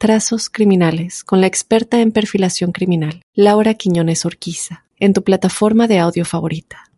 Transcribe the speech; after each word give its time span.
Trazos 0.00 0.48
Criminales 0.48 1.24
con 1.24 1.42
la 1.42 1.46
experta 1.46 2.00
en 2.00 2.10
perfilación 2.10 2.72
criminal, 2.72 3.20
Laura 3.34 3.74
Quiñones 3.74 4.24
Orquiza, 4.24 4.86
en 4.98 5.12
tu 5.12 5.22
plataforma 5.22 5.88
de 5.88 5.98
audio 5.98 6.24
favorita. 6.24 6.90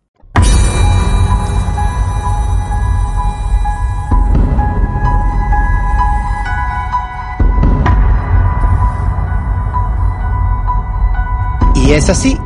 Y 11.75 11.91
es 11.91 12.09
así 12.09 12.39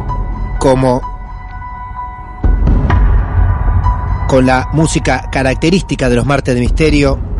como 0.59 1.03
con 4.27 4.47
la 4.47 4.71
música 4.73 5.29
característica 5.31 6.09
de 6.09 6.17
los 6.17 6.25
martes 6.25 6.55
de 6.55 6.63
misterio, 6.63 7.36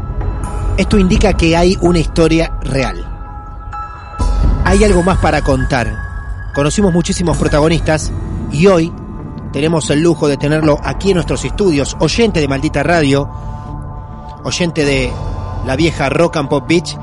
esto 0.77 0.99
indica 0.99 1.33
que 1.35 1.57
hay 1.57 1.77
una 1.81 1.99
historia 1.99 2.53
real. 2.63 3.05
Hay 4.65 4.85
algo 4.85 5.03
más 5.03 5.19
para 5.19 5.43
contar. 5.43 5.93
Conocimos 6.55 6.93
muchísimos 6.93 7.37
protagonistas 7.37 8.13
y 8.51 8.67
hoy 8.67 8.93
tenemos 9.53 9.89
el 9.91 10.03
lujo 10.03 10.29
de 10.29 10.37
tenerlo 10.37 10.79
aquí 10.83 11.11
en 11.11 11.15
nuestros 11.15 11.45
estudios, 11.45 11.97
oyente 12.01 12.41
de 12.41 12.49
Maldita 12.49 12.83
Radio, 12.83 13.29
oyente 14.45 14.85
de 14.85 15.13
la 15.65 15.77
vieja 15.77 16.09
Rock 16.09 16.37
and 16.37 16.49
Pop 16.49 16.67
Beach, 16.69 16.97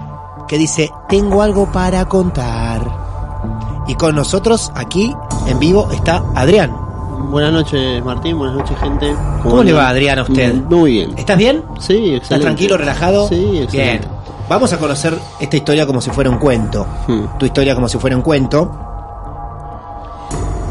que 0.48 0.58
dice, 0.58 0.92
tengo 1.10 1.42
algo 1.42 1.72
para 1.72 2.06
contar. 2.06 3.84
Y 3.88 3.96
con 3.96 4.16
nosotros 4.16 4.72
aquí 4.76 5.16
en 5.48 5.60
vivo 5.60 5.90
está 5.92 6.24
Adrián. 6.36 6.83
Buenas 7.30 7.52
noches, 7.54 8.04
Martín. 8.04 8.38
Buenas 8.38 8.58
noches, 8.58 8.78
gente. 8.80 9.16
¿Cómo 9.42 9.64
le 9.64 9.74
va, 9.74 9.90
Adrián, 9.90 10.20
a 10.20 10.24
usted? 10.24 10.54
Muy 10.70 10.92
bien. 10.94 11.14
¿Estás 11.18 11.38
bien? 11.38 11.64
Sí, 11.80 11.94
excelente. 11.94 12.16
¿Estás 12.18 12.40
tranquilo, 12.42 12.78
relajado? 12.78 13.28
Sí, 13.28 13.36
Bien. 13.52 13.64
excelente. 13.64 14.08
Vamos 14.50 14.74
a 14.74 14.78
conocer 14.78 15.18
esta 15.40 15.56
historia 15.56 15.86
como 15.88 16.02
si 16.02 16.10
fuera 16.12 16.30
un 16.30 16.38
cuento. 16.38 16.86
Hmm. 17.08 17.38
Tu 17.40 17.46
historia 17.46 17.74
como 17.76 17.88
si 17.88 17.98
fuera 17.98 18.16
un 18.16 18.22
cuento. 18.22 18.70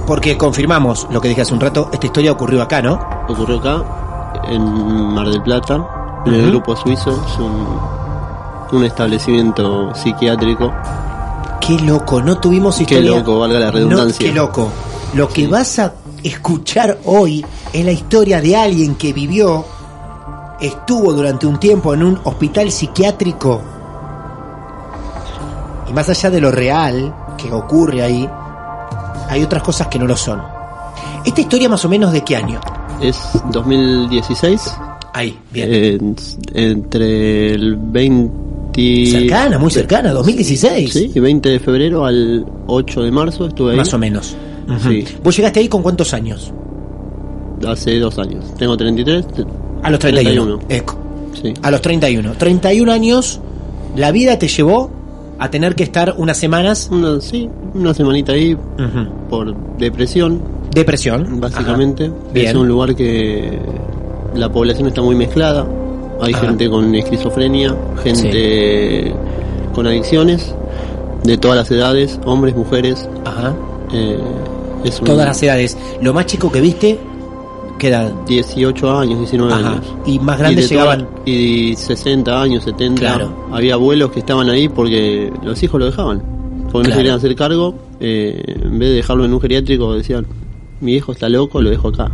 Porque 0.06 0.36
confirmamos 0.36 1.06
lo 1.10 1.20
que 1.20 1.28
dije 1.28 1.42
hace 1.42 1.54
un 1.54 1.60
rato, 1.60 1.88
esta 1.92 2.06
historia 2.06 2.32
ocurrió 2.32 2.60
acá, 2.62 2.82
¿no? 2.82 2.98
Ocurrió 3.28 3.58
acá, 3.58 3.82
en 4.48 4.62
Mar 5.14 5.28
del 5.28 5.42
Plata, 5.42 5.86
en 6.26 6.34
el. 6.34 6.50
Grupo 6.50 6.76
Suizo. 6.76 7.10
Es 7.10 7.38
un, 7.38 8.78
un 8.78 8.84
establecimiento 8.84 9.94
psiquiátrico. 9.94 10.72
Qué 11.60 11.78
loco, 11.78 12.20
no 12.20 12.36
tuvimos 12.38 12.76
Qué 12.76 12.82
historia. 12.82 13.10
loco, 13.19 13.38
valga 13.38 13.60
la 13.60 13.70
redundancia. 13.70 14.26
No, 14.26 14.32
qué 14.32 14.38
loco. 14.38 14.69
Lo 15.14 15.28
que 15.28 15.47
vas 15.47 15.78
a 15.78 15.92
escuchar 16.25 16.99
hoy 17.05 17.44
es 17.72 17.84
la 17.84 17.93
historia 17.93 18.41
de 18.41 18.56
alguien 18.56 18.94
que 18.97 19.12
vivió, 19.12 19.65
estuvo 20.60 21.12
durante 21.12 21.47
un 21.47 21.59
tiempo 21.59 21.93
en 21.94 22.03
un 22.03 22.21
hospital 22.25 22.71
psiquiátrico. 22.71 23.60
Y 25.88 25.93
más 25.93 26.09
allá 26.09 26.31
de 26.31 26.41
lo 26.41 26.50
real 26.50 27.15
que 27.37 27.50
ocurre 27.53 28.03
ahí, 28.03 28.28
hay 29.28 29.43
otras 29.43 29.62
cosas 29.62 29.88
que 29.88 29.99
no 29.99 30.06
lo 30.06 30.16
son. 30.16 30.41
Esta 31.25 31.41
historia 31.41 31.69
más 31.69 31.84
o 31.84 31.88
menos 31.88 32.12
de 32.12 32.22
qué 32.22 32.37
año? 32.37 32.61
Es 33.00 33.19
2016. 33.50 34.75
Ahí, 35.15 35.38
bien. 35.50 35.72
en- 35.75 36.16
entre 36.55 37.55
el 37.55 37.77
20. 37.77 39.06
cercana, 39.11 39.59
muy 39.59 39.71
cercana, 39.71 40.12
2016. 40.12 40.93
Sí, 40.93 41.21
20 41.21 41.49
de 41.50 41.61
febrero 41.61 42.06
al 42.06 42.47
8 42.66 43.03
de 43.03 43.11
marzo 43.11 43.47
estuve 43.47 43.72
ahí. 43.72 43.77
Más 43.77 43.93
o 43.93 43.99
menos. 43.99 44.34
Sí. 44.83 45.05
¿Vos 45.23 45.37
llegaste 45.37 45.61
ahí 45.61 45.69
con 45.69 45.83
cuántos 45.83 46.12
años? 46.15 46.53
Hace 47.67 47.99
dos 47.99 48.19
años. 48.19 48.45
Tengo 48.59 48.77
33. 48.77 49.25
A 49.83 49.91
los 49.91 49.99
31. 50.00 50.59
31. 50.59 50.61
Eco. 50.69 50.97
Sí. 51.41 51.55
A 51.62 51.71
los 51.71 51.81
31. 51.81 52.33
31 52.39 52.93
años, 52.93 53.41
la 53.97 54.11
vida 54.11 54.39
te 54.39 54.49
llevó 54.49 54.91
a 55.39 55.50
tener 55.50 55.75
que 55.75 55.83
estar 55.84 56.15
unas 56.19 56.37
semanas. 56.37 56.89
Una, 56.93 57.21
sí, 57.21 57.49
una 57.75 57.95
semanita 57.95 58.33
ahí 58.33 58.56
por 59.28 59.55
depresión, 59.78 60.41
Depresión. 60.75 61.41
básicamente. 61.41 62.11
Bien. 62.33 62.49
Es 62.49 62.55
un 62.55 62.69
lugar 62.69 62.94
que 62.94 63.59
la 64.34 64.50
población 64.50 64.89
está 64.89 65.03
muy 65.03 65.15
mezclada. 65.15 65.67
Hay 66.21 66.33
Ajá. 66.34 66.47
gente 66.47 66.69
con 66.71 66.94
esquizofrenia, 66.94 67.75
gente 68.03 69.12
con 69.75 69.87
adicciones, 69.87 70.55
de 71.25 71.37
todas 71.39 71.56
las 71.56 71.71
edades, 71.71 72.19
hombres, 72.25 72.55
mujeres. 72.56 73.08
Ajá. 73.25 73.55
eh, 73.93 74.19
es 74.84 74.99
un- 75.00 75.06
Todas 75.06 75.26
las 75.26 75.43
edades. 75.43 75.76
Lo 76.00 76.12
más 76.14 76.26
chico 76.26 76.50
que 76.50 76.61
viste, 76.61 76.99
¿qué 77.79 77.88
edad? 77.88 78.12
18 78.26 78.99
años, 78.99 79.19
19 79.19 79.52
Ajá. 79.52 79.73
años. 79.73 79.84
Y 80.06 80.19
más 80.19 80.38
grandes 80.38 80.69
de 80.69 80.76
toda- 80.76 80.96
llegaban. 80.96 81.08
Y 81.26 81.75
60 81.76 82.40
años, 82.43 82.64
70. 82.64 83.00
Claro. 83.00 83.32
Había 83.52 83.75
abuelos 83.75 84.11
que 84.12 84.20
estaban 84.20 84.49
ahí 84.50 84.69
porque 84.69 85.32
los 85.43 85.62
hijos 85.62 85.79
lo 85.81 85.87
dejaban. 85.87 86.23
Porque 86.70 86.88
no 86.88 86.94
se 86.94 86.99
querían 87.00 87.17
hacer 87.17 87.34
cargo. 87.37 87.75
eh, 88.05 88.43
en 88.64 88.79
vez 88.81 88.88
de 88.88 88.94
dejarlo 88.96 89.25
en 89.25 89.32
un 89.32 89.40
geriátrico, 89.40 89.94
decían: 89.94 90.26
Mi 90.81 90.94
hijo 90.94 91.12
está 91.12 91.29
loco, 91.29 91.61
lo 91.61 91.70
dejo 91.70 91.88
acá. 91.88 92.11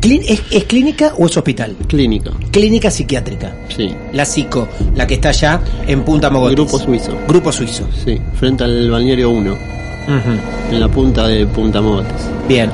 Clín- 0.00 0.22
¿Es, 0.24 0.40
es 0.52 0.64
clínica 0.64 1.14
o 1.18 1.26
es 1.26 1.36
hospital? 1.36 1.74
Clínica, 1.88 2.30
Clínica 2.52 2.92
psiquiátrica. 2.92 3.52
sí. 3.76 3.90
La 4.12 4.24
psico, 4.24 4.68
la 4.94 5.04
que 5.04 5.14
está 5.14 5.30
allá 5.30 5.60
en 5.88 6.04
Punta 6.04 6.30
Mogotes. 6.30 6.54
Grupo 6.54 6.78
suizo, 6.78 7.12
Grupo 7.26 7.50
suizo. 7.50 7.82
sí. 8.04 8.16
Frente 8.34 8.62
al 8.62 8.88
balneario 8.88 9.30
1, 9.30 9.56
En 10.08 10.80
la 10.80 10.88
punta 10.88 11.26
de 11.26 11.46
Punta 11.46 11.80
Mogotes. 11.80 12.28
Bien. 12.48 12.70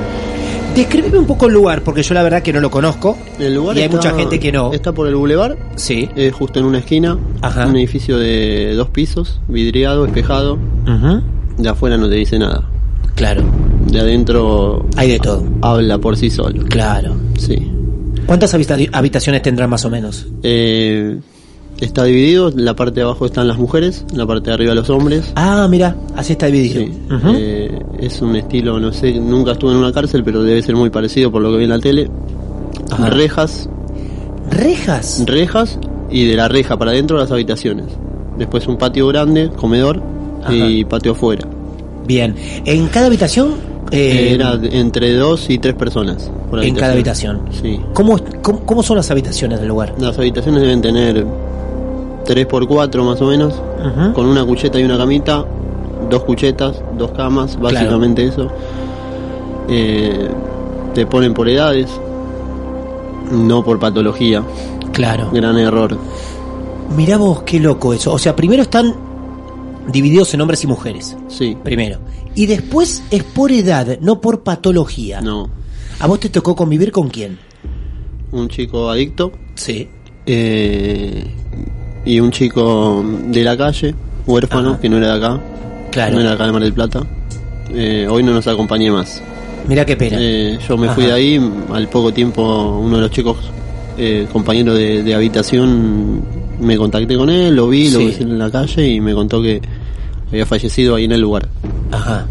Describime 0.75 1.19
un 1.19 1.25
poco 1.27 1.45
el 1.47 1.53
lugar, 1.53 1.83
porque 1.83 2.01
yo 2.01 2.15
la 2.15 2.23
verdad 2.23 2.41
que 2.41 2.51
no 2.51 2.59
lo 2.59 2.71
conozco. 2.71 3.15
El 3.39 3.53
lugar 3.53 3.75
y 3.77 3.79
hay 3.81 3.85
está- 3.85 3.97
mucha 3.97 4.13
gente 4.15 4.39
que 4.39 4.51
no. 4.51 4.73
Está 4.73 4.91
por 4.91 5.07
el 5.07 5.15
bulevar, 5.15 5.55
Sí. 5.75 6.09
eh, 6.15 6.31
justo 6.31 6.59
en 6.59 6.65
una 6.65 6.79
esquina. 6.79 7.17
Ajá. 7.41 7.67
Un 7.67 7.75
edificio 7.77 8.17
de 8.17 8.73
dos 8.75 8.89
pisos, 8.89 9.39
vidriado, 9.47 10.05
espejado. 10.05 10.53
Ujú. 10.87 11.21
De 11.57 11.69
afuera 11.69 11.95
no 11.97 12.09
te 12.09 12.15
dice 12.15 12.39
nada. 12.39 12.63
Claro, 13.13 13.43
De 13.85 13.99
adentro 13.99 14.87
hay 14.97 15.11
de 15.11 15.19
todo. 15.19 15.43
habla 15.61 15.99
por 15.99 16.17
sí 16.17 16.31
solo. 16.31 16.63
Claro. 16.65 17.13
Sí. 17.37 17.71
¿Cuántas 18.25 18.51
habita- 18.55 18.77
habitaciones 18.93 19.43
tendrán 19.43 19.69
más 19.69 19.85
o 19.85 19.91
menos? 19.91 20.25
Eh, 20.41 21.19
está 21.83 22.03
dividido, 22.05 22.49
en 22.49 22.65
la 22.65 22.75
parte 22.75 22.95
de 22.95 23.01
abajo 23.03 23.25
están 23.25 23.47
las 23.47 23.57
mujeres, 23.57 24.05
en 24.11 24.17
la 24.17 24.25
parte 24.25 24.49
de 24.49 24.53
arriba 24.53 24.73
los 24.75 24.89
hombres. 24.89 25.31
Ah, 25.35 25.67
mira, 25.69 25.95
así 26.15 26.33
está 26.33 26.47
dividido. 26.47 26.81
Sí. 26.85 26.91
Eh, 27.35 27.79
es 27.99 28.21
un 28.21 28.35
estilo, 28.35 28.79
no 28.79 28.91
sé, 28.91 29.13
nunca 29.19 29.53
estuve 29.53 29.71
en 29.71 29.77
una 29.77 29.91
cárcel, 29.91 30.23
pero 30.23 30.43
debe 30.43 30.61
ser 30.61 30.75
muy 30.75 30.89
parecido 30.89 31.31
por 31.31 31.41
lo 31.41 31.51
que 31.51 31.57
vi 31.57 31.63
en 31.65 31.69
la 31.69 31.79
tele. 31.79 32.09
Ajá. 32.91 33.09
Rejas, 33.09 33.69
Rejas. 34.49 35.23
rejas 35.25 35.79
y 36.11 36.25
de 36.27 36.35
la 36.35 36.47
reja 36.47 36.77
para 36.77 36.91
adentro 36.91 37.17
las 37.17 37.31
habitaciones. 37.31 37.85
Después 38.37 38.67
un 38.67 38.77
patio 38.77 39.07
grande, 39.07 39.49
comedor 39.55 40.01
y 40.49 40.83
patio 40.85 41.13
afuera. 41.13 41.47
Bien. 42.05 42.35
En 42.65 42.87
cada 42.87 43.07
habitación. 43.07 43.51
eh, 43.91 44.33
Era 44.33 44.59
entre 44.71 45.13
dos 45.13 45.49
y 45.49 45.57
tres 45.59 45.75
personas. 45.75 46.29
por 46.49 46.63
en 46.63 46.75
cada 46.75 46.93
habitación. 46.93 47.41
Sí. 47.51 47.79
¿Cómo, 47.93 48.19
cómo, 48.41 48.59
cómo 48.65 48.83
son 48.83 48.97
las 48.97 49.09
habitaciones 49.11 49.59
del 49.59 49.69
lugar? 49.69 49.95
Las 49.99 50.17
habitaciones 50.17 50.61
deben 50.61 50.81
tener 50.81 51.25
3 52.25 52.45
por 52.45 52.67
4 52.67 53.03
más 53.03 53.21
o 53.21 53.27
menos, 53.27 53.61
con 54.13 54.25
una 54.25 54.45
cucheta 54.45 54.79
y 54.79 54.83
una 54.83 54.97
camita, 54.97 55.45
dos 56.09 56.23
cuchetas, 56.23 56.81
dos 56.97 57.11
camas, 57.11 57.59
básicamente 57.59 58.25
eso. 58.25 58.49
Eh, 59.69 60.29
te 60.93 61.05
ponen 61.05 61.33
por 61.33 61.47
edades, 61.49 61.89
no 63.31 63.63
por 63.63 63.79
patología, 63.79 64.43
Claro. 64.91 65.29
gran 65.31 65.57
error. 65.57 65.97
Mirá 66.95 67.17
vos, 67.17 67.43
qué 67.43 67.59
loco 67.59 67.93
eso. 67.93 68.13
O 68.13 68.17
sea, 68.19 68.35
primero 68.35 68.61
están 68.61 68.93
divididos 69.91 70.33
en 70.33 70.41
hombres 70.41 70.63
y 70.63 70.67
mujeres. 70.67 71.17
Sí, 71.27 71.57
Primero. 71.63 71.99
Y 72.35 72.45
después 72.47 73.03
es 73.11 73.23
por 73.23 73.51
edad, 73.51 73.97
no 74.01 74.19
por 74.21 74.41
patología. 74.43 75.21
no. 75.21 75.49
¿A 75.99 76.07
vos 76.07 76.19
te 76.19 76.29
tocó 76.29 76.55
convivir 76.55 76.91
con 76.91 77.07
quién? 77.09 77.37
Un 78.31 78.49
chico 78.49 78.89
adicto 78.89 79.31
Sí. 79.55 79.87
eh, 80.25 81.23
y 82.05 82.19
un 82.19 82.31
chico 82.31 83.03
de 83.27 83.43
la 83.43 83.55
calle, 83.57 83.95
huérfano, 84.25 84.71
Ajá. 84.71 84.79
que 84.81 84.89
no 84.89 84.97
era 84.97 85.07
de 85.07 85.25
acá, 85.25 85.39
Claro. 85.91 86.15
no 86.15 86.19
era 86.21 86.29
de 86.29 86.35
acá 86.35 86.45
de 86.47 86.51
Mar 86.51 86.61
del 86.63 86.73
Plata. 86.73 87.01
Eh, 87.73 88.07
hoy 88.09 88.23
no 88.23 88.33
nos 88.33 88.45
acompañé 88.47 88.91
más. 88.91 89.21
Mirá 89.67 89.85
qué 89.85 89.95
pena. 89.95 90.17
Eh, 90.19 90.59
yo 90.67 90.77
me 90.77 90.87
Ajá. 90.87 90.95
fui 90.95 91.05
de 91.05 91.13
ahí, 91.13 91.51
al 91.71 91.87
poco 91.87 92.11
tiempo 92.13 92.79
uno 92.83 92.97
de 92.97 93.01
los 93.03 93.11
chicos, 93.11 93.37
eh, 93.97 94.27
compañero 94.31 94.73
de, 94.73 95.03
de 95.03 95.15
habitación, 95.15 96.21
me 96.59 96.77
contacté 96.77 97.15
con 97.15 97.29
él, 97.29 97.55
lo 97.55 97.67
vi, 97.69 97.89
lo 97.89 97.99
vi 97.99 98.15
en 98.19 98.37
la 98.37 98.49
calle 98.51 98.87
y 98.87 98.99
me 99.01 99.13
contó 99.13 99.41
que 99.41 99.61
había 100.29 100.45
fallecido 100.45 100.95
ahí 100.95 101.05
en 101.05 101.13
el 101.13 101.21
lugar. 101.21 101.47
Ajá. 101.91 102.27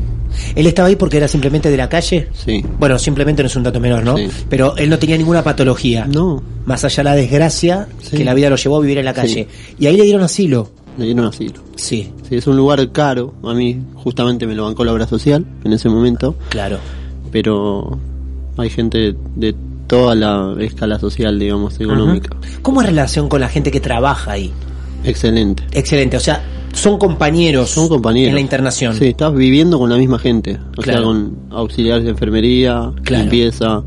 ¿Él 0.55 0.67
estaba 0.67 0.89
ahí 0.89 0.97
porque 0.97 1.17
era 1.19 1.29
simplemente 1.29 1.71
de 1.71 1.77
la 1.77 1.89
calle? 1.89 2.29
Sí. 2.35 2.65
Bueno, 2.79 2.99
simplemente 2.99 3.43
no 3.43 3.47
es 3.49 3.57
un 3.57 3.63
dato 3.63 3.81
menor, 3.81 4.05
¿no? 4.05 4.17
Sí. 4.17 4.29
Pero 4.49 4.77
él 4.77 4.89
no 4.91 4.99
tenía 4.99 5.17
ninguna 5.17 5.43
patología. 5.43 6.07
No, 6.07 6.43
Más 6.67 6.85
allá 6.85 6.97
de 7.03 7.05
la 7.05 7.15
desgracia 7.17 7.89
Sí. 8.01 8.17
que 8.17 8.25
la 8.25 8.35
vida 8.35 8.49
lo 8.51 8.57
llevó 8.57 8.77
a 8.77 8.81
vivir 8.81 8.99
en 8.99 9.05
la 9.05 9.15
calle. 9.15 9.49
Y 9.79 9.87
ahí 9.87 9.97
le 9.97 10.05
dieron 10.05 10.23
asilo. 10.23 10.71
le 10.99 11.07
dieron 11.07 11.25
asilo. 11.27 11.55
Sí, 11.77 12.11
Sí, 12.29 12.37
es 12.37 12.47
un 12.47 12.57
lugar 12.57 12.93
caro, 12.93 13.33
a 13.45 13.55
mí 13.55 13.81
justamente 13.95 14.47
me 14.47 14.55
lo 14.55 14.65
bancó 14.65 14.85
la 14.85 14.93
obra 14.93 15.07
social 15.07 15.45
en 15.65 15.73
ese 15.73 15.89
momento, 15.89 16.35
claro. 16.51 16.79
pero 17.31 17.99
hay 18.59 18.69
gente 18.71 19.15
de 19.37 19.55
toda 19.87 20.15
la 20.15 20.55
escala 20.61 20.99
social, 20.99 21.39
digamos, 21.39 21.81
económica. 21.81 22.37
¿Cómo 22.63 22.81
es 22.83 22.87
relación 22.89 23.29
con 23.29 23.41
la 23.41 23.49
gente 23.49 23.71
que 23.71 23.81
trabaja 23.81 24.33
ahí? 24.33 24.53
Excelente. 25.05 25.63
Excelente, 25.73 26.17
o 26.17 26.21
sea, 26.21 26.43
son 26.73 26.99
compañeros, 26.99 27.71
Son 27.71 27.89
compañeros. 27.89 28.29
en 28.31 28.35
la 28.35 28.41
internación. 28.41 28.95
Sí, 28.97 29.07
estás 29.09 29.35
viviendo 29.35 29.79
con 29.79 29.91
la 29.91 29.97
misma 29.97 30.19
gente. 30.19 30.59
O 30.79 30.83
Claro. 30.83 30.99
sea, 30.99 31.03
con 31.07 31.37
auxiliares 31.51 32.05
de 32.05 32.11
enfermería, 32.11 32.91
Claro. 33.05 33.23
limpieza, 33.25 33.83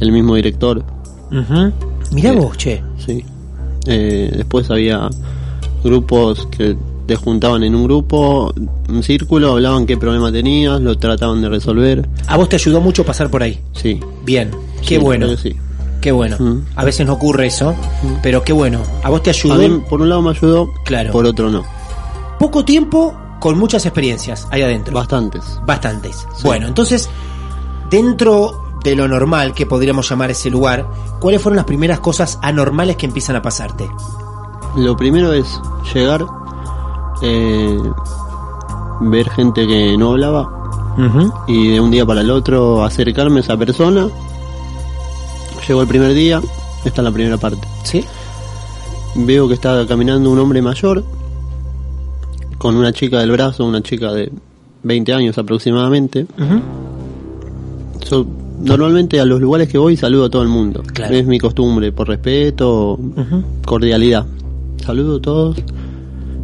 el 0.00 0.12
mismo 0.12 0.34
director. 0.36 0.84
Ujú. 1.30 1.72
Mirá 2.12 2.32
Sí. 2.32 2.36
vos, 2.36 2.56
che. 2.56 2.82
Sí. 3.04 3.24
Eh, 3.86 4.32
después 4.36 4.70
había 4.70 5.08
grupos 5.82 6.46
que 6.50 6.76
te 7.06 7.16
juntaban 7.16 7.62
en 7.64 7.74
un 7.74 7.84
grupo, 7.84 8.52
un 8.88 9.02
círculo, 9.02 9.52
hablaban 9.52 9.86
qué 9.86 9.96
problema 9.96 10.30
tenías, 10.30 10.80
lo 10.80 10.96
trataban 10.98 11.40
de 11.42 11.48
resolver. 11.48 12.08
A 12.26 12.36
vos 12.36 12.48
te 12.48 12.56
ayudó 12.56 12.80
mucho 12.80 13.04
pasar 13.04 13.30
por 13.30 13.42
ahí. 13.42 13.58
Sí. 13.72 13.98
Bien, 14.24 14.50
qué 14.86 14.96
Sí, 14.96 14.98
bueno. 14.98 15.36
sí. 15.36 15.54
Qué 16.00 16.12
bueno. 16.12 16.36
Mm. 16.38 16.62
A 16.76 16.84
veces 16.84 17.06
no 17.06 17.12
ocurre 17.14 17.46
eso, 17.46 17.74
pero 18.22 18.42
qué 18.42 18.52
bueno. 18.54 18.80
A 19.02 19.10
vos 19.10 19.22
te 19.22 19.30
A 19.30 19.32
ayudó 19.34 19.56
mí, 19.68 19.82
por 19.88 20.00
un 20.00 20.08
lado 20.08 20.22
me 20.22 20.30
ayudó, 20.30 20.70
Claro. 20.84 21.12
por 21.12 21.26
otro 21.26 21.50
no. 21.50 21.62
Poco 22.40 22.64
tiempo 22.64 23.14
con 23.38 23.58
muchas 23.58 23.84
experiencias 23.84 24.48
ahí 24.50 24.62
adentro. 24.62 24.94
Bastantes. 24.94 25.60
Bastantes. 25.66 26.26
Sí. 26.34 26.42
Bueno, 26.42 26.66
entonces, 26.66 27.10
dentro 27.90 28.64
de 28.82 28.96
lo 28.96 29.06
normal 29.06 29.52
que 29.52 29.66
podríamos 29.66 30.08
llamar 30.08 30.30
ese 30.30 30.48
lugar, 30.48 30.88
¿cuáles 31.20 31.42
fueron 31.42 31.56
las 31.56 31.66
primeras 31.66 32.00
cosas 32.00 32.38
anormales 32.40 32.96
que 32.96 33.04
empiezan 33.04 33.36
a 33.36 33.42
pasarte? 33.42 33.90
Lo 34.74 34.96
primero 34.96 35.34
es 35.34 35.60
llegar, 35.92 36.24
eh, 37.20 37.78
ver 39.02 39.28
gente 39.28 39.66
que 39.66 39.98
no 39.98 40.12
hablaba, 40.12 40.56
y 41.46 41.72
de 41.72 41.80
un 41.80 41.90
día 41.90 42.06
para 42.06 42.22
el 42.22 42.30
otro 42.30 42.84
acercarme 42.84 43.40
a 43.40 43.42
esa 43.42 43.56
persona. 43.58 44.08
Llegó 45.68 45.82
el 45.82 45.88
primer 45.88 46.14
día, 46.14 46.40
esta 46.86 47.02
es 47.02 47.04
la 47.04 47.12
primera 47.12 47.36
parte. 47.36 47.68
¿Sí? 47.82 48.02
Veo 49.14 49.46
que 49.46 49.54
está 49.54 49.86
caminando 49.86 50.30
un 50.30 50.38
hombre 50.38 50.62
mayor 50.62 51.04
con 52.60 52.76
una 52.76 52.92
chica 52.92 53.20
del 53.20 53.30
brazo, 53.30 53.64
una 53.64 53.80
chica 53.80 54.12
de 54.12 54.30
20 54.82 55.14
años 55.14 55.38
aproximadamente. 55.38 56.26
Yo 58.10 58.26
normalmente 58.60 59.18
a 59.18 59.24
los 59.24 59.40
lugares 59.40 59.66
que 59.66 59.78
voy 59.78 59.96
saludo 59.96 60.26
a 60.26 60.30
todo 60.30 60.42
el 60.42 60.50
mundo. 60.50 60.82
Claro. 60.92 61.14
Es 61.14 61.26
mi 61.26 61.38
costumbre, 61.38 61.90
por 61.90 62.08
respeto, 62.08 63.00
cordialidad. 63.64 64.26
Saludo 64.84 65.16
a 65.16 65.22
todos. 65.22 65.56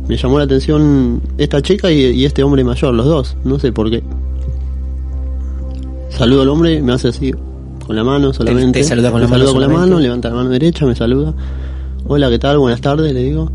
Me 0.08 0.16
llamó 0.16 0.38
la 0.38 0.44
atención 0.44 1.20
esta 1.36 1.60
chica 1.60 1.92
y, 1.92 1.98
y 1.98 2.24
este 2.24 2.42
hombre 2.42 2.64
mayor, 2.64 2.94
los 2.94 3.04
dos, 3.04 3.36
no 3.44 3.58
sé 3.58 3.72
por 3.72 3.90
qué. 3.90 4.02
Saludo 6.08 6.40
al 6.40 6.48
hombre, 6.48 6.80
me 6.80 6.94
hace 6.94 7.08
así, 7.08 7.30
con 7.86 7.94
la 7.94 8.04
mano 8.04 8.32
solamente. 8.32 8.80
te 8.80 8.84
saluda 8.86 9.10
con 9.10 9.20
Me 9.20 9.26
la 9.26 9.30
mano 9.30 9.44
saluda 9.44 9.52
con 9.52 9.74
la 9.74 9.80
mano, 9.80 10.00
levanta 10.00 10.30
la 10.30 10.36
mano 10.36 10.48
derecha, 10.48 10.86
me 10.86 10.94
saluda. 10.94 11.34
Hola, 12.08 12.30
¿qué 12.30 12.38
tal? 12.38 12.56
Buenas 12.56 12.80
tardes, 12.80 13.12
le 13.12 13.22
digo. 13.22 13.50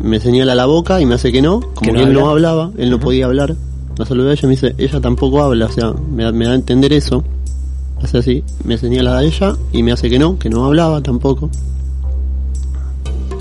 Me 0.00 0.18
señala 0.20 0.54
la 0.54 0.66
boca 0.66 1.00
y 1.00 1.06
me 1.06 1.14
hace 1.14 1.30
que 1.32 1.42
no, 1.42 1.60
como 1.60 1.74
Que 1.80 1.92
que, 1.92 1.92
no 1.92 2.08
él 2.08 2.12
no 2.14 2.28
hablaba, 2.30 2.70
él 2.78 2.90
no 2.90 2.98
podía 2.98 3.26
hablar. 3.26 3.54
La 3.96 4.06
saludé 4.06 4.30
a 4.30 4.32
ella 4.32 4.40
y 4.44 4.46
me 4.46 4.50
dice, 4.52 4.74
ella 4.78 5.00
tampoco 5.00 5.42
habla, 5.42 5.66
o 5.66 5.72
sea, 5.72 5.92
me, 5.92 6.24
da- 6.24 6.32
me 6.32 6.46
da 6.46 6.52
a 6.52 6.54
entender 6.54 6.92
eso. 6.92 7.22
Hace 8.02 8.18
así, 8.18 8.44
me 8.64 8.78
señala 8.78 9.18
a 9.18 9.22
ella 9.22 9.54
y 9.72 9.82
me 9.82 9.92
hace 9.92 10.10
que 10.10 10.18
no, 10.18 10.38
que 10.38 10.48
no 10.50 10.64
hablaba 10.64 11.00
tampoco. 11.02 11.50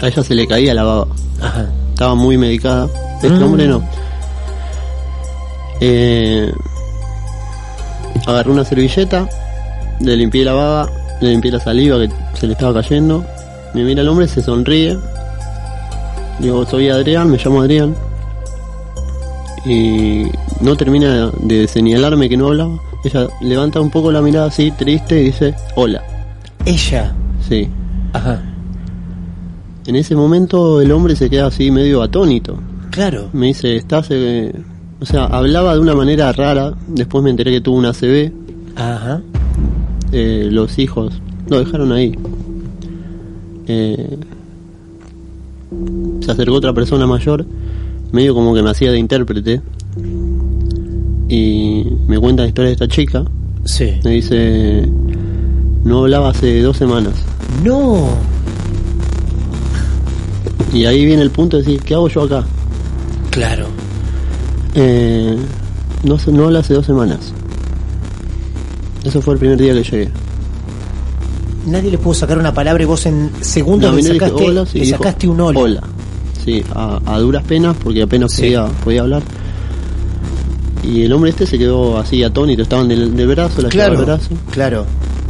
A 0.01 0.08
ella 0.08 0.24
se 0.24 0.36
le 0.36 0.46
caía 0.48 0.74
la 0.74 0.84
baba. 0.84 1.08
Ajá. 1.41 1.70
Estaba 1.93 2.15
muy 2.15 2.38
medicada. 2.38 2.88
Este 3.24 3.29
Mm. 3.29 3.43
hombre 3.43 3.67
no. 3.67 3.81
Eh, 5.79 6.51
agarré 8.27 8.51
una 8.51 8.63
servilleta, 8.65 9.27
le 10.00 10.15
limpié 10.15 10.43
la 10.46 10.53
baba, 10.53 10.89
le 11.22 11.31
limpié 11.31 11.51
la 11.51 11.60
saliva 11.60 11.98
que 12.00 12.10
se 12.38 12.46
le 12.48 12.53
estaba 12.53 12.74
cayendo. 12.81 13.24
Me 13.74 13.84
mira 13.84 14.01
el 14.01 14.10
hombre, 14.10 14.27
se 14.27 14.41
sonríe. 14.41 14.98
Digo, 16.41 16.65
soy 16.65 16.89
Adrián, 16.89 17.29
me 17.29 17.38
llamo 17.38 17.62
Adrián. 17.62 17.95
Y 19.65 20.24
no 20.62 20.75
termina 20.75 21.29
de 21.43 21.67
señalarme 21.67 22.27
que 22.29 22.38
no 22.38 22.48
hablaba. 22.48 22.79
Ella 23.03 23.27
levanta 23.41 23.79
un 23.79 23.91
poco 23.91 24.12
la 24.12 24.21
mirada 24.21 24.48
así, 24.48 24.71
triste, 24.71 25.21
y 25.21 25.25
dice, 25.25 25.53
hola. 25.75 26.03
Ella. 26.65 27.13
Sí. 27.48 27.67
Ajá. 28.13 28.41
En 29.86 29.95
ese 29.95 30.15
momento 30.15 30.81
el 30.81 30.91
hombre 30.91 31.15
se 31.15 31.29
queda 31.29 31.48
así 31.48 31.69
medio 31.71 32.01
atónito. 32.01 32.57
Claro. 32.91 33.29
Me 33.33 33.48
dice, 33.48 33.75
estás... 33.75 34.07
eh", 34.10 34.51
O 35.00 35.05
sea, 35.05 35.25
hablaba 35.25 35.74
de 35.74 35.79
una 35.79 35.95
manera 35.95 36.31
rara. 36.31 36.74
Después 36.88 37.24
me 37.24 37.29
enteré 37.29 37.51
que 37.51 37.62
tuvo 37.62 37.77
una 37.77 37.93
CB. 37.93 38.31
Ajá. 38.75 39.21
Eh, 40.12 40.50
los 40.51 40.77
hijos 40.79 41.21
lo 41.48 41.60
dejaron 41.60 41.91
ahí. 41.91 42.17
Eh, 43.67 44.17
se 46.22 46.32
acercó 46.32 46.54
otra 46.56 46.74
persona 46.74 47.06
mayor, 47.08 47.46
medio 48.12 48.34
como 48.34 48.54
que 48.54 48.62
me 48.63 48.70
hacía 48.70 48.92
de 48.92 49.00
intérprete. 49.00 49.62
Y 51.28 51.86
me 52.08 52.20
cuenta 52.20 52.44
la 52.44 52.50
historia 52.50 52.68
de 52.68 52.74
esta 52.74 52.88
chica. 52.88 53.24
Sí. 53.66 53.94
Me 54.04 54.12
dice, 54.12 54.88
no 55.84 56.00
hablaba 56.00 56.30
hace 56.30 56.62
dos 56.62 56.78
semanas. 56.78 57.13
No. 57.63 58.10
Y 60.74 60.86
ahí 60.86 61.06
viene 61.06 61.22
el 61.22 61.32
punto 61.32 61.58
de 61.58 61.63
decir, 61.63 61.82
¿qué 61.84 61.94
hago 61.94 62.08
yo 62.10 62.24
acá? 62.24 62.44
Claro. 63.30 63.68
Eh, 64.75 65.38
no, 66.04 66.18
no 66.32 66.46
habla 66.46 66.60
hace 66.60 66.74
dos 66.74 66.86
semanas. 66.86 67.34
Eso 69.04 69.22
fue 69.22 69.34
el 69.34 69.40
primer 69.40 69.58
día 69.58 69.74
que 69.74 69.84
llegué. 69.84 70.10
Nadie 71.66 71.92
le 71.92 71.98
pudo 71.98 72.13
sacar 72.13 72.38
una 72.38 72.54
palabra 72.54 72.82
y 72.84 72.86
vos 72.86 73.06
en 73.06 73.30
segundos 73.42 73.92
No, 73.92 73.96
le 73.96 74.01
dije, 74.04 74.13
sacaste, 74.20 74.44
"Hola", 74.44 74.66
sí, 74.66 74.80
le 74.80 74.86
dijo, 74.86 74.98
sacaste 74.98 75.28
un 75.28 75.40
hola. 75.42 75.60
Hola. 75.60 75.82
Sí, 76.43 76.63
a, 76.74 77.00
a 77.05 77.19
duras 77.19 77.43
penas 77.43 77.75
porque 77.83 78.01
apenas 78.01 78.31
Sí. 78.33 78.41
podía, 78.43 78.65
podía 78.83 79.01
hablar. 79.01 79.21
Y 80.83 81.03
el 81.03 81.13
hombre 81.13 81.29
este 81.29 81.45
se 81.45 81.57
quedó 81.60 82.00
así 82.00 82.24
atónito, 82.24 82.63
estaban 82.63 82.88
del, 82.88 83.15
del 83.15 83.27
brazo, 83.27 83.62
la 83.62 83.69
Claro, 83.69 83.95
del 83.98 84.05
brazo. 84.05 84.29
claro. 84.51 84.86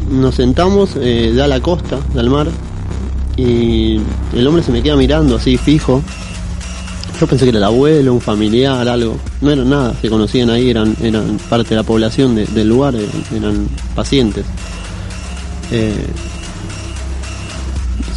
Nos 0.10 0.36
sentamos, 0.36 0.92
eh, 0.96 1.34
da 1.36 1.48
la 1.48 1.60
costa, 1.60 1.98
del 2.14 2.30
mar, 2.30 2.48
y 3.38 4.00
el 4.34 4.48
hombre 4.48 4.64
se 4.64 4.72
me 4.72 4.82
queda 4.82 4.96
mirando 4.96 5.36
así 5.36 5.58
fijo. 5.58 6.02
Yo 7.20 7.28
pensé 7.28 7.46
que 7.46 7.50
era 7.50 7.58
el 7.60 7.64
abuelo, 7.66 8.14
un 8.14 8.22
familiar, 8.22 8.88
algo. 8.88 9.18
No 9.42 9.52
eran 9.52 9.70
nada, 9.70 9.94
se 10.02 10.10
conocían 10.10 10.50
ahí, 10.50 10.70
eran, 10.70 10.96
eran 11.04 11.38
parte 11.50 11.70
de 11.70 11.76
la 11.76 11.84
población 11.84 12.34
de- 12.36 12.46
del 12.48 12.70
lugar, 12.70 12.96
eran, 12.96 13.12
eran 13.36 13.68
pacientes. 13.96 14.46
Eh, 15.72 15.94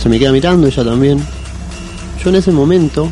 se 0.01 0.09
me 0.09 0.19
queda 0.19 0.33
mirando, 0.33 0.67
ella 0.67 0.85
también. 0.85 1.21
Yo 2.25 2.31
en 2.31 2.37
ese 2.37 2.51
momento, 2.53 3.09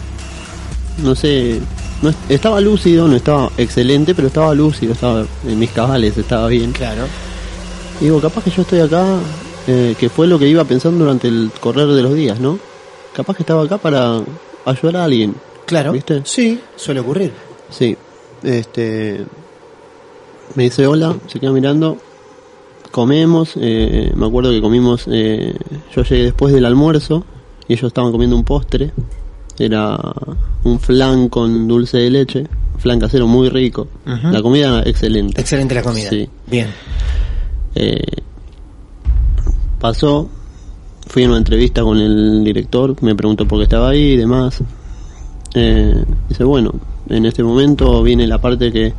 no 1.02 1.14
sé, 1.14 1.60
no 2.00 2.08
est- 2.10 2.30
estaba 2.30 2.60
lúcido, 2.60 3.06
no 3.08 3.14
estaba 3.16 3.50
excelente, 3.58 4.14
pero 4.14 4.28
estaba 4.28 4.54
lúcido, 4.54 4.92
estaba 4.94 5.24
en 5.46 5.58
mis 5.58 5.70
cabales, 5.70 6.16
estaba 6.16 6.48
bien. 6.48 6.72
Claro. 6.72 7.02
Y 8.00 8.04
digo, 8.04 8.20
capaz 8.20 8.42
que 8.44 8.50
yo 8.50 8.62
estoy 8.62 8.80
acá, 8.80 9.04
eh, 9.66 9.94
que 9.98 10.08
fue 10.08 10.26
lo 10.26 10.38
que 10.38 10.48
iba 10.48 10.64
pensando 10.64 11.04
durante 11.04 11.28
el 11.28 11.50
correr 11.60 11.88
de 11.88 12.02
los 12.02 12.14
días, 12.14 12.40
¿no? 12.40 12.58
Capaz 13.14 13.36
que 13.36 13.42
estaba 13.42 13.62
acá 13.64 13.76
para 13.78 14.20
ayudar 14.64 14.96
a 14.96 15.04
alguien. 15.04 15.34
Claro. 15.66 15.92
¿Viste? 15.92 16.22
Sí, 16.24 16.58
suele 16.76 17.00
ocurrir. 17.00 17.32
Sí. 17.70 17.96
Este. 18.42 19.24
Me 20.54 20.64
dice 20.64 20.86
hola, 20.86 21.14
se 21.28 21.38
queda 21.38 21.52
mirando. 21.52 21.98
Comemos, 22.90 23.52
eh, 23.56 24.12
me 24.16 24.26
acuerdo 24.26 24.50
que 24.50 24.60
comimos. 24.60 25.04
eh, 25.06 25.54
yo 25.94 26.02
llegué 26.02 26.24
después 26.24 26.52
del 26.52 26.64
almuerzo 26.64 27.24
y 27.68 27.74
ellos 27.74 27.88
estaban 27.88 28.12
comiendo 28.12 28.36
un 28.36 28.44
postre. 28.44 28.92
Era 29.58 29.98
un 30.64 30.80
flan 30.80 31.28
con 31.28 31.68
dulce 31.68 31.98
de 31.98 32.10
leche, 32.10 32.46
flan 32.78 32.98
casero 32.98 33.26
muy 33.26 33.48
rico. 33.48 33.88
La 34.04 34.42
comida 34.42 34.82
excelente. 34.84 35.40
Excelente 35.40 35.74
la 35.74 35.82
comida. 35.82 36.10
Sí. 36.10 36.28
Bien. 36.46 36.68
Eh, 37.74 38.00
pasó, 39.78 40.28
fui 41.06 41.24
a 41.24 41.28
una 41.28 41.38
entrevista 41.38 41.82
con 41.82 41.98
el 41.98 42.42
director, 42.44 42.96
me 43.02 43.14
preguntó 43.14 43.46
por 43.46 43.58
qué 43.58 43.64
estaba 43.64 43.90
ahí 43.90 44.12
y 44.12 44.16
demás. 44.16 44.62
Eh, 45.54 46.04
dice, 46.28 46.44
bueno, 46.44 46.72
en 47.08 47.26
este 47.26 47.42
momento 47.42 48.02
viene 48.02 48.26
la 48.26 48.40
parte 48.40 48.72
que 48.72 48.94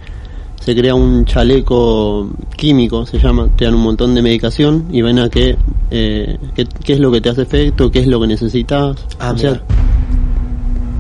se 0.64 0.76
crea 0.76 0.96
un 0.96 1.26
chaleco 1.26 2.30
químico, 2.56 3.06
se 3.06 3.20
llama, 3.20 3.50
te 3.56 3.66
dan 3.66 3.74
un 3.76 3.82
montón 3.82 4.16
de 4.16 4.22
medicación 4.22 4.86
y 4.92 5.02
ven 5.02 5.20
a 5.20 5.30
qué, 5.30 5.58
eh, 5.92 6.38
qué, 6.56 6.66
qué 6.66 6.94
es 6.94 7.00
lo 7.00 7.12
que 7.12 7.20
te 7.22 7.30
hace 7.30 7.42
efecto, 7.42 7.92
qué 7.92 8.00
es 8.00 8.08
lo 8.08 8.20
que 8.22 8.28
necesitas. 8.28 8.96
Ah, 9.20 9.32
o 9.34 9.38
sea, 9.38 9.52
mira. 9.52 9.64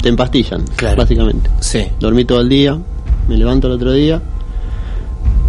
te 0.02 0.10
empastillan, 0.10 0.64
Claro. 0.76 0.98
básicamente. 0.98 1.50
Sí. 1.62 1.80
Dormí 2.00 2.26
todo 2.26 2.42
el 2.42 2.50
día, 2.50 2.78
me 3.30 3.38
levanto 3.38 3.68
el 3.68 3.74
otro 3.74 3.92
día, 3.94 4.22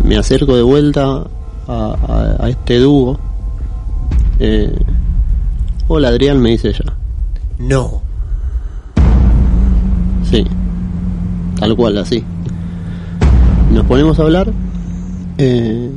me 0.04 0.16
acerco 0.16 0.54
de 0.54 0.62
vuelta 0.62 1.24
a, 1.66 1.96
a- 2.06 2.44
a 2.44 2.48
este 2.48 2.78
dúo. 2.78 3.18
Eh, 4.38 4.72
Hola 5.88 6.08
Adrián, 6.08 6.40
me 6.40 6.50
dice 6.50 6.68
ella. 6.68 6.94
No. 7.58 8.00
Sí, 10.30 10.44
tal 11.58 11.76
cual, 11.76 11.98
así. 11.98 12.24
Nos 13.74 13.84
ponemos 13.86 14.18
a 14.18 14.22
hablar. 14.22 14.52
eh, 15.38 15.90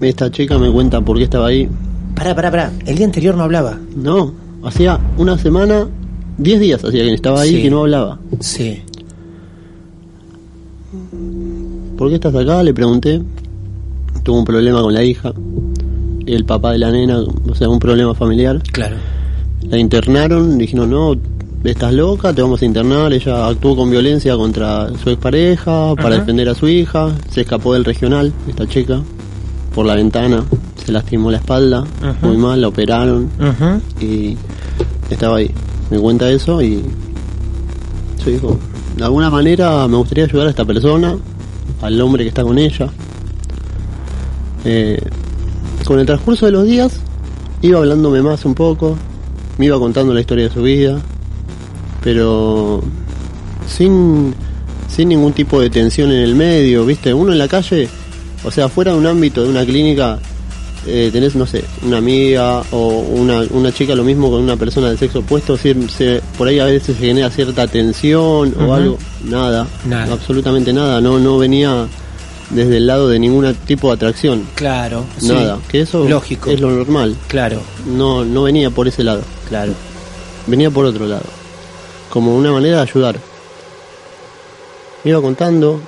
esta 0.00 0.30
chica 0.30 0.58
me 0.58 0.70
cuenta 0.70 1.00
por 1.00 1.16
qué 1.18 1.24
estaba 1.24 1.48
ahí. 1.48 1.68
Pará, 2.14 2.34
pará, 2.34 2.50
pará. 2.50 2.72
El 2.86 2.96
día 2.96 3.06
anterior 3.06 3.34
no 3.36 3.42
hablaba. 3.42 3.76
No, 3.96 4.32
hacía 4.62 4.98
una 5.16 5.36
semana, 5.38 5.88
10 6.38 6.60
días 6.60 6.84
hacía 6.84 7.02
que 7.04 7.14
estaba 7.14 7.40
ahí 7.40 7.50
Sí. 7.50 7.56
y 7.58 7.62
que 7.62 7.70
no 7.70 7.80
hablaba. 7.80 8.18
Sí. 8.40 8.82
¿Por 11.96 12.08
qué 12.08 12.14
estás 12.14 12.34
acá? 12.34 12.62
Le 12.62 12.72
pregunté. 12.72 13.20
Tuvo 14.22 14.38
un 14.38 14.44
problema 14.44 14.80
con 14.82 14.94
la 14.94 15.02
hija. 15.02 15.32
El 16.26 16.44
papá 16.44 16.72
de 16.72 16.78
la 16.78 16.92
nena, 16.92 17.18
o 17.20 17.54
sea, 17.54 17.68
un 17.68 17.78
problema 17.78 18.14
familiar. 18.14 18.62
Claro. 18.72 18.96
La 19.62 19.78
internaron, 19.78 20.58
dijeron, 20.58 20.90
no, 20.90 21.16
estás 21.64 21.92
loca, 21.92 22.32
te 22.32 22.42
vamos 22.42 22.62
a 22.62 22.64
internar. 22.64 23.12
Ella 23.12 23.46
actuó 23.46 23.76
con 23.76 23.90
violencia 23.90 24.36
contra 24.36 24.88
su 25.02 25.10
expareja 25.10 25.94
para 25.96 26.10
Ajá. 26.10 26.18
defender 26.20 26.48
a 26.48 26.54
su 26.54 26.68
hija. 26.68 27.12
Se 27.30 27.42
escapó 27.42 27.74
del 27.74 27.84
regional, 27.84 28.32
esta 28.48 28.66
chica, 28.66 29.00
por 29.74 29.86
la 29.86 29.94
ventana. 29.94 30.44
Se 30.84 30.92
lastimó 30.92 31.30
la 31.30 31.38
espalda, 31.38 31.84
Ajá. 32.02 32.26
muy 32.26 32.36
mal, 32.36 32.60
la 32.60 32.68
operaron 32.68 33.28
y 34.00 34.36
estaba 35.10 35.36
ahí. 35.38 35.50
Me 35.90 35.98
cuenta 35.98 36.30
eso 36.30 36.60
y 36.62 36.82
yo 38.24 38.30
digo, 38.30 38.58
de 38.96 39.04
alguna 39.04 39.30
manera 39.30 39.86
me 39.88 39.96
gustaría 39.96 40.24
ayudar 40.24 40.46
a 40.48 40.50
esta 40.50 40.64
persona, 40.64 41.16
al 41.82 42.00
hombre 42.00 42.24
que 42.24 42.28
está 42.28 42.42
con 42.42 42.58
ella. 42.58 42.88
Eh, 44.64 45.00
con 45.84 45.98
el 45.98 46.06
transcurso 46.06 46.46
de 46.46 46.52
los 46.52 46.64
días 46.64 46.92
iba 47.62 47.78
hablándome 47.78 48.20
más 48.22 48.44
un 48.44 48.54
poco, 48.54 48.96
me 49.56 49.66
iba 49.66 49.78
contando 49.78 50.12
la 50.12 50.20
historia 50.20 50.48
de 50.48 50.54
su 50.54 50.62
vida, 50.62 51.00
pero 52.02 52.82
sin, 53.68 54.34
sin 54.88 55.08
ningún 55.08 55.32
tipo 55.32 55.60
de 55.60 55.70
tensión 55.70 56.10
en 56.12 56.20
el 56.20 56.34
medio, 56.34 56.84
¿viste? 56.86 57.12
Uno 57.12 57.32
en 57.32 57.38
la 57.38 57.48
calle, 57.48 57.88
o 58.44 58.50
sea, 58.50 58.68
fuera 58.68 58.92
de 58.92 58.98
un 58.98 59.06
ámbito 59.06 59.42
de 59.42 59.48
una 59.50 59.64
clínica, 59.64 60.18
eh, 60.86 61.10
tenés, 61.12 61.34
no 61.34 61.44
sé, 61.46 61.64
una 61.84 61.98
amiga 61.98 62.62
o 62.70 62.88
una, 63.00 63.42
una 63.50 63.72
chica 63.72 63.94
lo 63.94 64.04
mismo 64.04 64.30
con 64.30 64.40
una 64.42 64.56
persona 64.56 64.88
del 64.88 64.98
sexo 64.98 65.18
opuesto, 65.20 65.56
si- 65.56 65.74
se- 65.88 66.22
por 66.38 66.48
ahí 66.48 66.58
a 66.60 66.64
veces 66.64 66.96
se 66.96 67.06
genera 67.06 67.30
cierta 67.30 67.66
tensión 67.66 68.54
o 68.58 68.72
algo, 68.74 68.96
nada, 69.24 69.66
Nada. 69.84 70.12
absolutamente 70.12 70.72
nada, 70.72 71.00
no, 71.00 71.18
no 71.18 71.36
venía 71.36 71.86
desde 72.50 72.78
el 72.78 72.86
lado 72.86 73.08
de 73.08 73.18
ningún 73.18 73.52
tipo 73.66 73.88
de 73.88 73.94
atracción, 73.94 74.44
Claro. 74.54 75.04
sí. 75.18 75.28
nada, 75.28 75.58
que 75.68 75.82
eso 75.82 76.08
Lógico. 76.08 76.48
es 76.50 76.60
lo 76.60 76.70
normal, 76.70 77.14
Claro. 77.26 77.60
no, 77.86 78.24
no 78.24 78.44
venía 78.44 78.70
por 78.70 78.88
ese 78.88 79.04
lado, 79.04 79.20
Claro. 79.50 79.72
venía 80.46 80.70
por 80.70 80.86
otro 80.86 81.06
lado, 81.06 81.24
como 82.10 82.36
una 82.36 82.52
manera 82.52 82.76
de 82.76 82.82
ayudar. 82.82 83.16
Me 85.04 85.10
iba 85.10 85.20
contando 85.20 85.80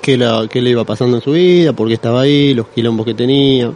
qué, 0.00 0.16
la, 0.16 0.46
qué 0.50 0.60
le 0.60 0.70
iba 0.70 0.84
pasando 0.84 1.16
en 1.16 1.22
su 1.22 1.32
vida, 1.32 1.72
por 1.72 1.88
qué 1.88 1.94
estaba 1.94 2.22
ahí, 2.22 2.54
los 2.54 2.68
quilombos 2.68 3.06
que 3.06 3.14
tenía. 3.14 3.72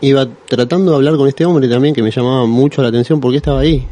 Iba 0.00 0.26
tratando 0.46 0.90
de 0.90 0.96
hablar 0.96 1.16
con 1.16 1.28
este 1.28 1.44
hombre 1.44 1.68
también 1.68 1.94
que 1.94 2.02
me 2.02 2.10
llamaba 2.10 2.46
mucho 2.46 2.82
la 2.82 2.88
atención 2.88 3.20
por 3.20 3.30
qué 3.30 3.36
estaba 3.38 3.60
ahí, 3.60 3.86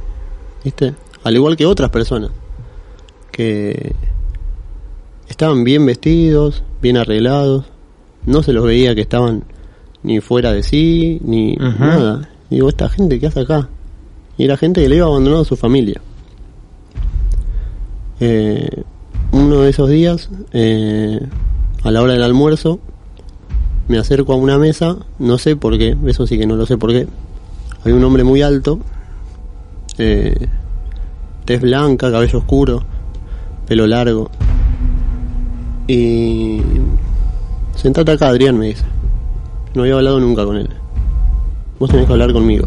¿viste? 0.64 0.94
Al 1.22 1.34
igual 1.34 1.56
que 1.56 1.66
otras 1.66 1.90
personas 1.90 2.30
que 3.30 3.94
estaban 5.28 5.62
bien 5.64 5.87
vestidos, 5.87 6.64
bien 6.82 6.96
arreglados, 6.96 7.66
no 8.26 8.42
se 8.42 8.52
los 8.52 8.64
veía 8.64 8.94
que 8.94 9.00
estaban 9.00 9.44
ni 10.02 10.20
fuera 10.20 10.52
de 10.52 10.62
sí, 10.62 11.20
ni 11.25 11.54
nada. 11.56 12.28
Digo, 12.50 12.68
esta 12.68 12.88
gente 12.88 13.20
que 13.20 13.26
hace 13.28 13.40
acá. 13.40 13.68
Y 14.40 14.44
era 14.44 14.56
gente 14.56 14.80
que 14.80 14.88
le 14.88 14.97
iba 14.97 15.04
abandonando 15.04 15.42
a 15.42 15.44
su 15.44 15.54
familia. 15.54 16.00
Eh, 18.20 18.85
uno 19.32 19.61
de 19.61 19.68
esos 19.68 19.90
días, 19.90 20.30
eh, 20.54 21.20
a 21.82 21.90
la 21.90 22.00
hora 22.00 22.14
del 22.14 22.23
almuerzo, 22.23 22.80
me 23.87 23.99
acerco 23.99 24.32
a 24.32 24.37
una 24.37 24.56
mesa, 24.56 24.97
no 25.18 25.37
sé 25.37 25.56
por 25.56 25.76
qué, 25.76 25.94
eso 26.06 26.26
sí 26.26 26.38
que 26.38 26.47
no 26.47 26.56
lo 26.56 26.64
sé 26.64 26.78
por 26.78 26.90
qué. 26.90 27.06
Hay 27.85 27.92
un 27.92 28.02
hombre 28.02 28.25
muy 28.25 28.40
alto, 28.40 28.80
eh, 29.99 30.49
tez 31.44 31.61
blanca, 31.61 32.11
cabello 32.11 32.38
oscuro, 32.38 32.82
pelo 33.66 33.87
largo. 33.87 34.30
Y... 35.87 36.62
Sentate 37.76 38.12
acá, 38.12 38.28
Adrián, 38.28 38.56
me 38.59 38.68
dice. 38.68 38.87
No 39.75 39.82
había 39.82 39.97
hablado 39.97 40.18
nunca 40.18 40.47
con 40.47 40.56
él. 40.56 40.70
Vos 41.78 41.90
tenés 41.90 42.06
que 42.06 42.12
hablar 42.14 42.32
conmigo. 42.32 42.66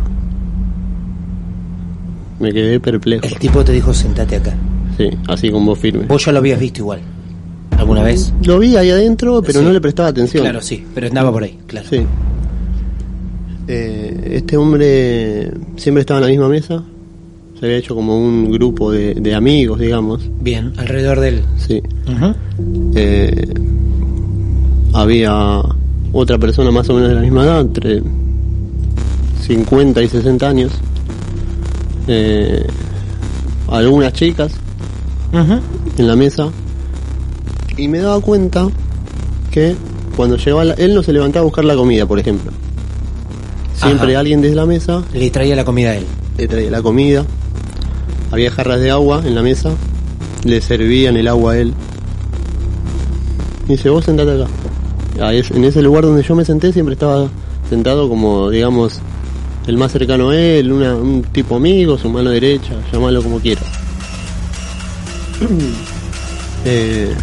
Me 2.43 2.51
quedé 2.53 2.79
perplejo. 2.79 3.25
El 3.25 3.35
tipo 3.39 3.63
te 3.63 3.71
dijo 3.71 3.93
sentate 3.93 4.35
acá. 4.35 4.53
Sí, 4.97 5.09
así 5.27 5.50
con 5.50 5.65
voz 5.65 5.79
firme. 5.79 6.05
Vos 6.05 6.23
ya 6.25 6.31
lo 6.33 6.39
habías 6.39 6.59
visto 6.59 6.79
igual. 6.81 7.00
¿Alguna 7.77 8.03
vez? 8.03 8.33
Lo 8.43 8.59
vi 8.59 8.75
ahí 8.75 8.89
adentro, 8.91 9.41
pero 9.41 9.59
Sí. 9.59 9.65
no 9.65 9.71
le 9.71 9.79
prestaba 9.81 10.09
atención. 10.09 10.43
Claro, 10.43 10.62
sí. 10.62 10.83
Pero 10.93 11.07
andaba 11.07 11.31
por 11.31 11.43
ahí. 11.43 11.57
Claro. 11.67 11.88
Sí. 11.89 12.01
Eh, 13.67 14.31
este 14.35 14.57
hombre 14.57 15.51
siempre 15.77 16.01
estaba 16.01 16.19
en 16.19 16.25
la 16.25 16.29
misma 16.29 16.50
mesa. 16.50 16.83
Se 17.59 17.65
había 17.65 17.77
hecho 17.77 17.95
como 17.95 18.17
un 18.17 18.51
grupo 18.51 18.91
de, 18.91 19.13
de 19.15 19.33
amigos, 19.33 19.79
digamos. 19.79 20.29
Bien. 20.41 20.73
Alrededor 20.77 21.19
de 21.21 21.27
él. 21.29 21.41
Sí. 21.57 21.81
Ujú. 22.12 22.33
Eh, 22.95 23.53
había 24.93 25.62
otra 26.12 26.38
persona 26.38 26.71
más 26.71 26.89
o 26.89 26.93
menos 26.93 27.09
de 27.09 27.15
la 27.15 27.21
misma 27.21 27.43
edad, 27.45 27.62
entre 27.62 28.01
50 29.41 30.01
y 30.03 30.07
60 30.07 30.47
años. 30.50 30.71
Eh, 32.07 32.65
algunas 33.69 34.13
chicas 34.13 34.51
en 35.98 36.07
la 36.07 36.15
mesa 36.15 36.50
y 37.77 37.88
me 37.88 38.00
daba 38.00 38.19
cuenta 38.19 38.67
que 39.51 39.75
cuando 40.15 40.38
llegaba, 40.38 40.63
la- 40.65 40.74
él 40.75 40.93
no 40.93 41.01
se 41.01 41.12
levantaba 41.13 41.41
a 41.41 41.45
buscar 41.45 41.65
la 41.65 41.75
comida, 41.75 42.05
por 42.05 42.19
ejemplo. 42.19 42.51
Siempre 43.75 44.12
Ajá. 44.12 44.19
alguien 44.19 44.41
desde 44.41 44.55
la 44.55 44.65
mesa 44.65 45.01
Le 45.13 45.29
traía 45.31 45.55
la 45.55 45.65
comida 45.65 45.91
a 45.91 45.95
él. 45.95 46.05
le 46.38 46.48
traía 46.48 46.69
la 46.69 46.81
comida, 46.81 47.25
había 48.31 48.51
jarras 48.51 48.79
de 48.79 48.91
agua 48.91 49.22
en 49.25 49.33
la 49.36 49.41
mesa, 49.41 49.72
le 50.43 50.62
servían 50.62 51.17
el 51.17 51.27
agua 51.27 51.53
a 51.53 51.57
él. 51.57 51.74
Y 53.67 53.72
dice, 53.74 53.89
vos 53.89 54.05
sentate 54.05 54.31
acá. 54.33 54.48
Ahí 55.25 55.39
es- 55.39 55.51
en 55.51 55.63
ese 55.63 55.81
lugar 55.81 56.03
donde 56.03 56.22
yo 56.24 56.36
me 56.36 56.43
senté 56.45 56.72
siempre 56.74 56.93
estaba 56.93 57.27
sentado 57.69 58.07
como, 58.10 58.50
digamos, 58.50 59.00
el 59.67 59.77
más 59.77 59.91
cercano 59.91 60.29
a 60.29 60.36
él, 60.38 60.72
una- 60.72 60.96
un 60.96 61.24
tipo 61.24 61.55
amigo, 61.55 61.98
su 61.98 62.10
mano 62.10 62.29
derecha, 62.32 62.74
llamalo 62.91 63.22
como 63.24 63.39
quieras. 63.39 63.65
Eh, 66.65 67.13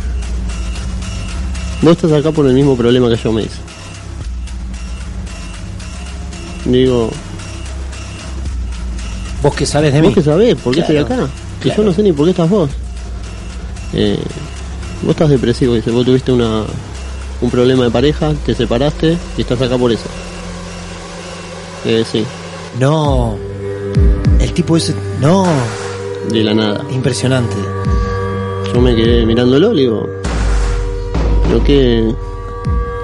vos 1.81 1.93
estás 1.93 2.13
acá 2.13 2.31
por 2.31 2.47
el 2.47 2.53
mismo 2.53 2.77
problema 2.77 3.09
que 3.09 3.17
yo 3.17 3.33
me 3.33 3.41
hice. 3.41 3.57
Digo, 6.67 7.11
¿Vos 9.43 9.55
qué 9.55 9.65
sabes 9.65 9.95
de 9.95 10.01
mí? 10.03 10.09
¿Vos 10.09 10.15
qué 10.15 10.23
sabés? 10.23 10.55
¿Por 10.57 10.75
qué 10.75 10.83
Claro, 10.85 11.01
estoy 11.01 11.17
acá? 11.17 11.29
Que 11.63 11.69
claro. 11.71 11.83
yo 11.83 11.89
no 11.89 11.95
sé 11.95 12.03
ni 12.03 12.13
por 12.13 12.27
qué 12.27 12.33
estás 12.33 12.51
vos. 12.51 12.69
Eh, 13.95 14.19
vos 15.01 15.13
estás 15.13 15.31
depresivo, 15.31 15.73
dice. 15.75 15.91
Vos 15.91 16.05
tuviste 16.05 16.31
una, 16.33 16.65
un 17.41 17.51
problema 17.51 17.85
de 17.85 17.91
pareja, 17.91 18.35
te 18.45 18.55
separaste 18.55 19.17
y 19.39 19.41
estás 19.41 19.63
acá 19.63 19.79
por 19.79 19.91
eso. 19.91 20.05
Eh, 21.85 22.05
sí, 22.11 22.25
No. 22.79 23.37
El 24.39 24.53
tipo 24.53 24.77
ese... 24.77 24.95
No. 25.21 25.47
de 26.31 26.45
la 26.45 26.55
nada. 26.55 26.85
Impresionante. 26.91 27.57
Yo 28.73 28.81
me 28.81 28.95
quedé 28.95 29.27
mirándolo, 29.27 29.73
le 29.73 29.83
digo. 29.83 30.07
Pero 31.49 31.65
que. 31.65 32.15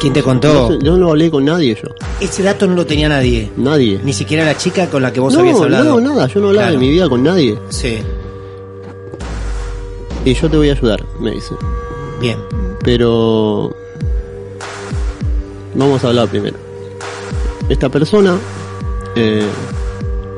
¿Quién 0.00 0.12
te 0.12 0.20
No 0.20 0.24
contó? 0.26 0.68
sé, 0.68 0.78
yo 0.82 0.96
no 0.96 1.08
hablé 1.10 1.30
con 1.30 1.44
nadie 1.44 1.74
yo. 1.74 1.88
Ese 2.20 2.42
dato 2.42 2.66
no 2.66 2.74
lo 2.74 2.86
tenía 2.86 3.08
nadie. 3.08 3.50
Nadie. 3.56 3.98
Ni 4.04 4.12
siquiera 4.12 4.44
la 4.44 4.56
chica 4.56 4.88
con 4.88 5.02
la 5.02 5.12
que 5.12 5.20
vos 5.20 5.32
no, 5.34 5.40
habías 5.40 5.58
hablado. 5.60 6.00
no, 6.00 6.14
nada. 6.14 6.26
Yo 6.28 6.40
no 6.40 6.48
hablaba 6.48 6.68
Claro. 6.68 6.80
de 6.80 6.86
mi 6.86 6.92
vida 6.92 7.08
con 7.08 7.22
nadie. 7.24 7.58
Sí. 7.70 7.98
Y 10.24 10.34
yo 10.34 10.48
te 10.50 10.56
voy 10.56 10.68
a 10.68 10.72
ayudar, 10.72 11.04
me 11.20 11.32
dice. 11.32 11.54
Bien. 12.20 12.38
Pero 12.84 13.74
vamos 15.74 16.04
a 16.04 16.08
hablar 16.08 16.28
primero. 16.28 16.56
Esta 17.68 17.88
persona 17.88 18.36
eh, 19.16 19.46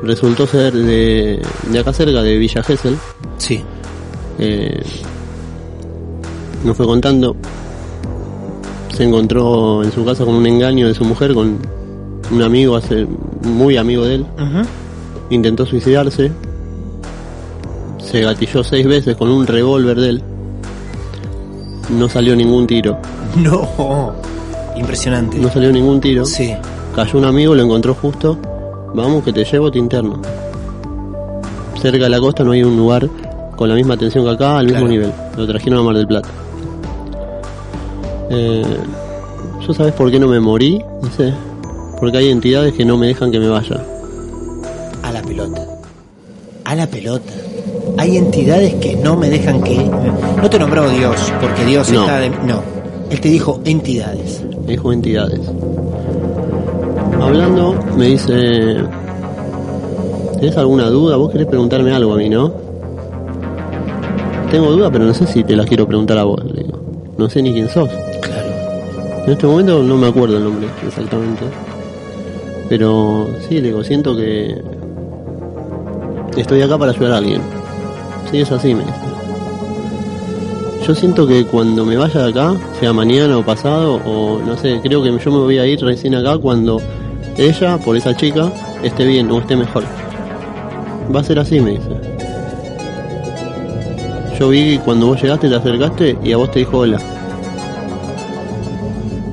resultó 0.03 0.47
ser 0.47 0.73
de, 0.73 1.41
de 1.69 1.79
acá 1.79 1.93
cerca, 1.93 2.21
de 2.23 2.37
Villa 2.37 2.63
Gesell. 2.63 2.97
Sí. 3.37 3.63
Eh, 4.39 4.81
nos 6.63 6.75
fue 6.75 6.85
contando. 6.85 7.35
Se 8.95 9.03
encontró 9.03 9.83
en 9.83 9.91
su 9.91 10.03
casa 10.03 10.25
con 10.25 10.35
un 10.35 10.47
engaño 10.47 10.87
de 10.87 10.93
su 10.93 11.03
mujer, 11.03 11.33
con 11.33 11.57
un 12.31 12.41
amigo, 12.41 12.75
hace, 12.75 13.05
muy 13.43 13.77
amigo 13.77 14.05
de 14.05 14.15
él. 14.15 14.25
Ujú. 14.35 14.67
Intentó 15.29 15.65
suicidarse. 15.65 16.31
Se 17.99 18.21
gatilló 18.21 18.63
seis 18.63 18.87
veces 18.87 19.15
con 19.15 19.29
un 19.29 19.45
revólver 19.45 19.99
de 19.99 20.09
él. 20.09 20.23
No 21.97 22.09
salió 22.09 22.35
ningún 22.35 22.65
tiro. 22.65 22.97
No. 23.35 24.13
Impresionante. 24.75 25.37
No 25.37 25.51
salió 25.51 25.71
ningún 25.71 25.99
tiro. 25.99 26.25
Sí. 26.25 26.53
Cayó 26.95 27.19
un 27.19 27.25
amigo, 27.25 27.53
lo 27.53 27.63
encontró 27.63 27.93
justo. 27.93 28.37
Vamos 28.93 29.23
que 29.23 29.31
te 29.33 29.43
llevo, 29.45 29.71
te 29.71 29.79
interno. 29.79 30.19
Cerca 31.81 32.03
de 32.05 32.09
la 32.09 32.19
costa 32.19 32.43
no 32.43 32.51
hay 32.51 32.63
un 32.63 32.75
lugar 32.75 33.07
con 33.55 33.69
la 33.69 33.75
misma 33.75 33.93
atención 33.93 34.23
que 34.25 34.31
acá, 34.31 34.57
al 34.57 34.65
mismo 34.67 34.87
nivel. 34.87 35.11
Lo 35.37 35.47
trajeron 35.47 35.79
a 35.79 35.83
Mar 35.83 35.95
del 35.95 36.07
Plata. 36.07 36.29
Eh, 38.29 38.63
¿Yo 39.65 39.73
sabes 39.73 39.93
por 39.93 40.11
qué 40.11 40.19
no 40.19 40.27
me 40.27 40.39
morí? 40.39 40.81
Dice. 41.03 41.33
Porque 41.99 42.17
hay 42.17 42.29
entidades 42.29 42.73
que 42.73 42.85
no 42.85 42.97
me 42.97 43.07
dejan 43.07 43.31
que 43.31 43.39
me 43.39 43.49
vaya. 43.49 43.83
A 45.03 45.11
la 45.11 45.21
pelota. 45.21 45.61
A 46.65 46.75
la 46.75 46.87
pelota. 46.87 47.33
Hay 47.97 48.17
entidades 48.17 48.75
que 48.75 48.95
no 48.95 49.15
me 49.17 49.29
dejan 49.29 49.61
que... 49.61 49.77
No 50.41 50.49
te 50.49 50.57
nombró 50.59 50.89
Dios, 50.89 51.33
porque 51.41 51.65
Dios 51.65 51.91
No. 51.91 52.01
está 52.01 52.19
de... 52.19 52.29
No. 52.29 52.61
Él 53.09 53.19
te 53.19 53.29
dijo 53.29 53.59
entidades. 53.65 54.43
Dijo 54.65 54.93
entidades. 54.93 55.41
Hablando, 57.21 57.75
me 57.97 58.05
dice. 58.07 58.77
¿Tienes 60.39 60.57
alguna 60.57 60.89
duda? 60.89 61.17
¿Vos 61.17 61.31
querés 61.31 61.47
preguntarme 61.47 61.93
algo 61.93 62.13
a 62.13 62.17
mí, 62.17 62.29
no? 62.29 62.53
Tengo 64.49 64.71
duda, 64.71 64.89
pero 64.89 65.05
no 65.05 65.13
sé 65.13 65.27
si 65.27 65.43
te 65.43 65.55
las 65.55 65.65
quiero 65.65 65.85
preguntar 65.85 66.17
a 66.17 66.23
vos. 66.23 66.43
le 66.45 66.63
digo. 66.63 66.79
No 67.17 67.29
sé 67.29 67.41
ni 67.41 67.51
quién 67.53 67.67
sos. 67.69 67.89
Claro. 68.21 68.49
En 69.25 69.31
este 69.33 69.45
momento 69.45 69.83
no 69.83 69.97
me 69.97 70.07
acuerdo 70.07 70.37
el 70.37 70.43
nombre 70.45 70.67
exactamente. 70.87 71.43
Pero 72.69 73.27
sí, 73.47 73.55
le 73.55 73.67
digo, 73.67 73.83
siento 73.83 74.15
que 74.15 74.61
estoy 76.37 76.61
acá 76.61 76.77
para 76.77 76.91
ayudar 76.91 77.13
a 77.13 77.17
alguien. 77.17 77.41
Sí, 78.31 78.39
es 78.39 78.51
así, 78.51 78.73
me 78.73 78.85
dice. 78.85 78.93
Yo 80.87 80.95
siento 80.95 81.27
que 81.27 81.45
cuando 81.45 81.85
me 81.85 81.97
vaya 81.97 82.23
de 82.23 82.29
acá, 82.29 82.55
sea 82.79 82.93
mañana 82.93 83.37
o 83.37 83.45
pasado, 83.45 83.99
o 84.05 84.39
no 84.39 84.57
sé, 84.57 84.79
creo 84.81 85.03
que 85.03 85.09
yo 85.19 85.31
me 85.31 85.37
voy 85.39 85.59
a 85.59 85.67
ir 85.67 85.79
recién 85.81 86.15
acá 86.15 86.37
cuando 86.37 86.79
ella, 87.39 87.77
por 87.77 87.95
esa 87.95 88.15
chica, 88.15 88.51
esté 88.83 89.05
bien 89.05 89.31
o 89.31 89.39
esté 89.39 89.55
mejor. 89.55 89.83
Va 91.13 91.21
a 91.21 91.23
ser 91.23 91.39
así, 91.39 91.59
me 91.59 91.71
dice. 91.71 91.89
Yo 94.39 94.49
vi 94.49 94.77
que 94.77 94.83
cuando 94.83 95.07
vos 95.07 95.21
llegaste, 95.21 95.49
te 95.49 95.55
acercaste 95.55 96.17
y 96.23 96.33
a 96.33 96.37
vos 96.37 96.51
te 96.51 96.59
dijo 96.59 96.79
hola. 96.79 96.99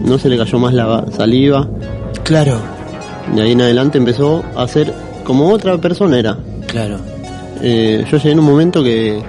No 0.01 0.19
se 0.19 0.29
le 0.29 0.39
cayó 0.39 0.59
más 0.59 0.73
la 0.73 1.05
saliva. 1.17 1.69
Claro. 2.23 2.59
De 3.35 3.43
ahí 3.43 3.53
en 3.53 3.63
adelante 3.63 3.99
empezó 3.99 4.45
a 4.57 4.67
ser 4.69 4.93
como 5.25 5.51
otra 5.51 5.77
persona 5.79 6.19
era. 6.19 6.39
Claro. 6.67 6.99
Eh, 7.61 8.05
yo 8.11 8.19
llegué 8.19 8.31
en 8.31 8.39
un 8.39 8.45
momento 8.45 8.83
que 8.83 9.23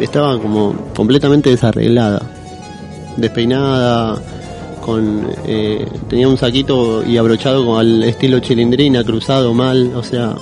estaba 0.00 0.38
como 0.38 0.74
completamente 0.94 1.50
desarreglada, 1.50 2.20
despeinada, 3.16 4.20
con 4.84 5.28
eh, 5.46 5.86
tenía 6.08 6.28
un 6.28 6.36
saquito 6.36 7.02
y 7.04 7.16
abrochado 7.16 7.64
con 7.66 7.78
al 7.80 8.02
estilo 8.04 8.38
chilindrina, 8.40 9.02
cruzado 9.04 9.52
mal, 9.54 9.92
o 9.96 10.02
sea, 10.02 10.34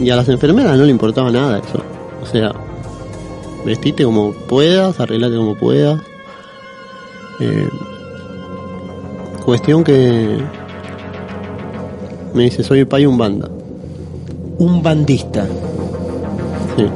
y 0.00 0.08
a 0.10 0.16
las 0.16 0.28
enfermeras 0.28 0.76
no 0.78 0.84
le 0.84 0.90
importaba 0.90 1.30
nada 1.30 1.58
eso. 1.58 1.82
O 2.22 2.26
sea, 2.26 2.52
vestite 3.66 4.04
como 4.04 4.32
puedas, 4.32 4.98
arreglate 5.00 5.36
como 5.36 5.54
puedas. 5.54 6.00
Eh, 7.40 7.68
cuestión 9.44 9.82
que 9.84 10.38
me 12.34 12.44
dice, 12.44 12.62
soy 12.62 12.84
Pai 12.84 13.04
banda 13.06 13.48
Un 14.58 14.82
bandista. 14.82 15.46
Sí. 16.76 16.86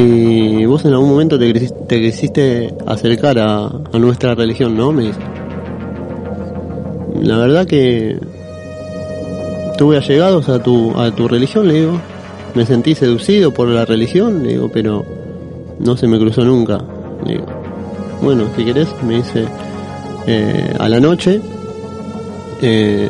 Y 0.00 0.64
vos 0.66 0.84
en 0.84 0.92
algún 0.92 1.10
momento 1.10 1.38
te, 1.38 1.52
quisiste- 1.52 1.86
te 1.88 2.00
quisiste 2.00 2.74
acercar 2.86 3.38
a, 3.38 3.66
a 3.66 3.98
nuestra 3.98 4.34
religión, 4.34 4.76
¿no? 4.76 4.92
Me 4.92 5.04
dice. 5.06 5.18
La 7.22 7.36
verdad 7.38 7.66
que 7.66 8.18
tuve 9.76 9.96
allegados 9.96 10.48
a 10.48 10.62
tu, 10.62 10.98
a 10.98 11.10
tu 11.14 11.28
religión, 11.28 11.68
le 11.68 11.74
digo. 11.74 12.00
Me 12.54 12.66
sentí 12.66 12.94
seducido 12.94 13.52
por 13.52 13.68
la 13.68 13.84
religión, 13.84 14.42
le 14.42 14.50
digo, 14.50 14.70
pero 14.72 15.04
no 15.78 15.96
se 15.96 16.08
me 16.08 16.18
cruzó 16.18 16.44
nunca. 16.44 16.82
Le 17.24 17.34
digo, 17.34 17.46
bueno, 18.22 18.44
si 18.56 18.64
querés, 18.64 18.88
me 19.06 19.16
dice, 19.16 19.44
eh, 20.26 20.74
a 20.78 20.88
la 20.88 20.98
noche, 20.98 21.40
eh, 22.62 23.08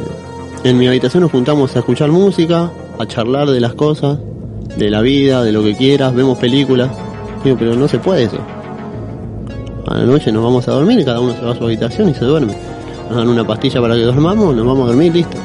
en 0.65 0.79
mi 0.79 0.87
habitación 0.87 1.23
nos 1.23 1.33
juntamos 1.33 1.75
a 1.77 1.79
escuchar 1.79 2.11
música, 2.11 2.71
a 2.99 3.07
charlar 3.07 3.49
de 3.49 3.61
las 3.61 3.75
cosas, 3.75 4.19
de 4.77 4.91
la 4.91 5.01
vida, 5.01 5.43
de 5.43 5.53
lo 5.53 5.63
que 5.63 5.75
quieras, 5.75 6.15
vemos 6.15 6.39
películas. 6.39 6.91
Digo, 7.45 7.57
pero 7.59 7.75
no 7.75 7.89
se 7.89 7.99
puede 7.99 8.25
eso. 8.25 8.39
A 9.87 9.99
la 9.99 10.05
noche 10.05 10.31
nos 10.33 10.43
vamos 10.43 10.69
a 10.69 10.73
dormir, 10.73 11.05
cada 11.05 11.21
uno 11.21 11.33
se 11.33 11.41
va 11.41 11.53
a 11.53 11.57
su 11.57 11.65
habitación 11.65 12.11
y 12.11 12.15
se 12.15 12.25
duerme. 12.25 12.55
Nos 13.09 13.17
dan 13.17 13.29
una 13.29 13.47
pastilla 13.47 13.81
para 13.81 13.95
que 13.95 14.03
dormamos, 14.03 14.55
nos 14.55 14.67
vamos 14.67 14.85
a 14.85 14.87
dormir, 14.89 15.15
listo. 15.15 15.37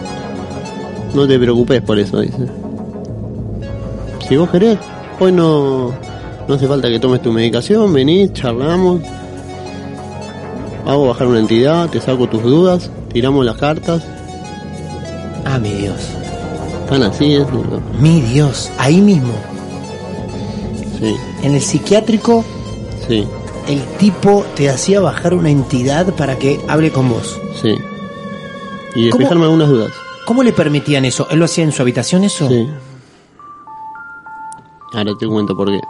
No 1.13 1.27
te 1.27 1.39
preocupes 1.39 1.81
por 1.81 1.97
eso, 1.99 2.19
dice. 2.19 2.47
Si 4.27 4.35
vos 4.37 4.49
querés, 4.49 4.77
hoy 5.19 5.31
no, 5.31 5.91
no 6.47 6.55
hace 6.55 6.67
falta 6.67 6.89
que 6.89 6.99
tomes 6.99 7.21
tu 7.21 7.31
medicación, 7.31 7.93
venís, 7.93 8.33
charlamos. 8.33 9.01
Hago 10.85 11.07
bajar 11.07 11.27
una 11.27 11.39
entidad, 11.39 11.89
te 11.89 12.01
saco 12.01 12.27
tus 12.27 12.43
dudas, 12.43 12.89
tiramos 13.11 13.45
las 13.45 13.57
cartas. 13.57 14.03
Ah, 15.45 15.59
mi 15.59 15.71
Dios. 15.73 15.95
Están 16.83 17.03
así, 17.03 17.35
es. 17.35 17.47
digo, 17.47 17.63
Mi 17.99 18.21
Dios. 18.21 18.69
Ahí 18.77 18.99
mismo. 18.99 19.33
Sí, 20.99 21.15
En 21.43 21.55
el 21.55 21.61
psiquiátrico, 21.61 22.43
sí, 23.07 23.25
el 23.67 23.81
tipo 23.97 24.45
te 24.55 24.69
hacía 24.69 24.99
bajar 24.99 25.33
una 25.33 25.49
entidad 25.49 26.13
para 26.15 26.37
que 26.37 26.59
hable 26.67 26.91
con 26.91 27.09
vos. 27.09 27.39
Sí. 27.63 27.75
Y 28.95 29.05
despejarme 29.05 29.45
algunas 29.45 29.69
dudas. 29.69 29.91
¿Cómo 30.25 30.43
le 30.43 30.53
permitían 30.53 31.03
eso? 31.05 31.27
¿Él 31.31 31.39
lo 31.39 31.45
hacía 31.45 31.63
en 31.63 31.71
su 31.71 31.81
habitación 31.81 32.23
eso? 32.23 32.47
Sí. 32.47 32.69
Ahora 34.93 35.15
te 35.17 35.27
cuento 35.27 35.57
por 35.57 35.69
qué. 35.69 35.81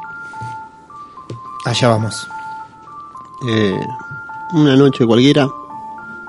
Allá 1.65 1.89
vamos. 1.89 2.27
Eh, 3.47 3.79
una 4.53 4.75
noche 4.75 5.05
cualquiera, 5.05 5.49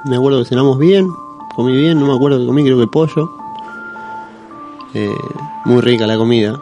Me 0.04 0.16
acuerdo 0.16 0.40
que 0.40 0.48
cenamos 0.48 0.78
bien, 0.78 1.08
comí 1.54 1.72
bien, 1.72 1.98
no 1.98 2.06
me 2.06 2.14
acuerdo 2.14 2.38
que 2.38 2.46
comí, 2.46 2.62
creo 2.62 2.78
que 2.78 2.86
pollo. 2.86 3.30
Eh, 4.92 5.16
muy 5.64 5.80
rica 5.80 6.06
la 6.06 6.16
comida. 6.16 6.60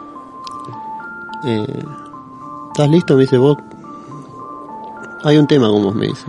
Eh, 1.43 1.83
¿Estás 2.69 2.89
listo? 2.89 3.15
Me 3.15 3.21
dice 3.21 3.37
vos. 3.37 3.57
Hay 5.23 5.37
un 5.37 5.47
tema 5.47 5.69
con 5.69 5.83
vos, 5.83 5.95
me 5.95 6.07
dice. 6.07 6.25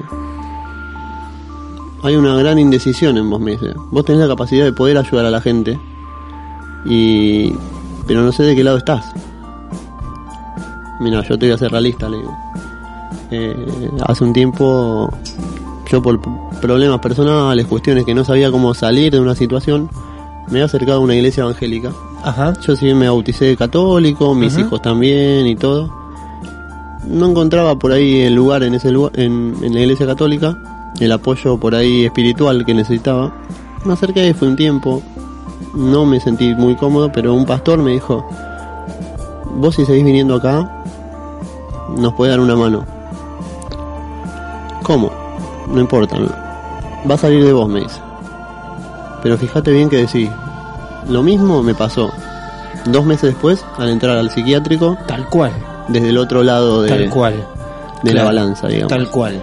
Hay 2.04 2.16
una 2.16 2.36
gran 2.36 2.58
indecisión 2.58 3.16
en 3.16 3.30
vos, 3.30 3.42
dice. 3.42 3.72
Vos 3.90 4.04
tenés 4.04 4.20
la 4.20 4.28
capacidad 4.28 4.64
de 4.66 4.74
poder 4.74 4.98
ayudar 4.98 5.24
a 5.24 5.30
la 5.30 5.40
gente. 5.40 5.80
Y... 6.84 7.50
Pero 8.06 8.20
no 8.20 8.30
sé 8.30 8.42
de 8.42 8.54
qué 8.54 8.62
lado 8.62 8.76
estás. 8.76 9.06
Mira, 11.00 11.22
yo 11.22 11.38
te 11.38 11.46
voy 11.46 11.52
a 11.52 11.54
hacer 11.54 11.70
realista, 11.70 12.06
le 12.10 12.18
digo. 12.18 12.36
Eh, 13.30 13.90
hace 14.06 14.22
un 14.22 14.34
tiempo, 14.34 15.10
yo 15.90 16.02
por 16.02 16.20
problemas 16.60 17.00
personales, 17.00 17.66
cuestiones 17.66 18.04
que 18.04 18.14
no 18.14 18.22
sabía 18.22 18.50
cómo 18.50 18.74
salir 18.74 19.10
de 19.10 19.20
una 19.20 19.34
situación, 19.34 19.88
me 20.50 20.58
he 20.58 20.62
acercado 20.62 20.98
a 20.98 21.00
una 21.00 21.14
iglesia 21.14 21.44
evangélica. 21.44 21.90
Ajá. 22.22 22.52
Yo 22.60 22.76
si 22.76 22.84
bien 22.84 22.98
me 22.98 23.08
bauticé 23.08 23.56
católico, 23.56 24.34
mis 24.34 24.58
hijos 24.58 24.82
también 24.82 25.46
y 25.46 25.56
todo. 25.56 25.90
No 27.08 27.30
encontraba 27.30 27.78
por 27.78 27.92
ahí 27.92 28.20
el 28.20 28.34
lugar 28.34 28.62
en 28.62 28.74
ese 28.74 28.90
lugar, 28.90 29.18
en, 29.18 29.54
en 29.62 29.72
la 29.72 29.80
iglesia 29.80 30.04
católica, 30.06 30.58
el 31.04 31.12
apoyo 31.12 31.58
por 31.58 31.74
ahí 31.74 32.04
espiritual 32.04 32.64
que 32.64 32.74
necesitaba. 32.74 33.32
Me 33.84 33.92
acerqué, 33.92 34.32
fue 34.34 34.48
un 34.48 34.56
tiempo, 34.56 35.02
no 35.74 36.06
me 36.06 36.20
sentí 36.20 36.54
muy 36.54 36.74
cómodo, 36.76 37.10
pero 37.12 37.34
un 37.34 37.44
pastor 37.46 37.78
me 37.78 37.92
dijo, 37.92 38.26
vos 39.56 39.74
si 39.74 39.84
seguís 39.84 40.04
viniendo 40.04 40.36
acá, 40.36 40.70
nos 41.96 42.14
puede 42.14 42.30
dar 42.30 42.40
una 42.40 42.56
mano. 42.56 42.84
¿Cómo? 44.82 45.10
No 45.68 45.80
importa, 45.80 46.18
no. 46.18 46.28
va 47.08 47.14
a 47.14 47.18
salir 47.18 47.44
de 47.44 47.52
vos, 47.52 47.68
me 47.68 47.80
dice. 47.80 48.00
Pero 49.22 49.38
fíjate 49.38 49.70
bien 49.70 49.88
que 49.88 49.96
decís, 49.98 50.28
lo 51.08 51.22
mismo 51.22 51.62
me 51.62 51.74
pasó 51.74 52.10
dos 52.86 53.04
meses 53.06 53.30
después 53.32 53.64
al 53.78 53.88
entrar 53.88 54.18
al 54.18 54.30
psiquiátrico 54.30 54.96
Tal 55.06 55.26
cual. 55.30 55.52
desde 55.88 56.10
el 56.10 56.18
otro 56.18 56.42
lado 56.42 56.82
de, 56.82 56.90
Tal 56.90 57.08
cual. 57.10 57.46
de 58.02 58.12
la 58.14 58.24
balanza, 58.24 58.68
digamos. 58.68 58.88
Tal 58.90 59.08
cual. 59.10 59.42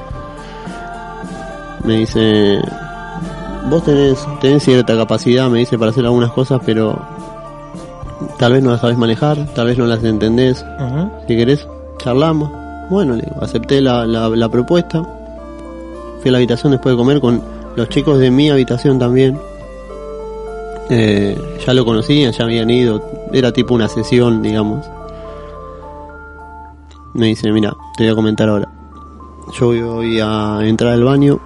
Me 1.84 1.96
dice, 1.98 2.62
vos 3.70 3.84
tenés, 3.84 4.26
tenés 4.40 4.64
cierta 4.64 4.96
capacidad, 4.96 5.50
me 5.50 5.60
dice, 5.60 5.78
para 5.78 5.92
hacer 5.92 6.06
algunas 6.06 6.32
cosas, 6.32 6.62
pero 6.66 7.00
tal 8.38 8.54
vez 8.54 8.64
no 8.64 8.72
las 8.72 8.82
sabés 8.82 8.98
manejar, 8.98 9.48
tal 9.56 9.68
vez 9.68 9.78
no 9.78 9.86
las 9.86 10.04
entendés. 10.04 10.64
Si 11.28 11.36
querés, 11.36 11.68
charlamos. 11.98 12.52
Bueno, 12.90 13.16
le 13.16 13.24
digo, 13.24 13.42
acepté 13.42 13.82
la, 13.82 14.06
la, 14.06 14.30
la 14.30 14.50
propuesta. 14.50 15.02
Fui 16.22 16.30
a 16.30 16.32
la 16.34 16.38
habitación 16.38 16.72
después 16.72 16.94
de 16.94 16.98
comer 16.98 17.20
con 17.22 17.42
los 17.76 17.90
chicos 17.90 18.20
de 18.20 18.30
mi 18.30 18.50
habitación 18.50 19.00
también. 19.00 19.40
Eh, 20.90 21.40
ya 21.66 21.74
lo 21.74 21.86
conocían, 21.86 22.34
ya 22.34 22.44
habían 22.44 22.70
ido. 22.70 23.02
Era 23.32 23.52
tipo 23.54 23.74
una 23.74 23.88
sesión, 23.88 24.42
digamos. 24.42 24.86
Me 27.14 27.28
dice, 27.28 27.52
mira, 27.52 27.74
te 27.98 28.04
voy 28.04 28.12
a 28.12 28.16
comentar 28.16 28.50
ahora. 28.50 28.68
Yo 29.60 29.68
voy 29.68 30.20
a 30.20 30.60
entrar 30.62 30.94
al 30.94 31.04
baño, 31.04 31.40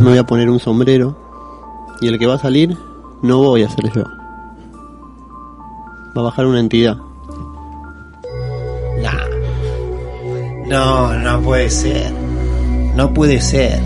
me 0.00 0.10
voy 0.10 0.18
a 0.18 0.24
poner 0.24 0.50
un 0.50 0.58
sombrero. 0.60 1.16
Y 2.00 2.08
el 2.08 2.18
que 2.18 2.26
va 2.26 2.34
a 2.34 2.38
salir, 2.38 2.76
no 3.22 3.38
voy 3.38 3.62
a 3.62 3.68
ser 3.70 3.92
yo. 3.92 4.04
Va 6.16 6.20
a 6.20 6.24
bajar 6.24 6.46
una 6.46 6.60
entidad. 6.60 6.96
Nah. 9.02 10.66
No, 10.68 11.12
no 11.18 11.40
puede 11.42 11.70
ser. 11.70 12.12
No 12.96 13.12
puede 13.12 13.40
ser. 13.40 13.80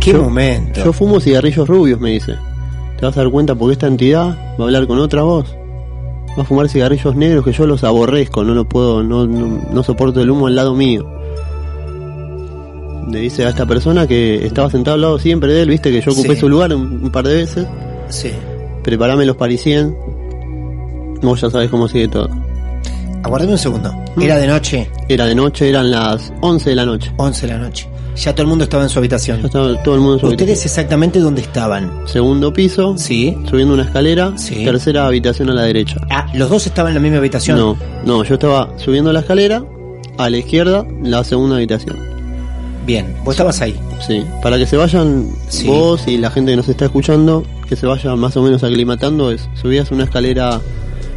Qué 0.00 0.12
Yo- 0.12 0.22
momento. 0.22 0.84
Yo 0.84 0.92
fumo 0.92 1.20
cigarrillos 1.20 1.68
rubios, 1.68 2.00
me 2.00 2.10
dice. 2.10 2.36
Te 2.98 3.06
vas 3.06 3.16
a 3.16 3.22
dar 3.22 3.30
cuenta 3.30 3.54
porque 3.54 3.72
esta 3.74 3.86
entidad 3.86 4.36
va 4.58 4.64
a 4.64 4.66
hablar 4.66 4.86
con 4.86 4.98
otra 4.98 5.22
voz. 5.22 5.54
Va 6.38 6.42
a 6.42 6.46
fumar 6.46 6.68
cigarrillos 6.68 7.14
negros 7.14 7.44
que 7.44 7.52
yo 7.52 7.66
los 7.66 7.84
aborrezco, 7.84 8.42
no 8.42 8.54
lo 8.54 8.64
puedo, 8.64 9.02
no, 9.02 9.26
no, 9.26 9.60
no 9.70 9.82
soporto 9.82 10.20
el 10.20 10.30
humo 10.30 10.46
al 10.46 10.54
lado 10.56 10.74
mío. 10.74 11.04
Le 13.10 13.18
dice 13.20 13.44
a 13.44 13.48
esta 13.50 13.66
persona 13.66 14.06
que 14.06 14.46
estaba 14.46 14.70
sentado 14.70 14.94
al 14.94 15.00
lado 15.00 15.18
siempre 15.18 15.52
de 15.52 15.62
él, 15.62 15.68
viste 15.70 15.90
que 15.90 16.00
yo 16.00 16.12
ocupé 16.12 16.34
Sí. 16.34 16.40
su 16.40 16.48
lugar 16.48 16.74
un, 16.74 17.04
un 17.04 17.10
par 17.10 17.26
de 17.26 17.34
veces. 17.34 17.66
Sí. 18.08 18.30
Preparame 18.84 19.24
los 19.26 19.36
parisien. 19.36 19.94
Vos 21.22 21.40
ya 21.40 21.50
sabés 21.50 21.70
cómo 21.70 21.88
sigue 21.88 22.08
todo. 22.08 22.28
Aguardame 23.24 23.52
un 23.52 23.58
segundo. 23.58 23.94
Era 24.20 24.36
de 24.36 24.46
noche, 24.46 24.90
Era 25.08 25.26
de 25.26 25.34
noche, 25.34 25.68
eran 25.68 25.90
las 25.90 26.32
11 26.40 26.70
de 26.70 26.76
la 26.76 26.84
noche. 26.86 27.12
11 27.16 27.46
de 27.46 27.52
la 27.52 27.58
noche. 27.58 27.88
Ya 28.16 28.32
todo 28.34 28.42
el 28.42 28.48
mundo 28.48 28.64
estaba 28.64 28.82
en 28.82 28.88
su 28.88 28.94
Ya 28.96 28.98
habitación. 28.98 29.44
estaba 29.44 29.82
todo 29.82 29.94
el 29.94 30.00
mundo 30.00 30.14
en 30.14 30.20
su 30.20 30.26
¿Ustedes 30.26 30.42
habitación. 30.50 30.66
exactamente 30.70 31.18
dónde 31.20 31.40
estaban? 31.40 32.02
Segundo 32.06 32.52
piso, 32.52 32.98
Sí. 32.98 33.36
subiendo 33.48 33.72
una 33.74 33.84
escalera, 33.84 34.32
Sí. 34.36 34.64
tercera 34.64 35.06
habitación 35.06 35.48
a 35.50 35.54
la 35.54 35.62
derecha. 35.62 35.96
Ah, 36.10 36.26
los 36.34 36.50
dos 36.50 36.66
estaban 36.66 36.90
en 36.90 36.94
la 36.96 37.00
misma 37.00 37.18
habitación. 37.18 37.56
No, 37.58 37.76
no, 38.04 38.22
yo 38.24 38.34
estaba 38.34 38.68
subiendo 38.76 39.12
la 39.12 39.20
escalera, 39.20 39.64
a 40.18 40.28
la 40.28 40.36
izquierda, 40.36 40.84
la 41.02 41.24
segunda 41.24 41.56
habitación. 41.56 41.96
Bien, 42.86 43.14
vos 43.24 43.34
estabas 43.34 43.60
ahí. 43.60 43.78
Sí, 44.06 44.24
para 44.42 44.58
que 44.58 44.66
se 44.66 44.76
vayan 44.76 45.28
Sí. 45.48 45.66
vos 45.68 46.06
y 46.08 46.16
la 46.18 46.30
gente 46.30 46.52
que 46.52 46.56
nos 46.56 46.68
está 46.68 46.86
escuchando, 46.86 47.44
que 47.68 47.76
se 47.76 47.86
vaya 47.86 48.14
más 48.16 48.36
o 48.36 48.42
menos 48.42 48.64
aclimatando, 48.64 49.30
es 49.30 49.48
subías 49.60 49.90
una 49.92 50.04
escalera 50.04 50.60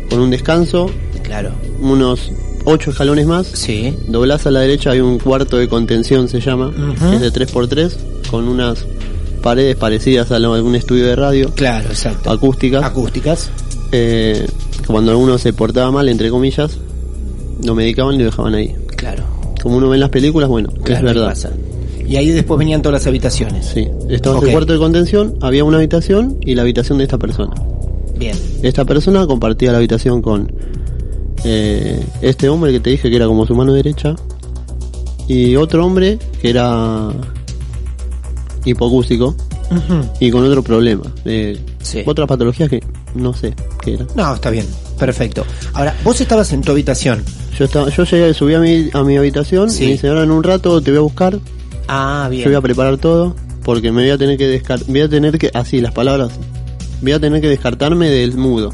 con 0.10 0.19
un 0.19 0.30
descanso, 0.30 0.89
Claro. 1.23 1.51
unos 1.82 2.32
ocho 2.65 2.91
escalones 2.91 3.25
más, 3.25 3.47
Sí. 3.47 3.95
doblás 4.08 4.45
a 4.45 4.51
la 4.51 4.60
derecha, 4.62 4.91
hay 4.91 4.99
un 4.99 5.17
cuarto 5.17 5.58
de 5.58 5.67
contención, 5.67 6.30
se 6.30 6.39
llama, 6.39 6.71
es 7.13 7.21
de 7.21 7.32
3x3, 7.32 7.97
con 8.30 8.47
unas 8.47 8.86
paredes 9.41 9.75
parecidas 9.75 10.32
a 10.32 10.36
algún 10.38 10.75
estudio 10.75 11.06
de 11.08 11.15
radio, 11.15 11.51
Claro, 11.56 11.89
exacto. 11.89 12.32
acústicas. 12.32 12.84
Acústicas. 12.84 13.49
Eh, 13.91 14.45
cuando 14.88 15.12
alguno 15.12 15.38
se 15.39 15.54
portaba 15.54 15.91
mal, 15.91 16.10
entre 16.10 16.30
comillas, 16.30 16.78
lo 17.63 17.73
medicaban 17.75 18.15
y 18.15 18.19
lo 18.19 18.25
dejaban 18.25 18.54
ahí. 18.56 18.75
Claro. 18.95 19.23
Como 19.65 19.78
uno 19.78 19.89
ve 19.89 19.95
en 19.95 20.01
las 20.01 20.12
películas, 20.12 20.47
bueno, 20.47 20.69
Claro, 20.84 21.08
es 21.10 21.13
verdad. 21.15 21.30
pasa. 21.30 21.49
Y 22.08 22.17
ahí 22.17 22.30
después 22.30 22.60
venían 22.60 22.84
todas 22.84 23.01
las 23.01 23.08
habitaciones. 23.08 23.65
Sí, 23.65 23.88
estaba 24.10 24.38
Ok. 24.38 24.43
ese 24.43 24.51
cuarto 24.51 24.73
de 24.73 24.78
contención, 24.78 25.36
había 25.41 25.63
una 25.63 25.78
habitación 25.78 26.38
y 26.41 26.54
la 26.54 26.62
habitación 26.62 26.99
de 26.99 27.06
esta 27.06 27.17
persona. 27.17 27.51
Bien. 28.15 28.38
Esta 28.62 28.86
persona 28.86 29.25
compartía 29.25 29.71
la 29.71 29.80
habitación 29.80 30.21
con 30.21 30.54
eh, 31.45 31.99
este 32.21 32.47
hombre 32.47 32.71
que 32.73 32.80
te 32.80 32.91
dije 32.91 33.10
que 33.10 33.15
era 33.15 33.25
como 33.25 33.47
su 33.47 33.56
mano 33.56 33.73
derecha 33.73 34.15
y 35.28 35.56
otro 35.56 35.84
hombre 35.84 36.19
que 36.39 36.51
era 36.51 37.10
hipocústico 38.65 39.36
y 40.19 40.30
con 40.32 40.43
otro 40.45 40.62
problema. 40.63 41.04
eh, 41.25 41.58
Sí. 41.82 42.01
Otras 42.06 42.28
patologías 42.28 42.69
que 42.69 42.84
no 43.15 43.34
sé 43.34 43.54
qué 43.82 43.93
era. 43.95 44.06
No, 44.15 44.34
está 44.36 44.49
bien. 44.49 44.65
Perfecto. 44.99 45.43
Ahora, 45.73 45.95
vos 46.04 46.19
estabas 46.21 46.51
en 46.54 46.62
tu 46.62 46.71
habitación. 46.71 47.23
Yo 47.57 47.65
estaba, 47.65 47.89
yo 47.89 48.03
llegué, 48.03 48.33
subí 48.33 48.53
a 48.53 48.59
mi, 48.59 48.89
a 48.93 49.03
mi 49.03 49.17
habitación 49.17 49.69
Sí. 49.69 49.83
y 49.83 49.85
me 49.87 49.91
dice, 49.93 50.07
ahora 50.09 50.23
en 50.23 50.31
un 50.31 50.43
rato 50.43 50.81
te 50.81 50.91
voy 50.91 50.97
a 50.97 51.01
buscar, 51.01 51.39
Ah, 51.87 52.27
bien. 52.29 52.43
yo 52.43 52.49
voy 52.49 52.57
a 52.57 52.61
preparar 52.61 52.97
todo, 52.97 53.35
porque 53.63 53.91
me 53.91 54.01
voy 54.01 54.11
a 54.11 54.17
tener 54.17 54.37
que 54.37 54.47
descartar, 54.47 54.87
voy 54.87 55.01
a 55.01 55.09
tener 55.09 55.37
que, 55.37 55.49
así 55.53 55.79
las 55.79 55.93
palabras, 55.93 56.31
voy 57.01 57.11
a 57.13 57.19
tener 57.19 57.39
que 57.41 57.47
descartarme 57.47 58.09
del 58.09 58.35
mudo. 58.35 58.73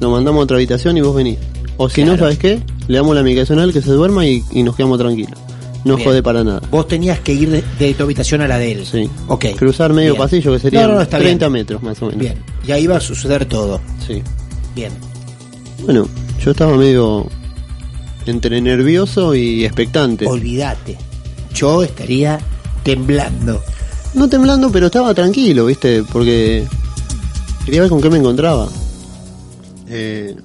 Lo 0.00 0.10
mandamos 0.10 0.40
a 0.40 0.44
otra 0.44 0.56
habitación 0.56 0.96
y 0.96 1.00
vos 1.00 1.14
venís. 1.14 1.38
O 1.78 1.88
si 1.88 2.04
no. 2.04 2.16
¿sabes 2.18 2.38
qué? 2.38 2.60
Le 2.88 2.98
damos 2.98 3.14
la 3.14 3.22
medicación 3.22 3.58
a 3.60 3.64
él 3.64 3.72
que 3.72 3.80
se 3.80 3.90
duerma 3.92 4.26
y, 4.26 4.42
y 4.52 4.62
nos 4.62 4.76
quedamos 4.76 4.98
tranquilos. 4.98 5.38
No 5.84 5.96
Bien. 5.96 6.08
jode 6.08 6.22
para 6.22 6.44
nada. 6.44 6.60
Vos 6.70 6.86
tenías 6.86 7.20
que 7.20 7.32
ir 7.32 7.50
de, 7.50 7.64
de 7.78 7.94
tu 7.94 8.02
habitación 8.04 8.40
a 8.40 8.48
la 8.48 8.58
de 8.58 8.72
él. 8.72 8.86
Sí. 8.86 9.08
Ok. 9.28 9.46
Cruzar 9.56 9.92
medio 9.92 10.12
Bien. 10.12 10.22
pasillo 10.22 10.52
que 10.52 10.58
serían 10.58 10.88
No, 10.88 10.94
no, 10.96 11.00
está 11.00 11.18
30 11.18 11.46
bien. 11.46 11.52
metros 11.52 11.82
más 11.82 12.00
o 12.02 12.06
menos. 12.06 12.20
Bien. 12.20 12.34
Y 12.66 12.72
ahí 12.72 12.86
va 12.86 12.96
a 12.98 13.00
suceder 13.00 13.46
todo. 13.46 13.80
Sí. 14.06 14.22
Bien. 14.76 14.92
Bueno, 15.84 16.06
yo 16.44 16.50
estaba 16.52 16.76
medio 16.76 17.26
entre 18.26 18.60
nervioso 18.60 19.34
y 19.34 19.64
expectante. 19.64 20.26
Olvídate. 20.26 20.96
Yo 21.54 21.82
estaría 21.82 22.38
temblando. 22.82 23.60
No 24.14 24.28
temblando, 24.28 24.70
pero 24.70 24.86
estaba 24.86 25.14
tranquilo, 25.14 25.66
¿viste? 25.66 26.02
Porque 26.12 26.66
quería 27.64 27.80
ver 27.82 27.90
con 27.90 28.00
qué 28.00 28.10
me 28.10 28.18
encontraba. 28.18 28.68
Eh, 29.88 30.36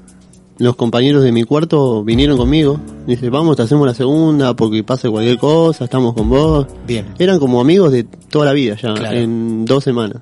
los 0.59 0.75
compañeros 0.75 1.23
de 1.23 1.31
mi 1.31 1.43
cuarto 1.43 2.03
vinieron 2.03 2.37
conmigo. 2.37 2.79
Dice, 3.05 3.29
vamos, 3.29 3.55
te 3.57 3.61
hacemos 3.63 3.85
la 3.85 3.93
segunda 3.93 4.55
porque 4.55 4.83
pase 4.83 5.09
cualquier 5.09 5.37
cosa, 5.37 5.83
estamos 5.85 6.13
con 6.13 6.29
vos. 6.29 6.65
Bien. 6.87 7.05
Eran 7.19 7.39
como 7.39 7.61
amigos 7.61 7.91
de 7.91 8.03
toda 8.03 8.45
la 8.45 8.53
vida 8.53 8.75
ya, 8.81 8.93
Claro. 8.93 9.17
en 9.17 9.65
dos 9.65 9.83
semanas. 9.83 10.17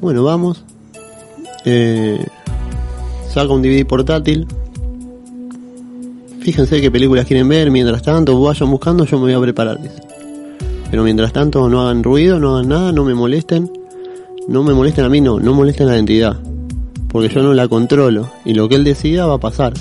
Bueno, 0.00 0.24
vamos. 0.24 0.64
Eh, 1.64 2.24
saca 3.32 3.52
un 3.52 3.62
DVD 3.62 3.84
portátil. 3.86 4.46
Fíjense 6.42 6.80
qué 6.80 6.90
películas 6.90 7.24
quieren 7.26 7.48
ver. 7.48 7.70
Mientras 7.70 8.02
tanto, 8.02 8.40
vayan 8.40 8.70
buscando, 8.70 9.04
yo 9.04 9.16
me 9.18 9.24
voy 9.24 9.32
a 9.34 9.40
preparar. 9.40 9.78
Pero 10.90 11.04
mientras 11.04 11.32
tanto, 11.32 11.68
no 11.68 11.82
hagan 11.82 12.02
ruido, 12.02 12.38
no 12.38 12.56
hagan 12.56 12.68
nada, 12.68 12.92
no 12.92 13.04
me 13.04 13.14
molesten. 13.14 13.70
No 14.48 14.62
me 14.64 14.74
molesten 14.74 15.04
a 15.04 15.08
mí, 15.08 15.20
no, 15.20 15.38
no 15.38 15.54
molesten 15.54 15.88
a 15.88 15.92
la 15.92 15.98
entidad. 15.98 16.36
Porque 17.08 17.28
yo 17.32 17.42
no 17.42 17.54
la 17.54 17.68
controlo. 17.68 18.30
Y 18.44 18.54
lo 18.54 18.68
que 18.68 18.74
él 18.74 18.84
decida 18.84 19.26
va 19.26 19.34
a 19.34 19.38
pasar. 19.38 19.72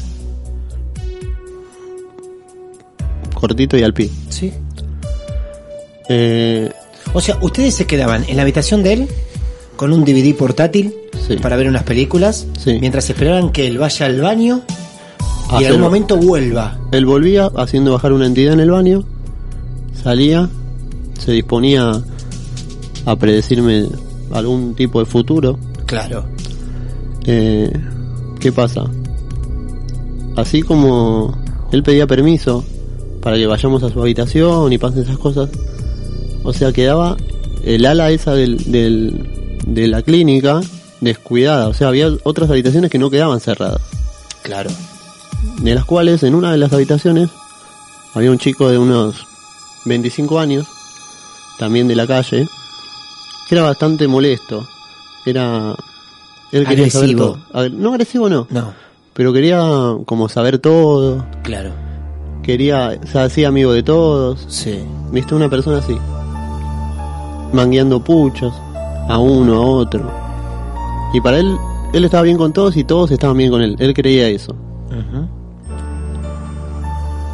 Cortito 3.34 3.78
y 3.78 3.84
al 3.84 3.94
pie. 3.94 4.10
¿Sí? 4.30 4.52
Eh, 6.10 6.70
O 7.14 7.20
sea, 7.22 7.38
ustedes 7.42 7.74
se 7.76 7.86
quedaban 7.88 8.24
en 8.30 8.36
la 8.38 8.44
habitación 8.44 8.84
de 8.84 8.94
él 8.94 9.08
con 9.76 9.92
un 9.92 10.06
DVD 10.06 10.34
portátil 10.36 10.94
Sí. 11.28 11.36
para 11.38 11.56
ver 11.58 11.68
unas 11.68 11.84
películas, 11.84 12.46
Sí. 12.58 12.78
mientras 12.80 13.10
esperaban 13.10 13.52
que 13.52 13.68
él 13.68 13.78
vaya 13.80 14.06
al 14.06 14.22
baño 14.22 14.62
y 15.60 15.64
en 15.64 15.68
algún 15.68 15.82
momento 15.82 16.18
vuelva. 16.18 16.78
Él 16.92 17.06
volvía 17.06 17.52
haciendo 17.56 17.92
bajar 17.94 18.14
una 18.14 18.26
entidad 18.26 18.54
en 18.54 18.60
el 18.62 18.72
baño, 18.72 19.04
salía, 20.04 20.50
se 21.20 21.32
disponía 21.32 22.02
a 23.06 23.16
predecirme 23.16 23.88
algún 24.32 24.76
tipo 24.76 25.00
de 25.00 25.06
futuro. 25.06 25.58
Claro. 25.86 26.26
Eh, 27.26 27.72
¿Qué 28.40 28.52
pasa? 28.52 28.86
Así 30.36 30.62
como 30.62 31.38
él 31.72 31.84
pedía 31.84 32.08
permiso 32.08 32.64
para 33.22 33.38
que 33.38 33.46
vayamos 33.46 33.84
a 33.84 33.90
su 33.90 34.02
habitación 34.02 34.72
y 34.74 34.78
pasen 34.78 35.04
esas 35.04 35.18
cosas, 35.18 35.50
o 36.44 36.54
sea, 36.54 36.72
quedaba 36.72 37.18
el 37.64 37.86
ala 37.86 38.10
esa 38.12 38.34
del, 38.34 38.72
del- 38.72 39.60
de 39.68 39.88
la 39.88 40.02
clínica 40.02 40.62
descuidada, 41.02 41.68
o 41.68 41.74
sea, 41.74 41.90
había 41.90 42.10
otras 42.24 42.50
habitaciones 42.50 42.90
que 42.90 42.98
no 42.98 43.10
quedaban 43.12 43.40
cerradas. 43.40 43.82
Claro. 44.42 44.72
De 45.62 45.76
las 45.76 45.86
cuales 45.86 46.24
en 46.24 46.36
una 46.36 46.52
de 46.52 46.58
las 46.58 46.74
habitaciones 46.74 47.30
había 48.14 48.32
un 48.32 48.38
chico 48.38 48.70
de 48.70 48.78
unos 48.78 49.26
25 49.86 50.40
años, 50.40 50.68
también 51.60 51.88
de 51.88 51.96
la 51.96 52.08
calle, 52.08 52.48
que 53.48 53.56
era 53.56 53.64
bastante 53.64 54.08
molesto. 54.08 54.68
Era... 55.26 55.76
Él 56.52 56.66
quería 56.68 56.90
saber 56.90 57.10
Agresivo. 57.12 57.40
todo. 57.52 57.62
Ag- 57.64 57.72
No 57.74 57.90
agresivo 57.92 58.28
no, 58.30 58.48
No, 58.50 58.74
pero 59.14 59.32
quería 59.32 59.60
como 60.06 60.28
saber 60.28 60.60
todo, 60.60 61.26
claro. 61.44 61.72
quería, 62.44 63.00
se 63.10 63.20
hacía 63.20 63.48
amigo 63.48 63.72
de 63.72 63.84
todos, 63.84 64.46
Sí. 64.50 64.84
viste 65.12 65.34
una 65.34 65.50
persona 65.50 65.78
así, 65.78 65.98
mangueando 67.54 68.04
puchos, 68.04 68.54
a 69.08 69.18
uno, 69.18 69.56
a 69.56 69.66
otro. 69.66 70.12
Y 71.14 71.22
para 71.22 71.38
él, 71.40 71.58
él 71.94 72.06
estaba 72.06 72.24
bien 72.24 72.38
con 72.38 72.52
todos 72.54 72.76
y 72.78 72.84
todos 72.84 73.12
estaban 73.12 73.38
bien 73.38 73.52
con 73.52 73.62
él, 73.62 73.76
él 73.80 73.94
creía 73.94 74.28
eso. 74.28 74.56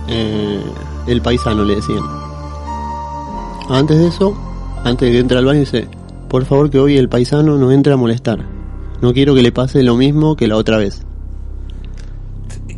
Eh, 0.07 0.63
el 1.07 1.21
paisano 1.21 1.63
le 1.63 1.75
decían. 1.75 2.03
Antes 3.69 3.97
de 3.97 4.07
eso, 4.07 4.37
antes 4.83 5.07
de 5.07 5.13
que 5.13 5.19
entre 5.19 5.37
al 5.37 5.45
baño 5.45 5.59
dice, 5.59 5.87
por 6.29 6.45
favor 6.45 6.69
que 6.69 6.79
hoy 6.79 6.97
el 6.97 7.09
paisano 7.09 7.57
no 7.57 7.71
entre 7.71 7.93
a 7.93 7.97
molestar. 7.97 8.39
No 9.01 9.13
quiero 9.13 9.35
que 9.35 9.41
le 9.41 9.51
pase 9.51 9.83
lo 9.83 9.95
mismo 9.95 10.35
que 10.35 10.47
la 10.47 10.57
otra 10.57 10.77
vez. 10.77 11.05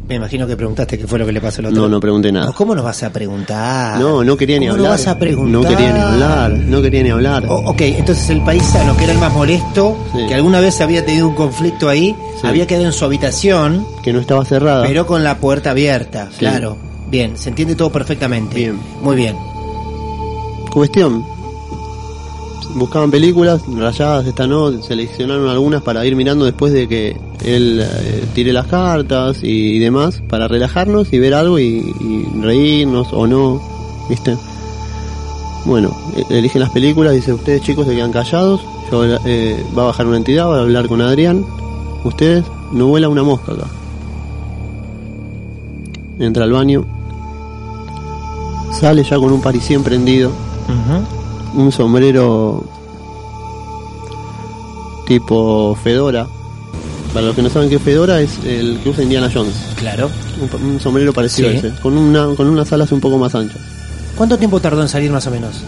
Me 0.10 0.15
imagino 0.15 0.48
que 0.48 0.58
preguntaste 0.58 0.98
qué 0.98 1.06
fue 1.06 1.19
lo 1.19 1.26
que 1.28 1.32
le 1.32 1.39
pasó 1.39 1.62
al 1.62 1.67
otro. 1.67 1.84
No, 1.84 1.88
no 1.88 2.00
pregunté 2.00 2.32
nada. 2.32 2.48
No, 2.48 2.54
¿Cómo 2.54 2.74
nos 2.74 2.84
vas 2.84 3.04
a 3.04 3.12
preguntar? 3.13 4.00
No, 4.00 4.24
no 4.24 4.36
quería 4.36 4.58
ni 4.60 4.65
¿Cómo 4.65 4.78
hablar. 4.78 4.86
no 4.88 4.98
vas 4.98 5.08
a 5.08 5.19
preguntar? 5.19 5.62
No 5.62 5.69
quería 5.69 5.93
ni 5.93 6.00
hablar, 6.00 6.52
no 6.52 6.82
quería 6.82 7.04
ni 7.04 7.10
hablar. 7.12 7.45
O- 7.48 7.69
ok, 7.69 7.82
entonces 7.82 8.28
el 8.32 8.41
paisano, 8.41 8.98
que 8.98 9.04
era 9.04 9.13
el 9.13 9.19
más 9.19 9.32
molesto, 9.32 9.95
Sí. 10.12 10.26
que 10.28 10.34
alguna 10.34 10.60
vez 10.62 10.82
había 10.82 11.06
tenido 11.06 11.28
un 11.28 11.36
conflicto 11.36 11.88
ahí, 11.89 12.15
Sí. 12.41 12.48
había 12.48 12.65
quedado 12.65 12.88
en 12.88 12.91
su 12.93 13.06
habitación, 13.06 13.86
Que 14.02 14.12
no 14.12 14.19
estaba 14.19 14.43
cerrada. 14.45 14.84
pero 14.88 15.06
con 15.06 15.24
la 15.24 15.38
puerta 15.38 15.69
abierta. 15.72 16.30
Sí. 16.32 16.39
Claro. 16.39 16.76
Bien, 17.12 17.38
se 17.38 17.50
entiende 17.50 17.76
todo 17.76 17.91
perfectamente. 17.91 18.56
Bien. 18.56 18.80
Muy 19.04 19.15
bien. 19.15 19.36
Cuestión. 20.72 21.24
Buscaban 22.76 23.10
películas, 23.10 23.62
rayadas 23.67 24.28
esta 24.28 24.45
no, 24.45 24.82
seleccionaron 24.82 25.50
algunas 25.50 25.82
para 25.82 26.06
ir 26.06 26.15
mirando 26.15 26.45
después 26.45 26.72
de 26.72 26.88
que 26.88 27.17
él 27.43 27.82
eh, 27.82 28.24
tire 28.34 28.54
las 28.54 28.67
cartas 28.67 29.39
y, 29.43 29.80
demás, 29.80 30.22
para 30.28 30.48
relajarnos 30.48 31.12
y 31.12 31.19
ver 31.19 31.34
algo 31.34 31.58
y, 31.60 31.93
reírnos 32.41 33.12
o 33.12 33.28
no, 33.28 33.62
¿viste? 34.08 34.38
Bueno, 35.65 35.95
e- 36.15 36.38
eligen 36.38 36.62
las 36.62 36.69
películas, 36.69 37.13
dice, 37.13 37.34
ustedes 37.34 37.62
chicos 37.63 37.88
se 37.88 37.95
quedan 37.95 38.12
callados, 38.12 38.62
yo 38.91 39.04
eh, 39.26 39.63
va 39.78 39.84
a 39.84 39.86
bajar 39.88 40.06
una 40.06 40.17
entidad, 40.17 40.48
va 40.48 40.58
a 40.58 40.62
hablar 40.62 40.88
con 40.88 41.02
Adrián, 41.02 41.43
ustedes 42.04 42.45
no 42.72 42.88
vuela 42.88 43.10
una 43.10 43.24
mosca 43.24 43.54
acá. 43.54 43.65
Entra 46.19 46.43
al 46.43 46.52
baño, 46.52 46.86
sale 48.80 49.04
ya 49.04 49.17
con 49.17 49.32
un 49.32 49.41
parisien 49.41 49.84
prendido, 49.84 50.32
un 51.53 51.71
sombrero 51.71 52.63
tipo 55.07 55.75
Fedora. 55.83 56.27
Para 57.13 57.25
los 57.25 57.35
que 57.35 57.41
no 57.41 57.49
saben 57.49 57.69
qué 57.69 57.79
Fedora 57.79 58.21
es 58.21 58.38
el 58.45 58.79
que 58.83 58.89
usa 58.89 59.03
Indiana 59.03 59.29
Jones. 59.33 59.55
Claro. 59.77 60.09
Un, 60.62 60.79
sombrero 60.79 61.12
parecido 61.12 61.49
Sí. 61.49 61.55
a 61.55 61.59
ese, 61.59 61.81
con 61.81 61.97
una 61.97 62.27
con 62.35 62.47
unas 62.47 62.71
alas 62.71 62.91
un 62.91 62.99
poco 62.99 63.17
más 63.17 63.33
anchas. 63.33 63.59
¿Cuánto 64.15 64.38
tiempo 64.38 64.59
tardó 64.59 64.81
en 64.81 64.88
salir 64.89 65.12
más 65.12 65.25
o 65.25 65.31
menos? 65.31 65.62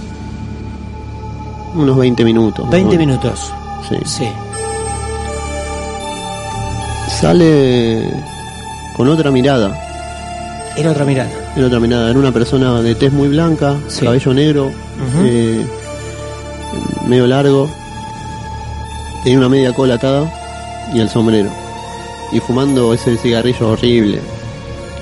Unos 1.73 1.97
20 1.97 2.23
minutos. 2.23 2.69
20 2.69 2.95
Bueno, 2.95 2.99
minutos. 2.99 3.51
Sí. 3.89 3.95
Sí. 4.05 4.27
Sale 7.19 8.13
con 8.95 9.07
otra 9.07 9.31
mirada. 9.31 9.90
Era 10.77 10.91
otra 10.91 11.05
mirada. 11.05 11.29
Era 11.55 11.67
otra 11.67 11.79
mirada. 11.79 12.09
Era 12.09 12.19
una 12.19 12.31
persona 12.31 12.81
de 12.81 12.95
tez 12.95 13.11
muy 13.11 13.27
blanca, 13.27 13.75
Sí. 13.87 14.05
cabello 14.05 14.33
negro, 14.33 14.71
eh, 15.23 15.65
medio 17.07 17.27
largo. 17.27 17.69
Tenía 19.23 19.37
una 19.39 19.49
media 19.49 19.73
cola 19.73 19.95
atada 19.95 20.31
y 20.93 20.99
el 20.99 21.09
sombrero. 21.09 21.49
Y 22.31 22.39
fumando 22.39 22.93
ese 22.93 23.17
cigarrillo 23.17 23.69
horrible. 23.69 24.21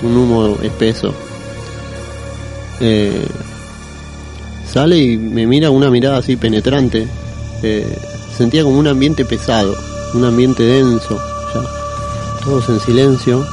Un 0.01 0.17
humo 0.17 0.57
espeso. 0.63 1.13
Eh, 2.81 3.25
sale 4.71 4.97
y 4.97 5.17
me 5.17 5.45
mira 5.45 5.67
con 5.67 5.77
una 5.77 5.89
mirada 5.91 6.17
así 6.17 6.35
penetrante. 6.35 7.07
Eh, 7.61 7.97
sentía 8.37 8.63
como 8.63 8.79
un 8.79 8.87
ambiente 8.87 9.23
pesado, 9.25 9.75
un 10.15 10.25
ambiente 10.25 10.63
denso. 10.63 11.19
Ya. 11.53 12.41
Todos 12.43 12.67
en 12.69 12.79
silencio. 12.79 13.45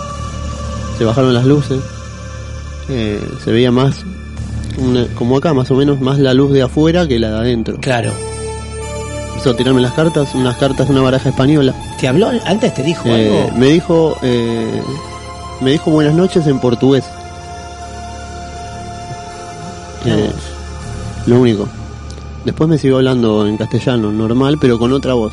Se 0.97 1.05
bajaron 1.05 1.35
las 1.35 1.45
luces. 1.45 1.81
Eh, 2.89 3.21
se 3.45 3.51
veía 3.51 3.71
más, 3.73 4.05
una- 4.79 5.07
como 5.15 5.37
acá 5.37 5.53
más 5.55 5.71
o 5.71 5.75
menos, 5.75 6.01
más 6.01 6.19
la 6.19 6.35
luz 6.35 6.53
de 6.53 6.63
afuera 6.63 7.07
que 7.09 7.19
la 7.19 7.31
de 7.31 7.37
adentro. 7.37 7.79
Claro. 7.81 8.13
Empezó 9.31 9.51
a 9.51 9.57
tirarme 9.57 9.81
las 9.83 9.93
cartas, 9.93 10.35
unas 10.35 10.57
cartas 10.57 10.87
de 10.87 10.93
una 10.95 11.03
baraja 11.03 11.29
española. 11.29 11.75
¿Te 12.01 12.09
habló? 12.09 12.31
¿Antes 12.45 12.75
te 12.75 12.83
dijo 12.83 13.09
Eh, 13.09 13.43
algo? 13.45 13.59
me 13.59 13.67
dijo, 13.67 14.17
eh, 14.23 14.83
me 15.61 15.73
dijo 15.73 15.91
buenas 15.91 16.15
noches 16.15 16.47
en 16.47 16.59
portugués. 16.61 17.05
Eh, 20.05 20.31
lo 21.27 21.41
único. 21.41 21.69
Después 22.45 22.69
me 22.71 22.79
siguió 22.79 22.97
hablando 22.99 23.47
en 23.47 23.57
castellano, 23.57 24.13
normal, 24.13 24.57
pero 24.61 24.79
con 24.79 24.93
otra 24.93 25.15
voz. 25.15 25.33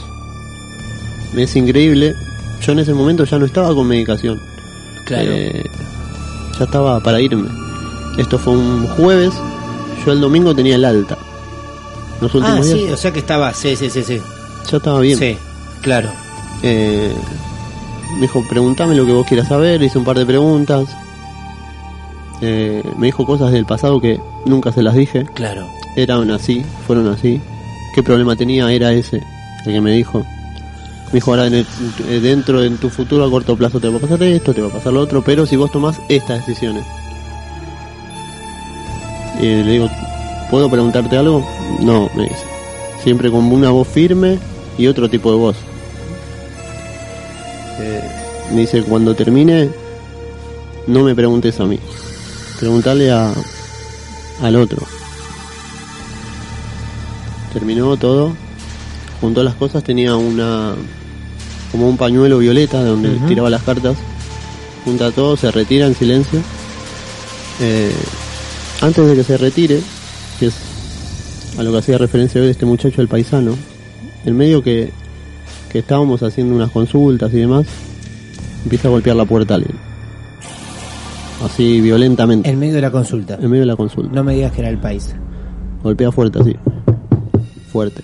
Me 1.34 1.44
es 1.44 1.56
increíble. 1.56 2.14
Yo 2.66 2.72
en 2.72 2.80
ese 2.80 2.94
momento 2.94 3.24
ya 3.26 3.38
no 3.38 3.46
estaba 3.46 3.74
con 3.76 3.88
medicación. 3.88 4.40
Claro. 5.06 5.32
Eh, 5.32 5.64
ya 6.58 6.66
estaba 6.66 7.00
para 7.00 7.20
irme. 7.22 7.50
Esto 8.18 8.38
fue 8.38 8.54
un 8.54 8.88
jueves. 8.88 9.34
Yo 10.06 10.12
el 10.12 10.22
domingo 10.22 10.54
tenía 10.56 10.76
el 10.76 10.86
alta. 10.86 11.18
Los 12.22 12.34
últimos 12.36 12.60
ah, 12.60 12.64
sí, 12.64 12.74
días 12.76 12.94
o 12.94 12.98
sea 12.98 13.12
que 13.12 13.20
estaba. 13.20 13.54
Sí, 13.54 13.76
sí, 13.76 13.90
sí, 13.90 14.04
sí. 14.04 14.22
ya 14.70 14.78
estaba 14.78 15.00
bien. 15.00 15.18
Sí, 15.18 15.38
claro. 15.82 16.10
Eh, 16.62 17.14
me 18.16 18.22
dijo, 18.22 18.44
pregúntame 18.48 18.96
lo 18.96 19.06
que 19.06 19.12
vos 19.12 19.26
quieras 19.28 19.48
saber, 19.48 19.82
hice 19.82 19.98
un 19.98 20.06
par 20.06 20.18
de 20.18 20.26
preguntas. 20.26 20.88
Eh, 22.42 22.84
me 22.98 23.08
dijo 23.08 23.26
cosas 23.26 23.52
del 23.52 23.66
pasado 23.66 24.00
que 24.00 24.20
nunca 24.46 24.72
se 24.72 24.84
las 24.84 24.96
dije. 24.96 25.26
Claro. 25.34 25.68
Eran 25.96 26.30
así, 26.32 26.64
fueron 26.88 27.08
así. 27.08 27.42
¿Qué 27.96 28.04
problema 28.04 28.36
tenía? 28.36 28.72
Era 28.72 28.92
ese, 28.92 29.22
el 29.66 29.74
que 29.74 29.82
me 29.82 29.92
dijo. 29.92 30.26
Me 31.14 31.18
dijo, 31.18 31.30
ahora 31.30 31.46
en 31.46 31.54
el- 31.54 31.68
eh, 32.10 32.20
dentro 32.20 32.60
de 32.60 32.72
tu 32.72 32.90
futuro 32.90 33.24
a 33.24 33.30
corto 33.30 33.56
plazo 33.56 33.80
te 33.80 33.88
va 33.88 33.98
a 33.98 34.02
pasar 34.02 34.24
esto, 34.24 34.52
te 34.52 34.62
va 34.62 34.70
a 34.70 34.72
pasar 34.72 34.94
lo 34.94 35.00
otro, 35.02 35.24
pero 35.24 35.46
si 35.46 35.56
vos 35.56 35.72
tomás 35.72 36.02
estas 36.10 36.40
decisiones. 36.40 36.84
Y 39.40 39.46
le 39.46 39.72
digo, 39.74 39.90
¿puedo 40.50 40.72
preguntarte 40.72 41.16
algo? 41.16 41.48
No, 41.82 42.10
me 42.16 42.24
dice. 42.24 42.44
Siempre 43.04 43.30
con 43.30 43.46
una 43.52 43.70
voz 43.70 43.88
firme 43.88 44.40
y 44.76 44.88
otro 44.88 45.08
tipo 45.08 45.32
de 45.32 45.38
voz. 45.38 45.56
Eh, 47.80 48.02
me 48.52 48.62
dice, 48.62 48.82
cuando 48.82 49.14
termine, 49.14 49.70
no 50.88 51.04
me 51.04 51.14
preguntes 51.14 51.60
a 51.60 51.66
mí. 51.66 51.78
Preguntale 52.60 53.12
a, 53.12 53.32
al 54.42 54.56
otro. 54.56 54.82
Terminó 57.54 57.98
todo. 57.98 58.34
Juntó 59.22 59.44
las 59.44 59.54
cosas, 59.56 59.84
tenía 59.84 60.16
una 60.16 60.74
como 61.74 61.90
un 61.90 61.98
pañuelo 61.98 62.38
violeta 62.38 62.82
donde 62.86 63.10
tiraba 63.28 63.50
las 63.50 63.64
cartas. 63.64 63.98
Junta 64.86 65.12
todo, 65.12 65.36
se 65.36 65.52
retira 65.52 65.86
en 65.88 65.96
silencio. 65.96 66.40
Eh, 67.62 67.92
antes 68.82 69.06
de 69.08 69.16
que 69.16 69.24
se 69.24 69.38
retire, 69.38 69.82
que 70.40 70.46
es 70.48 70.54
a 71.58 71.64
lo 71.64 71.72
que 71.72 71.80
hacía 71.80 71.98
referencia 71.98 72.42
hoy 72.42 72.48
este 72.50 72.66
muchacho 72.66 73.02
el 73.02 73.08
paisano, 73.10 73.56
en 74.26 74.38
medio 74.38 74.62
que, 74.64 74.92
que 75.72 75.80
estábamos 75.80 76.24
haciendo 76.24 76.56
unas 76.56 76.72
consultas 76.72 77.34
y 77.34 77.38
demás, 77.38 77.66
empieza 78.64 78.88
a 78.88 78.92
golpear 78.92 79.16
la 79.16 79.26
puerta 79.26 79.56
a 79.56 79.58
alguien. 79.58 79.76
Así 81.44 81.82
violentamente, 81.82 82.50
En 82.50 82.58
medio 82.60 82.76
de 82.76 82.82
la 82.82 82.92
consulta. 82.92 83.36
en 83.36 83.50
medio 83.50 83.62
de 83.62 83.68
la 83.68 83.76
consulta. 83.76 84.14
No 84.14 84.24
me 84.24 84.36
digas 84.36 84.52
que 84.54 84.62
era 84.62 84.70
el 84.70 84.78
país. 84.78 85.14
Golpea 85.84 86.12
fuerte 86.12 86.40
así. 86.40 86.56
fuerte. 87.72 88.02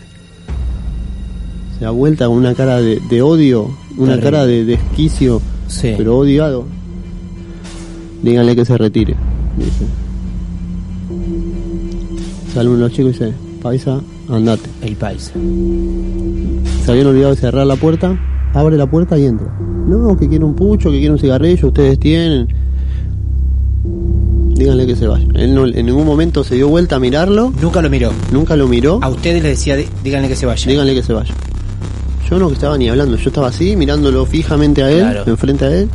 Se 1.79 1.85
da 1.85 1.91
vuelta 1.91 2.27
con 2.27 2.37
una 2.37 2.53
cara 2.53 2.81
de, 2.81 2.99
de 3.09 3.21
odio, 3.21 3.69
una 3.97 4.15
Terrible. 4.15 4.21
cara 4.21 4.45
de 4.45 4.65
desquicio, 4.65 5.41
Sí. 5.67 5.93
pero 5.97 6.17
odiado. 6.17 6.65
Díganle 8.21 8.55
que 8.55 8.65
se 8.65 8.77
retire, 8.77 9.15
dice. 9.57 9.85
Sale 12.53 12.67
uno 12.69 12.77
de 12.79 12.83
los 12.83 12.91
chicos 12.91 13.11
y 13.11 13.13
dice, 13.13 13.33
Paisa, 13.61 14.01
andate. 14.29 14.69
El 14.81 14.95
paisa. 14.95 15.31
Se 16.85 16.91
habían 16.91 17.07
olvidado 17.07 17.33
de 17.35 17.39
cerrar 17.39 17.65
la 17.67 17.75
puerta, 17.75 18.19
abre 18.53 18.75
la 18.77 18.89
puerta 18.89 19.17
y 19.17 19.25
entra. 19.25 19.47
No, 19.87 20.17
que 20.17 20.27
quiere 20.27 20.43
un 20.45 20.55
pucho, 20.55 20.91
que 20.91 20.97
quiere 20.97 21.13
un 21.13 21.19
cigarrillo, 21.19 21.67
ustedes 21.67 21.97
tienen. 21.99 22.47
Díganle 24.55 24.85
que 24.85 24.95
se 24.95 25.07
vaya. 25.07 25.25
Él 25.35 25.55
no, 25.55 25.65
en 25.65 25.85
ningún 25.85 26.05
momento 26.05 26.43
se 26.43 26.55
dio 26.55 26.67
vuelta 26.67 26.97
a 26.97 26.99
mirarlo, 26.99 27.53
Nunca 27.61 27.81
lo 27.81 27.89
miró. 27.89 28.11
nunca 28.33 28.55
lo 28.57 28.67
miró. 28.67 28.99
A 29.01 29.07
ustedes 29.09 29.41
les 29.41 29.57
decía, 29.57 29.77
"Dí- 29.77 29.87
díganle 30.03 30.27
que 30.27 30.35
se 30.35 30.45
vaya. 30.45 30.69
Díganle 30.69 30.93
que 30.93 31.03
se 31.03 31.13
vaya. 31.13 31.33
Yo 32.29 32.37
no 32.37 32.49
estaba 32.51 32.77
ni 32.77 32.87
hablando, 32.89 33.17
yo 33.17 33.29
estaba 33.29 33.47
así, 33.47 33.75
mirándolo 33.75 34.25
fijamente 34.25 34.83
a 34.83 34.91
él, 34.91 34.99
Claro. 34.99 35.23
enfrente 35.27 35.65
a 35.65 35.75
él, 35.75 35.89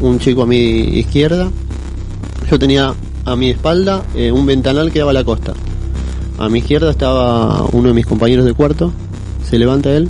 un 0.00 0.18
chico 0.18 0.42
a 0.42 0.46
mi 0.46 0.56
izquierda. 0.56 1.50
Yo 2.50 2.58
tenía 2.58 2.92
a 3.24 3.36
mi 3.36 3.50
espalda 3.50 4.02
eh, 4.14 4.30
un 4.32 4.44
ventanal 4.44 4.92
que 4.92 4.98
daba 4.98 5.12
a 5.12 5.14
la 5.14 5.24
costa. 5.24 5.54
A 6.38 6.48
mi 6.48 6.58
izquierda 6.58 6.90
estaba 6.90 7.64
uno 7.72 7.88
de 7.88 7.94
mis 7.94 8.06
compañeros 8.06 8.44
de 8.44 8.52
cuarto. 8.54 8.92
Se 9.48 9.58
levanta 9.58 9.90
él, 9.94 10.08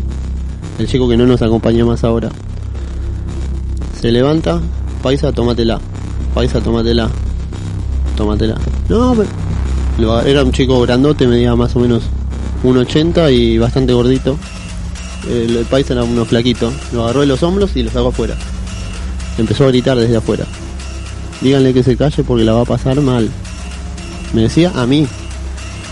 el 0.78 0.86
chico 0.88 1.08
que 1.08 1.16
no 1.16 1.26
nos 1.26 1.42
acompaña 1.42 1.84
más 1.84 2.02
ahora. 2.04 2.30
Se 4.00 4.10
levanta, 4.10 4.60
paisa, 5.02 5.32
tómatela. 5.32 5.78
Paisa, 6.34 6.60
tómatela. 6.60 7.08
Tómatela. 8.16 8.56
No, 8.88 9.14
pero... 9.14 9.28
Era 10.22 10.42
un 10.42 10.52
chico 10.52 10.80
grandote, 10.80 11.26
medía 11.26 11.54
más 11.54 11.76
o 11.76 11.80
menos 11.80 12.04
1,80 12.64 13.32
y 13.32 13.58
bastante 13.58 13.92
gordito. 13.92 14.38
El, 15.28 15.56
el 15.56 15.64
paisa 15.66 15.92
era 15.94 16.04
uno 16.04 16.24
flaquito. 16.24 16.72
Lo 16.92 17.04
agarró 17.04 17.20
de 17.20 17.26
los 17.26 17.42
hombros 17.42 17.70
y 17.76 17.82
lo 17.82 17.90
sacó 17.90 18.08
afuera. 18.08 18.36
Empezó 19.38 19.64
a 19.64 19.68
gritar 19.68 19.96
desde 19.98 20.16
afuera. 20.16 20.44
Díganle 21.40 21.72
que 21.74 21.82
se 21.82 21.96
calle 21.96 22.22
porque 22.24 22.44
la 22.44 22.52
va 22.52 22.62
a 22.62 22.64
pasar 22.66 23.00
mal. 23.00 23.30
Me 24.32 24.42
decía 24.42 24.72
a 24.74 24.86
mí. 24.86 25.06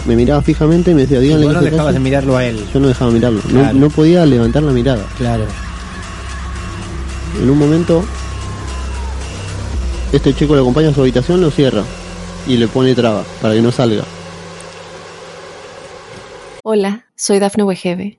Me 0.07 0.15
miraba 0.17 0.43
fijamente 0.43 0.93
y 0.93 0.95
me 0.95 1.03
decía, 1.03 1.19
díganle 1.21 1.47
que 1.49 1.53
no 1.55 1.59
se 1.63 1.71
dejabas 1.71 1.95
de 1.95 2.01
mirarlo 2.01 2.37
a 2.37 2.45
él. 2.45 2.65
Yo 2.73 2.81
no 2.81 2.89
dejaba 2.89 3.11
mirarlo. 3.11 3.41
No- 3.49 3.61
Claro. 3.61 3.79
no 3.79 3.91
podía 3.91 4.25
levantar 4.27 4.63
la 4.63 4.73
mirada. 4.73 5.05
Claro. 5.17 5.45
En 7.43 7.51
un 7.51 7.59
momento, 7.59 8.05
este 10.13 10.35
chico 10.35 10.55
lo 10.55 10.63
acompaña 10.63 10.89
a 10.91 10.95
su 10.95 11.01
habitación, 11.03 11.41
lo 11.41 11.51
cierra 11.51 11.83
y 12.47 12.57
le 12.57 12.69
pone 12.69 12.95
traba 12.95 13.25
para 13.43 13.55
que 13.55 13.61
no 13.63 13.73
salga. 13.73 14.05
Hola, 16.63 17.05
soy 17.17 17.39
Dafne 17.39 17.63
Wegebe 17.65 18.19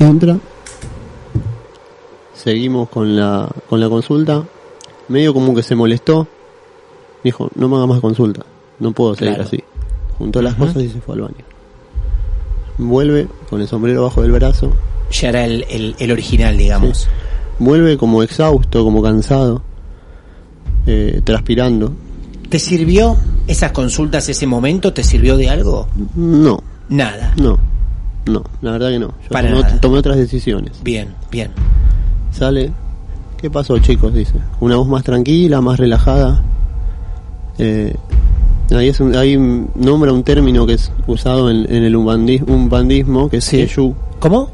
Entra. 0.00 0.38
Seguimos 2.34 2.88
con 2.88 3.16
la, 3.16 3.48
con 3.68 3.80
la 3.80 3.88
consulta. 3.88 4.42
Medio 5.08 5.32
como 5.34 5.54
que 5.54 5.62
se 5.62 5.74
molestó. 5.74 6.26
Dijo, 7.22 7.48
no 7.54 7.68
me 7.68 7.76
haga 7.76 7.86
más 7.86 8.00
consulta. 8.00 8.44
No 8.80 8.92
puedo 8.92 9.14
seguir 9.14 9.34
Claro. 9.34 9.48
así. 9.48 9.62
Juntó 10.18 10.42
las 10.42 10.54
cosas 10.54 10.82
y 10.82 10.88
se 10.88 11.00
fue 11.00 11.14
al 11.14 11.22
baño. 11.22 11.34
Vuelve 12.78 13.28
con 13.48 13.60
el 13.60 13.68
sombrero 13.68 14.04
bajo 14.04 14.22
del 14.22 14.32
brazo. 14.32 14.72
Ya 15.10 15.28
era 15.28 15.44
el, 15.44 15.64
el, 15.70 15.94
el 15.98 16.10
original, 16.12 16.56
digamos. 16.56 17.08
Vuelve 17.58 17.96
como 17.96 18.22
exhausto, 18.22 18.84
como 18.84 19.02
cansado. 19.02 19.62
eh, 20.86 21.20
transpirando. 21.24 21.92
¿Te 22.50 22.58
sirvió 22.58 23.16
esas 23.46 23.72
consultas, 23.72 24.28
ese 24.28 24.46
momento? 24.46 24.92
¿Te 24.92 25.02
sirvió 25.02 25.36
de 25.36 25.48
algo? 25.48 25.86
No, 26.14 26.62
Nada. 26.88 27.32
no. 27.36 27.58
No, 28.26 28.42
la 28.62 28.70
verdad 28.72 28.90
que 28.90 28.98
no. 28.98 29.08
Yo 29.08 29.28
Para 29.30 29.48
tomé, 29.50 29.62
nada. 29.62 29.80
tomé 29.80 29.98
otras 29.98 30.16
decisiones. 30.16 30.72
Bien, 30.82 31.08
bien. 31.30 31.50
Sale. 32.32 32.72
¿Qué 33.36 33.50
pasó, 33.50 33.78
chicos? 33.78 34.14
Dice. 34.14 34.34
Una 34.60 34.76
voz 34.76 34.88
más 34.88 35.04
tranquila, 35.04 35.60
más 35.60 35.78
relajada. 35.78 36.42
Eh, 37.58 37.94
ahí, 38.74 38.88
es 38.88 38.98
un- 39.00 39.14
ahí 39.14 39.36
nombra 39.74 40.12
un 40.12 40.22
término 40.22 40.66
que 40.66 40.74
es 40.74 40.90
usado 41.06 41.50
en, 41.50 41.70
en 41.72 41.84
el 41.84 41.94
umbandi- 41.96 42.42
umbandismo, 42.48 43.28
que 43.28 43.36
es 43.38 43.44
Sí. 43.44 43.58
¿Cómo? 44.18 44.48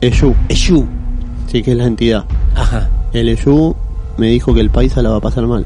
Sí, 1.47 1.63
que 1.63 1.71
es 1.73 1.77
la 1.77 1.85
entidad. 1.87 2.25
Ajá. 2.55 2.89
El 3.13 3.29
Eshu 3.29 3.75
me 4.19 4.27
dijo 4.29 4.53
que 4.53 4.61
el 4.61 4.71
paisa 4.71 5.01
la 5.03 5.11
va 5.11 5.17
a 5.17 5.21
pasar 5.21 5.47
mal. 5.47 5.65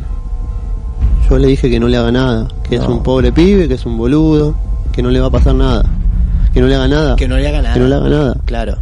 Yo 1.29 1.39
le 1.39 1.47
dije 1.47 1.71
que 1.71 1.81
no 1.81 1.89
le 1.89 1.97
haga 1.97 2.13
nada, 2.13 2.49
que 2.69 2.77
es 2.77 2.87
un 2.87 3.03
pobre 3.03 3.33
pibe, 3.33 3.67
que 3.67 3.75
es 3.75 3.87
un 3.87 3.97
boludo, 3.97 4.55
que 4.93 5.03
no 5.03 5.11
le 5.11 5.21
va 5.21 5.29
a 5.29 5.31
pasar 5.31 5.55
nada. 5.55 5.85
Que 6.55 6.61
no 6.61 6.69
le 6.69 6.77
haga 6.77 6.87
nada. 6.87 7.17
Que 7.17 7.27
no 7.27 7.37
le 7.37 7.49
haga 7.49 7.63
nada. 7.63 7.75
Que 7.75 7.81
no 7.81 7.89
le 7.89 7.95
haga 7.97 8.09
nada. 8.09 8.37
Claro. 8.45 8.79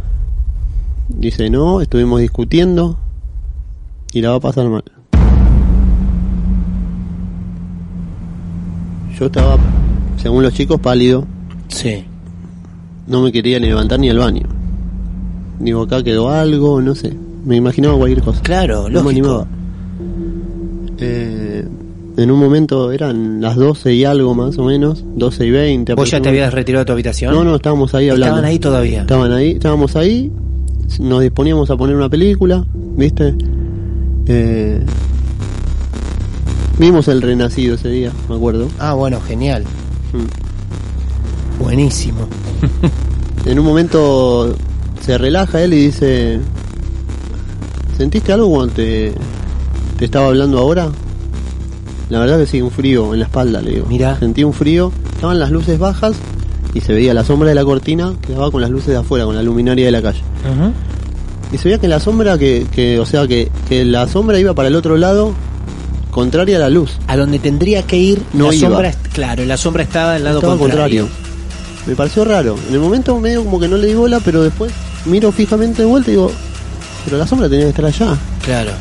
Dice, 1.09 1.49
no, 1.49 1.81
estuvimos 1.81 2.21
discutiendo 2.21 2.99
y 4.13 4.21
la 4.21 4.29
va 4.29 4.35
a 4.35 4.39
pasar 4.39 4.69
mal. 4.69 4.83
Yo 9.17 9.25
estaba, 9.25 9.57
según 10.17 10.43
los 10.43 10.53
chicos, 10.53 10.79
pálido. 10.79 11.25
Sí. 11.67 12.05
No 13.07 13.21
me 13.21 13.31
quería 13.31 13.59
ni 13.59 13.67
levantar 13.67 13.99
ni 13.99 14.09
al 14.09 14.19
baño. 14.19 14.47
Digo, 15.59 15.81
acá 15.81 16.03
quedó 16.03 16.29
algo, 16.29 16.79
no 16.79 16.93
sé. 16.93 17.11
Me 17.43 17.55
imaginaba 17.55 17.97
cualquier 17.97 18.23
cosa. 18.23 18.41
Claro, 18.41 18.83
no 18.83 18.89
lógico. 18.89 19.03
me 19.03 19.09
animaba. 19.09 19.47
Eh, 20.99 21.42
en 22.15 22.31
un 22.31 22.39
momento 22.39 22.91
eran 22.91 23.41
las 23.41 23.55
12 23.55 23.93
y 23.93 24.05
algo 24.05 24.35
más 24.35 24.57
o 24.57 24.63
menos, 24.63 25.03
12 25.15 25.45
y 25.45 25.51
20. 25.51 25.93
¿Vos 25.95 26.11
ya 26.11 26.21
te 26.21 26.29
habías 26.29 26.53
retirado 26.53 26.83
de 26.83 26.85
tu 26.85 26.91
habitación? 26.93 27.33
No, 27.33 27.43
no, 27.43 27.55
estábamos 27.55 27.93
ahí 27.95 28.09
hablando. 28.09 28.35
Estaban 28.35 28.49
ahí 28.49 28.59
todavía. 28.59 29.01
Estaban 29.01 29.31
ahí, 29.31 29.51
estábamos 29.51 29.95
ahí, 29.95 30.31
nos 30.99 31.21
disponíamos 31.21 31.69
a 31.69 31.77
poner 31.77 31.95
una 31.95 32.09
película, 32.09 32.63
¿viste? 32.73 33.35
Eh, 34.27 34.79
vimos 36.77 37.07
el 37.07 37.21
renacido 37.21 37.75
ese 37.75 37.89
día, 37.89 38.11
me 38.29 38.35
acuerdo. 38.35 38.67
Ah, 38.79 38.93
bueno, 38.93 39.19
genial. 39.21 39.63
Mm. 40.13 41.63
Buenísimo. 41.63 42.27
En 43.45 43.59
un 43.59 43.65
momento 43.65 44.55
se 45.01 45.17
relaja 45.17 45.61
él 45.61 45.73
y 45.73 45.87
dice, 45.87 46.39
¿sentiste 47.97 48.31
algo 48.31 48.49
cuando 48.49 48.73
te, 48.73 49.13
te 49.97 50.05
estaba 50.05 50.27
hablando 50.27 50.59
ahora? 50.59 50.89
La 52.13 52.19
verdad 52.19 52.37
que 52.37 52.45
sí, 52.45 52.61
un 52.61 52.69
frío 52.69 53.11
en 53.15 53.21
la 53.21 53.25
espalda, 53.25 53.59
le 53.59 53.71
digo. 53.71 53.87
Mirá. 53.87 54.19
Sentí 54.19 54.43
un 54.43 54.53
frío, 54.53 54.91
estaban 55.15 55.39
las 55.39 55.49
luces 55.49 55.79
bajas 55.79 56.15
y 56.75 56.79
se 56.81 56.93
veía 56.93 57.11
la 57.15 57.23
sombra 57.25 57.49
de 57.49 57.55
la 57.55 57.65
cortina 57.65 58.13
que 58.25 58.33
daba 58.33 58.51
con 58.51 58.61
las 58.61 58.69
luces 58.69 58.89
de 58.89 58.97
afuera, 58.97 59.25
con 59.25 59.35
la 59.35 59.41
luminaria 59.41 59.83
de 59.87 59.91
la 59.91 59.99
calle. 60.03 60.21
Y 61.51 61.57
se 61.57 61.63
veía 61.69 61.79
que 61.79 61.87
la 61.87 61.99
sombra, 61.99 62.37
que, 62.37 62.67
que 62.71 62.99
o 62.99 63.05
sea, 63.07 63.27
que, 63.27 63.51
que 63.67 63.83
la 63.83 64.07
sombra 64.07 64.37
iba 64.37 64.53
para 64.53 64.67
el 64.67 64.75
otro 64.75 64.95
lado, 64.95 65.33
contraria 66.11 66.57
a 66.57 66.59
la 66.59 66.69
luz. 66.69 66.91
A 67.07 67.17
donde 67.17 67.39
tendría 67.39 67.81
que 67.81 67.97
ir, 67.97 68.21
No 68.31 68.49
la 68.49 68.55
iba. 68.55 68.69
sombra, 68.69 68.91
claro, 69.11 69.43
la 69.45 69.57
sombra 69.57 69.81
estaba 69.81 70.13
del 70.13 70.23
lado 70.23 70.37
Estaba 70.37 70.55
contrario. 70.57 71.07
Me 71.87 71.95
pareció 71.95 72.25
raro. 72.25 72.55
En 72.69 72.75
el 72.75 72.79
momento 72.79 73.19
medio 73.19 73.43
como 73.43 73.59
que 73.59 73.67
no 73.67 73.77
le 73.77 73.87
di 73.87 73.95
bola, 73.95 74.19
pero 74.23 74.43
después 74.43 74.71
miro 75.05 75.31
fijamente 75.31 75.81
de 75.81 75.87
vuelta 75.87 76.11
y 76.11 76.13
digo, 76.13 76.31
pero 77.05 77.17
la 77.17 77.25
sombra 77.25 77.49
tenía 77.49 77.65
que 77.65 77.69
estar 77.71 77.85
allá. 77.85 78.15
Claro. 78.45 78.71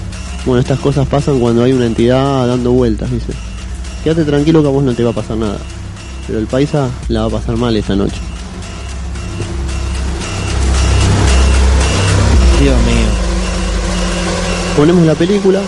Bueno, 0.45 0.61
estas 0.61 0.81
cosas 0.81 1.07
pasan 1.07 1.39
cuando 1.39 1.63
hay 1.63 1.73
una 1.73 1.87
entidad 1.87 2.47
dando 2.49 2.73
vueltas, 2.73 3.11
dice. 3.11 3.33
Quédate 4.03 4.25
tranquilo 4.25 4.61
que 4.61 4.69
a 4.69 4.73
vos 4.73 4.83
no 4.83 4.93
te 4.93 5.05
va 5.05 5.11
a 5.11 5.15
pasar 5.15 5.37
nada. 5.37 5.59
Pero 6.27 6.41
el 6.41 6.47
paisa 6.47 6.91
la 7.09 7.21
va 7.23 7.27
a 7.27 7.31
pasar 7.31 7.57
mal 7.57 7.77
esta 7.77 7.95
noche. 7.95 8.17
Dios 12.61 12.77
mío. 12.77 13.07
Ponemos 14.77 15.07
la 15.07 15.15
película. 15.15 15.61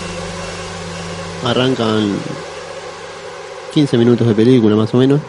Arrancan 1.45 2.13
15 3.73 3.97
minutos 3.97 4.27
de 4.27 4.33
película 4.33 4.75
más 4.75 4.93
o 4.93 4.97
menos. 4.97 5.21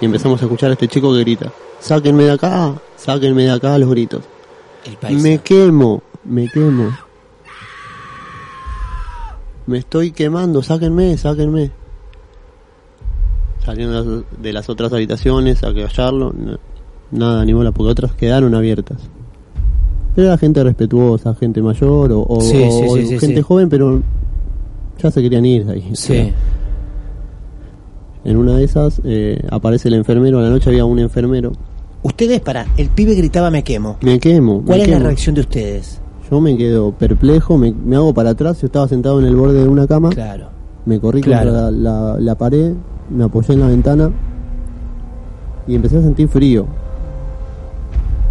Y 0.00 0.06
empezamos 0.06 0.40
a 0.42 0.44
escuchar 0.44 0.70
a 0.70 0.72
este 0.72 0.88
chico 0.88 1.12
que 1.12 1.20
grita. 1.20 1.52
Sáquenme 1.78 2.24
de 2.24 2.32
acá, 2.32 2.74
sáquenme 2.96 3.44
de 3.44 3.50
acá 3.52 3.78
los 3.78 3.90
gritos. 3.90 4.22
El 4.84 4.96
país. 4.96 5.22
Me 5.22 5.38
quemo, 5.38 6.02
me 6.24 6.48
quemo. 6.48 7.07
Me 9.68 9.76
estoy 9.78 10.12
quemando, 10.12 10.62
sáquenme, 10.62 11.16
sáquenme. 11.18 11.70
Salieron 13.64 14.24
de 14.40 14.52
las- 14.54 14.68
otras 14.70 14.92
habitaciones 14.94 15.62
a 15.62 15.74
callarlo. 15.74 16.32
no- 16.32 16.58
nada, 17.10 17.44
ni 17.44 17.52
bola, 17.52 17.70
porque 17.72 17.90
otras 17.90 18.12
quedaron 18.14 18.54
abiertas. 18.54 18.98
Pero 20.14 20.28
era 20.28 20.38
gente 20.38 20.64
respetuosa, 20.64 21.34
gente 21.34 21.60
mayor 21.62 22.12
o, 22.12 22.22
o- 22.26 22.40
Sí, 22.40 22.56
sí, 22.70 22.86
o 22.88 22.96
sí, 22.96 23.06
sí, 23.08 23.18
gente 23.18 23.42
joven, 23.42 23.68
pero 23.68 24.02
ya 25.02 25.10
se 25.10 25.20
querían 25.22 25.44
ir 25.44 25.66
de 25.66 25.72
ahí. 25.74 25.90
Sí. 25.94 26.32
En 28.24 28.36
una 28.38 28.56
de 28.56 28.64
esas 28.64 29.00
eh, 29.04 29.40
aparece 29.50 29.88
el 29.88 29.94
enfermero, 29.94 30.38
a 30.38 30.42
la 30.42 30.50
noche 30.50 30.70
había 30.70 30.84
un 30.86 30.98
enfermero. 30.98 31.52
Ustedes, 32.02 32.40
para, 32.40 32.66
el 32.78 32.88
pibe 32.88 33.14
gritaba 33.14 33.50
me 33.50 33.62
quemo. 33.62 33.98
Me 34.00 34.18
quemo. 34.18 34.62
¿Cuál 34.64 34.78
me 34.78 34.84
es 34.84 34.90
la 34.90 34.98
reacción 34.98 35.34
de 35.34 35.42
ustedes? 35.42 36.00
Yo 36.30 36.40
me 36.40 36.56
quedo 36.56 36.92
perplejo, 36.92 37.56
me, 37.56 37.72
me 37.72 37.96
hago 37.96 38.12
para 38.12 38.30
atrás, 38.30 38.60
yo 38.60 38.66
estaba 38.66 38.86
sentado 38.88 39.18
en 39.20 39.26
el 39.26 39.34
borde 39.36 39.62
de 39.62 39.68
una 39.68 39.86
cama, 39.86 40.10
Claro. 40.10 40.48
me 40.84 41.00
corrí 41.00 41.20
Claro. 41.22 41.50
contra 41.52 41.70
la, 41.70 42.12
la- 42.12 42.20
la 42.20 42.34
pared, 42.36 42.72
me 43.10 43.24
apoyé 43.24 43.54
en 43.54 43.60
la 43.60 43.66
ventana 43.68 44.10
y 45.66 45.74
empecé 45.74 45.96
a 45.98 46.02
sentir 46.02 46.28
frío. 46.28 46.66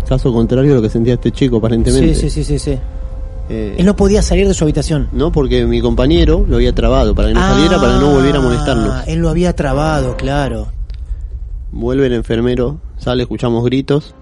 Caso 0.07 0.31
contrario 0.31 0.71
a 0.73 0.75
lo 0.75 0.81
que 0.81 0.89
sentía 0.89 1.15
este 1.15 1.31
chico, 1.31 1.57
aparentemente. 1.57 2.13
Sí, 2.15 2.29
sí, 2.29 2.29
sí, 2.29 2.43
sí, 2.43 2.59
sí. 2.59 2.79
Eh, 3.49 3.75
Él 3.77 3.85
no 3.85 3.95
podía 3.95 4.21
salir 4.21 4.47
de 4.47 4.53
su 4.53 4.63
habitación. 4.63 5.07
no, 5.11 5.31
porque 5.31 5.65
mi 5.65 5.81
compañero 5.81 6.45
lo 6.47 6.57
había 6.57 6.73
trabado 6.75 7.15
para 7.15 7.29
que 7.29 7.33
no 7.33 7.39
saliera, 7.41 7.77
para 7.79 7.93
que 7.93 7.99
no 7.99 8.11
volviera 8.11 8.39
a 8.39 8.41
molestarnos. 8.41 8.89
Ah, 8.91 9.03
Él 9.07 9.19
lo 9.19 9.29
había 9.29 9.53
trabado, 9.55 10.15
claro. 10.17 10.67
Vuelve 11.71 12.07
el 12.07 12.13
enfermero, 12.13 12.77
sale, 12.97 13.23
escuchamos 13.23 13.63
gritos, 13.65 14.15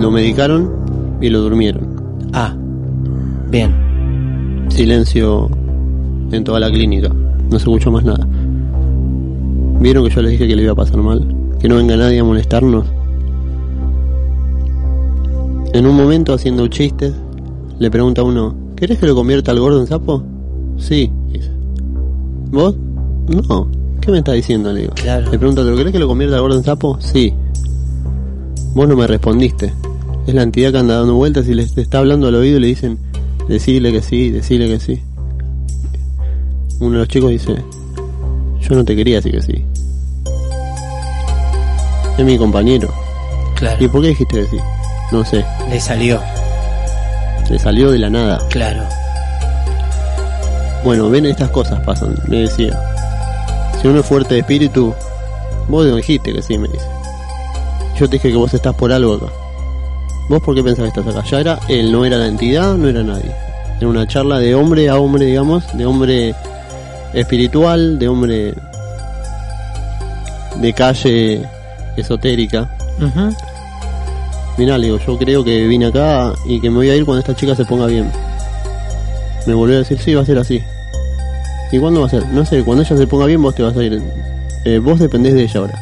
lo 0.00 0.10
medicaron 0.10 0.70
y 1.20 1.28
lo 1.30 1.40
durmieron. 1.40 2.02
Ah, 2.32 2.54
bien. 3.50 4.66
Silencio 4.68 5.48
en 6.30 6.44
toda 6.44 6.60
la 6.60 6.70
clínica, 6.70 7.08
no 7.08 7.50
se 7.52 7.64
escuchó 7.64 7.90
más 7.90 8.04
nada. 8.04 8.26
Vieron 9.80 10.04
que 10.04 10.10
yo 10.10 10.22
les 10.22 10.32
dije 10.32 10.46
que 10.46 10.56
le 10.56 10.62
iba 10.62 10.72
a 10.72 10.76
pasar 10.76 10.98
mal, 10.98 11.26
que 11.58 11.68
no 11.68 11.76
venga 11.76 11.96
nadie 11.96 12.18
a 12.18 12.24
molestarnos. 12.24 12.84
En 15.72 15.86
un 15.86 15.96
momento, 15.96 16.32
haciendo 16.34 16.66
chistes, 16.68 17.14
le 17.78 17.90
pregunta 17.90 18.22
a 18.22 18.24
uno: 18.24 18.54
¿Querés 18.74 18.98
que 18.98 19.06
lo 19.06 19.14
convierta 19.14 19.52
al 19.52 19.60
gordo 19.60 19.80
en 19.80 19.86
sapo? 19.86 20.22
Sí, 20.76 21.10
dice. 21.32 21.50
¿Vos? 22.50 22.76
No. 23.28 23.68
¿Qué 24.00 24.10
me 24.10 24.18
está 24.18 24.32
diciendo? 24.32 24.72
Le 24.72 24.80
digo. 24.80 24.92
Claro. 24.94 25.30
Le 25.30 25.38
pregunta: 25.38 25.62
¿Pero 25.62 25.76
querés 25.76 25.92
que 25.92 25.98
lo 25.98 26.08
convierta 26.08 26.36
al 26.36 26.42
gordo 26.42 26.56
en 26.56 26.64
sapo? 26.64 26.98
Sí. 27.00 27.34
Vos 28.74 28.88
no 28.88 28.96
me 28.96 29.06
respondiste. 29.06 29.72
Es 30.26 30.34
la 30.34 30.42
entidad 30.42 30.72
que 30.72 30.78
anda 30.78 30.98
dando 30.98 31.14
vueltas 31.14 31.48
y 31.48 31.54
les 31.54 31.76
está 31.76 31.98
hablando 31.98 32.28
al 32.28 32.34
oído 32.34 32.58
y 32.58 32.60
le 32.60 32.66
dicen: 32.66 32.98
Decirle 33.48 33.92
que 33.92 34.02
sí, 34.02 34.30
decirle 34.30 34.68
que 34.68 34.78
sí. 34.80 35.02
Uno 36.80 36.92
de 36.92 36.98
los 36.98 37.08
chicos 37.08 37.30
dice: 37.30 37.56
Yo 38.60 38.74
no 38.74 38.84
te 38.84 38.94
quería 38.94 39.16
decir 39.16 39.32
que 39.32 39.42
sí. 39.42 39.64
Es 42.18 42.24
mi 42.24 42.36
compañero. 42.36 42.92
Claro. 43.56 43.82
¿Y 43.82 43.88
por 43.88 44.02
qué 44.02 44.08
dijiste 44.08 44.42
que 44.42 44.46
sí? 44.46 44.58
No 45.10 45.24
sé. 45.24 45.44
Le 45.70 45.80
salió, 45.80 46.20
Le 47.50 47.58
salió 47.58 47.90
de 47.90 47.98
la 47.98 48.10
nada. 48.10 48.38
claro. 48.50 48.82
Bueno, 50.84 51.10
ven, 51.10 51.26
estas 51.26 51.50
cosas 51.50 51.80
pasan, 51.80 52.14
me 52.28 52.40
decía. 52.42 52.78
Si 53.80 53.88
uno 53.88 54.00
es 54.00 54.06
fuerte 54.06 54.34
de 54.34 54.40
espíritu, 54.40 54.94
vos 55.68 55.86
no 55.86 55.96
dijiste 55.96 56.32
que 56.32 56.40
sí, 56.42 56.56
me 56.56 56.68
dice. 56.68 56.86
Yo 57.98 58.06
te 58.08 58.12
dije 58.16 58.30
que 58.30 58.36
vos 58.36 58.54
estás 58.54 58.74
por 58.74 58.92
algo 58.92 59.14
acá. 59.14 59.26
¿Vos 60.28 60.42
por 60.42 60.54
qué 60.54 60.62
pensás 60.62 60.92
que 60.92 61.00
estás 61.00 61.16
acá? 61.16 61.26
Ya 61.28 61.40
era 61.40 61.58
él, 61.68 61.90
no 61.90 62.04
era 62.04 62.18
la 62.18 62.26
entidad, 62.26 62.74
no 62.76 62.88
era 62.88 63.02
nadie. 63.02 63.34
Era 63.78 63.88
una 63.88 64.06
charla 64.06 64.38
de 64.38 64.54
hombre 64.54 64.88
a 64.88 64.98
hombre, 64.98 65.24
digamos, 65.24 65.64
de 65.76 65.86
hombre 65.86 66.34
espiritual, 67.14 67.98
de 67.98 68.08
hombre 68.08 68.54
de 70.56 70.72
calle 70.72 71.42
esotérica. 71.96 72.68
Ujú. 72.98 73.34
Mirá, 74.58 74.76
le 74.76 74.86
digo, 74.86 74.98
yo 74.98 75.16
creo 75.16 75.44
que 75.44 75.66
vine 75.66 75.86
acá 75.86 76.32
y 76.46 76.60
que 76.60 76.68
me 76.68 76.76
voy 76.76 76.90
a 76.90 76.96
ir 76.96 77.04
cuando 77.04 77.20
esta 77.20 77.34
chica 77.34 77.54
se 77.54 77.64
ponga 77.64 77.86
bien. 77.86 78.10
Me 79.46 79.54
volvió 79.54 79.76
a 79.76 79.78
decir, 79.78 79.98
sí, 79.98 80.14
va 80.14 80.22
a 80.22 80.26
ser 80.26 80.38
así. 80.38 80.62
¿Y 81.70 81.78
cuándo 81.78 82.00
va 82.00 82.06
a 82.06 82.10
ser? 82.10 82.26
No 82.28 82.44
sé, 82.44 82.62
cuando 82.64 82.82
ella 82.82 82.96
se 82.96 83.06
ponga 83.06 83.26
bien 83.26 83.40
vos 83.40 83.54
te 83.54 83.62
vas 83.62 83.76
a 83.76 83.82
ir. 83.82 84.02
Eh, 84.64 84.78
vos 84.78 84.98
dependés 84.98 85.34
de 85.34 85.44
ella 85.44 85.60
ahora. 85.60 85.78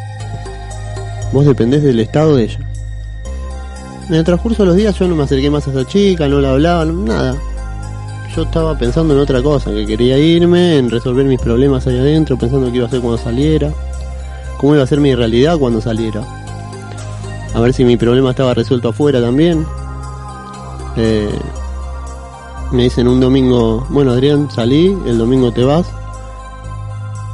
Vos 1.33 1.47
dependés 1.47 1.83
del 1.83 1.99
estado 2.01 2.37
de 2.37 2.45
ella. 2.45 2.59
En 4.09 4.15
el 4.15 4.25
transcurso 4.25 4.63
de 4.63 4.69
los 4.69 4.77
días 4.77 4.99
yo 4.99 5.09
no 5.09 5.17
me 5.17 5.25
acerqué 5.25 5.51
más 5.51 5.67
a 5.67 5.71
esa 5.71 5.85
chica, 5.85 6.29
no 6.29 6.41
la 6.41 6.53
hablaba, 6.53 6.85
nada. 6.85 7.37
Yo 8.35 8.43
estaba 8.43 8.77
pensando 8.79 9.15
en 9.15 9.21
otra 9.21 9.43
cosa, 9.43 9.71
que 9.71 9.87
quería 9.87 10.19
irme, 10.19 10.79
en 10.79 10.91
resolver 10.91 11.25
mis 11.25 11.41
problemas 11.41 11.87
ahí 11.87 11.99
adentro, 11.99 12.37
pensando 12.37 12.71
qué 12.71 12.77
iba 12.77 12.85
a 12.85 12.89
hacer 12.89 13.01
cuando 13.01 13.19
saliera, 13.19 13.73
cómo 14.59 14.75
iba 14.75 14.85
a 14.85 14.87
ser 14.87 15.01
mi 15.01 15.15
realidad 15.15 15.59
cuando 15.59 15.81
saliera 15.81 16.23
a 17.57 17.61
ver 17.61 17.73
si 17.73 17.87
mi 17.87 17.97
problema 17.97 18.31
estaba 18.31 18.53
resuelto 18.53 18.91
afuera 18.91 19.19
también. 19.19 19.67
Eh, 20.97 21.31
me 22.71 22.83
dicen 22.83 23.09
un 23.09 23.19
domingo, 23.19 23.87
bueno 23.89 24.13
Adrián, 24.13 24.51
salí, 24.51 24.95
el 25.07 25.17
domingo 25.17 25.51
te 25.53 25.65
vas. 25.65 25.87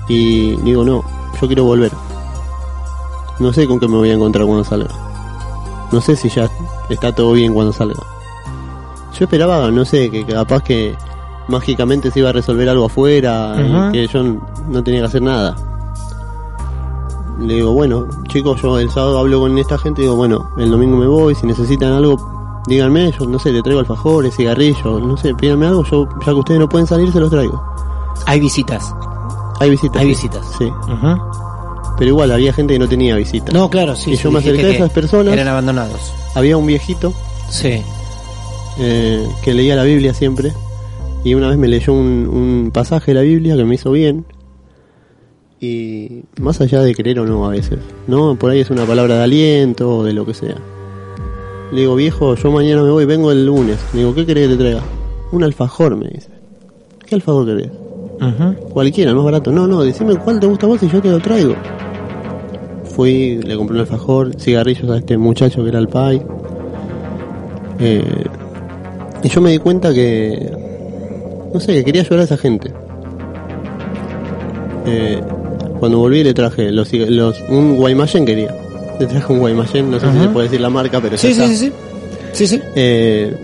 Y 0.09 0.55
digo, 0.59 0.85
no, 0.85 1.05
yo 1.41 1.47
quiero 1.49 1.65
volver. 1.65 1.91
No 3.41 3.53
sé 3.53 3.67
con 3.67 3.81
qué 3.81 3.89
me 3.89 3.97
voy 3.97 4.11
a 4.11 4.15
encontrar 4.15 4.47
cuando 4.47 4.63
salga. 4.63 5.02
No 5.93 6.01
sé 6.01 6.17
si 6.17 6.29
ya 6.29 6.51
está 6.89 7.15
todo 7.15 7.33
bien 7.33 7.53
cuando 7.55 7.73
salga. 7.73 8.03
Yo 9.19 9.25
esperaba, 9.25 9.71
no 9.71 9.85
sé, 9.85 10.11
que 10.11 10.25
capaz 10.25 10.63
que 10.63 10.97
mágicamente 11.49 12.11
se 12.11 12.21
iba 12.21 12.31
a 12.31 12.33
resolver 12.33 12.69
algo 12.69 12.87
afuera 12.87 13.55
y 13.59 13.93
que 13.93 14.07
yo 14.07 14.23
no 14.23 14.83
tenía 14.83 15.01
que 15.01 15.07
hacer 15.07 15.23
nada. 15.23 15.55
Le 17.39 17.55
digo, 17.55 17.73
bueno, 17.73 18.07
chicos, 18.29 18.63
yo 18.63 18.79
el 18.79 18.91
sábado 18.91 19.19
hablo 19.19 19.41
con 19.41 19.57
esta 19.59 19.79
gente 19.79 20.03
y 20.03 20.05
digo, 20.05 20.17
bueno, 20.17 20.51
el 20.57 20.71
domingo 20.71 20.97
me 20.97 21.07
voy, 21.07 21.35
si 21.35 21.47
necesitan 21.47 21.93
algo, 21.93 22.63
díganme, 22.67 23.13
yo 23.13 23.27
no 23.27 23.39
sé, 23.39 23.53
le 23.53 23.63
traigo 23.63 23.81
alfajores, 23.81 24.37
cigarrillos, 24.37 25.03
no 25.03 25.17
sé, 25.17 25.35
pídanme 25.35 25.67
algo, 25.67 25.85
yo, 25.85 26.09
ya 26.21 26.27
que 26.27 26.33
ustedes 26.33 26.61
no 26.61 26.69
pueden 26.69 26.87
salir, 26.87 27.13
se 27.13 27.21
los 27.21 27.31
traigo. 27.31 27.63
Hay 28.27 28.41
visitas. 28.41 28.95
Hay 29.61 29.71
visitas. 29.71 30.01
Hay 30.01 30.07
sí. 30.07 30.09
visitas. 30.09 30.47
Sí. 30.59 30.73
Pero 32.03 32.11
igual 32.11 32.33
había 32.33 32.53
gente 32.53 32.73
que 32.73 32.81
no 32.81 32.89
tenía 32.89 33.15
visitas. 33.15 33.55
No, 33.55 33.71
claro, 33.71 33.95
sí. 33.95 34.11
Y 34.11 34.17
sí, 34.17 34.25
yo 34.25 34.33
me 34.33 34.41
acerqué 34.41 34.67
a 34.67 34.71
esas 34.71 34.91
personas. 34.91 35.33
Eran 35.35 35.47
abandonados. 35.47 36.13
Había 36.35 36.57
un 36.57 36.67
viejito 36.67 37.15
Sí. 37.49 37.81
eh, 38.81 39.29
que 39.45 39.55
leía 39.55 39.77
la 39.77 39.85
Biblia 39.85 40.13
siempre 40.13 40.53
y 41.23 41.35
una 41.35 41.49
vez 41.49 41.59
me 41.59 41.69
leyó 41.69 41.93
un, 41.93 42.27
un 42.29 42.71
pasaje 42.73 43.13
de 43.13 43.15
la 43.15 43.21
Biblia 43.21 43.55
que 43.55 43.65
me 43.65 43.77
hizo 43.77 43.93
bien 43.93 44.25
y 45.61 46.25
más 46.41 46.61
allá 46.61 46.81
de 46.81 46.93
creer 46.93 47.21
o 47.21 47.25
no 47.25 47.47
a 47.47 47.51
veces, 47.51 47.79
¿no? 48.09 48.35
Por 48.35 48.51
ahí 48.51 48.59
es 48.59 48.71
una 48.71 48.85
palabra 48.85 49.19
de 49.19 49.23
aliento 49.23 49.99
o 49.99 50.03
de 50.03 50.13
lo 50.13 50.27
que 50.27 50.35
sea. 50.35 50.57
Le 51.71 51.83
digo, 51.83 51.95
viejo, 51.95 52.35
yo 52.35 52.51
mañana 52.51 52.83
me 52.83 52.91
voy, 52.91 53.05
vengo 53.05 53.31
el 53.31 53.47
lunes. 53.47 53.79
Le 53.93 54.01
digo, 54.01 54.13
¿qué 54.13 54.27
querés 54.27 54.49
que 54.49 54.55
te 54.57 54.59
traiga? 54.61 54.81
Un 55.31 55.45
alfajor, 55.45 55.95
me 55.97 56.09
dice. 56.09 56.31
¿Qué 57.07 57.15
alfajor 57.15 57.47
querés? 57.47 57.71
Ujú. 58.21 58.55
Cualquiera, 58.71 59.11
el 59.11 59.17
más 59.17 59.25
barato. 59.25 59.53
No, 59.53 59.69
no, 59.69 59.83
decime 59.83 60.17
cuál 60.17 60.41
te 60.41 60.49
gusta 60.49 60.67
a 60.67 60.69
vos 60.71 60.83
y 60.83 60.89
yo 60.89 61.01
te 61.01 61.11
lo 61.13 61.21
traigo. 61.21 61.55
Fui, 62.95 63.41
le 63.43 63.57
compré 63.57 63.75
un 63.75 63.81
alfajor, 63.81 64.35
cigarrillos 64.39 64.91
a 64.91 64.99
este 64.99 65.17
muchacho 65.17 65.63
que 65.63 65.69
era 65.71 65.79
el 65.79 65.89
pai. 65.89 66.23
Eh, 67.81 68.25
y 69.23 69.29
yo 69.29 69.41
me 69.41 69.51
di 69.51 69.59
cuenta 69.59 69.93
que, 69.95 70.51
no 71.55 71.59
sé, 71.61 71.73
que 71.75 71.85
quería 71.85 72.03
ayudar 72.03 72.21
a 72.21 72.25
esa 72.25 72.37
gente. 72.37 72.71
Eh, 74.87 75.21
cuando 75.79 75.99
volví 75.99 76.23
le 76.23 76.35
traje 76.35 76.71
los, 76.71 76.93
los 76.93 77.41
un 77.49 77.77
Guaymallén 77.77 78.25
quería. 78.25 78.55
Le 79.01 79.07
traje 79.07 79.33
un 79.33 79.39
Guaymallén, 79.41 79.91
no 79.91 79.99
sé 79.99 80.13
si 80.13 80.19
se 80.21 80.29
puede 80.29 80.47
decir 80.49 80.61
la 80.61 80.71
marca, 80.71 81.01
pero 81.01 81.17
ya 81.17 81.21
Sí, 81.23 81.29
sí, 81.35 81.41
está. 81.41 81.49
sí, 81.49 81.57
sí. 81.57 81.73
Sí, 82.33 82.47
sí. 82.47 82.61
Eh, 82.77 83.35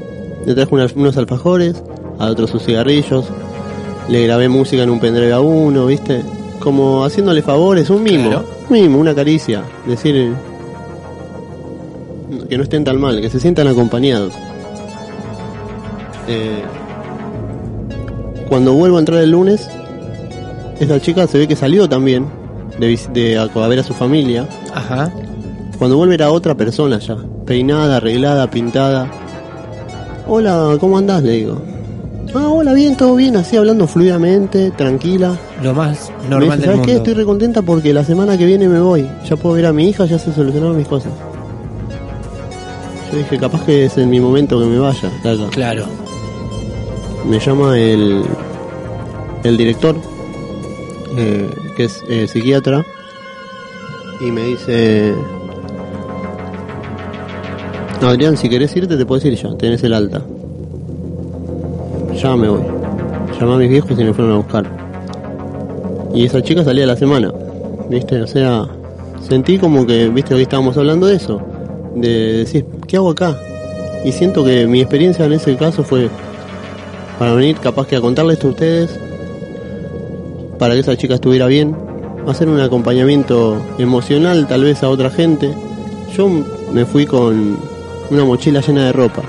le 0.46 0.55
traje 0.55 0.74
unas- 0.74 0.94
unos 0.94 1.16
alfajores, 1.16 1.82
a 2.18 2.26
otros 2.26 2.51
sus 2.51 2.64
cigarrillos, 2.64 3.24
le 4.09 4.24
grabé 4.24 4.49
música 4.49 4.82
en 4.82 4.90
un 4.90 5.01
pendrive 5.01 5.32
a 5.32 5.40
uno, 5.40 5.86
¿viste? 5.86 6.22
Como 6.61 7.04
haciéndole 7.04 7.42
favores, 7.42 7.88
un 7.90 8.02
mimo, 8.02 8.28
Claro. 8.30 8.44
un 8.68 8.72
mimo, 8.80 8.98
una 8.98 9.14
caricia, 9.14 9.62
decir 9.86 10.32
que 12.48 12.56
no 12.56 12.62
estén 12.62 12.84
tan 12.84 13.00
mal, 13.00 13.20
que 13.20 13.30
se 13.30 13.38
sientan 13.40 13.68
acompañados. 13.68 14.32
Eh, 16.26 16.62
cuando 18.48 18.72
vuelvo 18.74 18.96
a 18.96 19.00
entrar 19.00 19.22
el 19.22 19.30
lunes, 19.30 19.68
esta 20.80 21.00
chica 21.00 21.26
se 21.26 21.38
ve 21.38 21.48
que 21.48 21.56
salió 21.56 21.88
también 21.88 22.26
de, 22.78 22.98
de 23.12 23.38
a, 23.38 23.42
a 23.42 23.68
ver 23.68 23.78
a 23.78 23.82
su 23.82 23.94
familia. 23.94 24.46
Ajá. 24.74 25.11
Cuando 25.78 25.96
vuelve 25.96 26.14
era 26.14 26.30
otra 26.30 26.54
persona 26.56 26.98
ya, 26.98 27.16
peinada, 27.46 27.98
arreglada, 27.98 28.50
pintada. 28.50 29.09
Hola, 30.26 30.76
¿cómo 30.80 30.98
andás? 30.98 31.22
Le 31.22 31.32
digo. 31.32 31.62
Ah, 32.35 32.47
hola, 32.49 32.74
bien, 32.74 32.95
todo 32.97 33.16
bien, 33.16 33.37
así 33.37 33.57
hablando 33.57 33.87
fluidamente, 33.87 34.70
tranquila. 34.72 35.37
Lo 35.62 35.72
más 35.74 36.11
Me 36.24 36.29
normal 36.29 36.41
dice, 36.41 36.57
del 36.59 36.64
¿sabes 36.64 36.76
mundo. 36.79 36.87
qué? 36.87 36.97
Estoy 36.97 37.14
recontenta 37.14 37.62
porque 37.62 37.93
la 37.95 38.05
semana 38.05 38.37
que 38.37 38.45
viene 38.45 38.68
me 38.68 38.81
voy. 38.81 39.09
Ya 39.29 39.37
puedo 39.37 39.55
ver 39.55 39.66
a 39.66 39.72
mi 39.72 39.89
hija, 39.89 40.05
ya 40.05 40.18
se 40.18 40.33
solucionaron 40.33 40.76
mis 40.76 40.87
cosas. 40.87 41.12
Yo 43.11 43.18
dije, 43.18 43.39
capaz 43.39 43.64
que 43.64 43.87
es 43.87 43.97
en 43.97 44.11
mi 44.11 44.20
momento 44.20 44.61
que 44.61 44.66
me 44.66 44.79
vaya 44.79 45.09
acá. 45.09 45.35
Claro. 45.51 45.87
Me 47.26 47.41
llama 47.41 47.79
el, 47.79 48.22
el 49.45 49.57
director, 49.57 49.97
eh, 51.16 51.49
que 51.76 51.85
es 51.85 52.03
eh, 52.09 52.26
psiquiatra, 52.29 52.85
y 54.20 54.31
me 54.31 54.43
dice, 54.45 55.14
Adrián, 58.03 58.37
si 58.37 58.49
querés 58.51 58.76
irte, 58.76 58.97
te 58.99 59.07
puedes 59.07 59.24
ir 59.24 59.35
ya. 59.35 59.57
Tenés 59.57 59.83
el 59.83 59.95
alta. 59.95 60.22
Ya 62.23 62.35
me 62.35 62.49
voy. 62.49 62.62
Llamé 63.39 63.55
a 63.55 63.57
mis 63.59 63.69
viejos 63.69 63.93
y 63.93 64.03
me 64.03 64.12
fueron 64.12 64.35
a 64.35 64.37
buscar. 64.39 64.64
Y 66.12 66.25
esa 66.25 66.43
chica 66.43 66.64
salía 66.64 66.83
a 66.83 66.89
la 66.89 66.97
semana. 66.97 67.33
¿Viste? 67.89 68.21
O 68.21 68.27
sea, 68.27 68.66
sentí 69.21 69.57
como 69.57 69.87
que, 69.87 70.09
¿viste? 70.09 70.35
Hoy 70.35 70.43
estábamos 70.43 70.77
hablando 70.77 71.07
de 71.07 71.14
eso. 71.14 71.41
De 71.95 72.39
decir, 72.39 72.66
¿qué 72.89 72.97
hago 72.97 73.11
acá? 73.11 73.39
Y 74.05 74.11
siento 74.11 74.45
que 74.45 74.66
mi 74.66 74.81
experiencia 74.81 75.27
en 75.27 75.35
ese 75.35 75.55
caso 75.57 75.85
fue 75.85 76.09
para 77.21 77.35
venir 77.35 77.57
capaz 77.59 77.87
que 77.87 77.95
a 77.95 78.01
contarle 78.01 78.33
esto 78.33 78.49
a 78.49 78.51
ustedes, 78.51 78.99
para 80.59 80.75
que 80.75 80.81
esa 80.81 80.97
chica 80.97 81.14
estuviera 81.14 81.47
bien, 81.47 81.77
hacer 82.27 82.49
un 82.49 82.61
acompañamiento 82.61 83.61
emocional 83.79 84.47
tal 84.49 84.64
vez 84.64 84.83
a 84.83 84.89
otra 84.89 85.11
gente. 85.11 85.55
Yo 86.16 86.29
me 86.73 86.85
fui 86.85 87.07
con 87.07 87.59
una 88.11 88.25
mochila 88.25 88.61
llena 88.61 88.87
de 88.87 88.93
ropa 88.93 89.23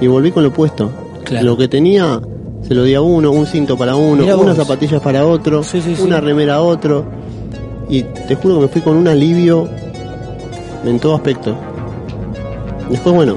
y 0.00 0.06
volví 0.08 0.30
con 0.30 0.42
lo 0.42 0.52
puesto. 0.52 0.90
Claro. 1.28 1.46
Lo 1.46 1.56
que 1.56 1.68
tenía 1.68 2.20
se 2.66 2.74
lo 2.74 2.82
di 2.84 2.94
a 2.94 3.00
uno, 3.00 3.30
un 3.30 3.46
cinto 3.46 3.76
para 3.76 3.94
uno, 3.96 4.22
Mirá 4.22 4.36
unas 4.36 4.56
vos. 4.56 4.66
zapatillas 4.66 5.00
para 5.00 5.24
otro, 5.26 5.62
Sí, 5.62 5.80
sí, 5.80 5.94
sí. 5.96 6.02
una 6.02 6.20
remera 6.20 6.56
a 6.56 6.60
otro. 6.62 7.04
Y 7.88 8.02
te 8.02 8.34
juro 8.34 8.56
que 8.56 8.60
me 8.62 8.68
fui 8.68 8.82
con 8.82 8.96
un 8.96 9.08
alivio 9.08 9.68
en 10.84 10.98
todo 10.98 11.14
aspecto. 11.14 11.54
Después, 12.90 13.14
bueno, 13.14 13.36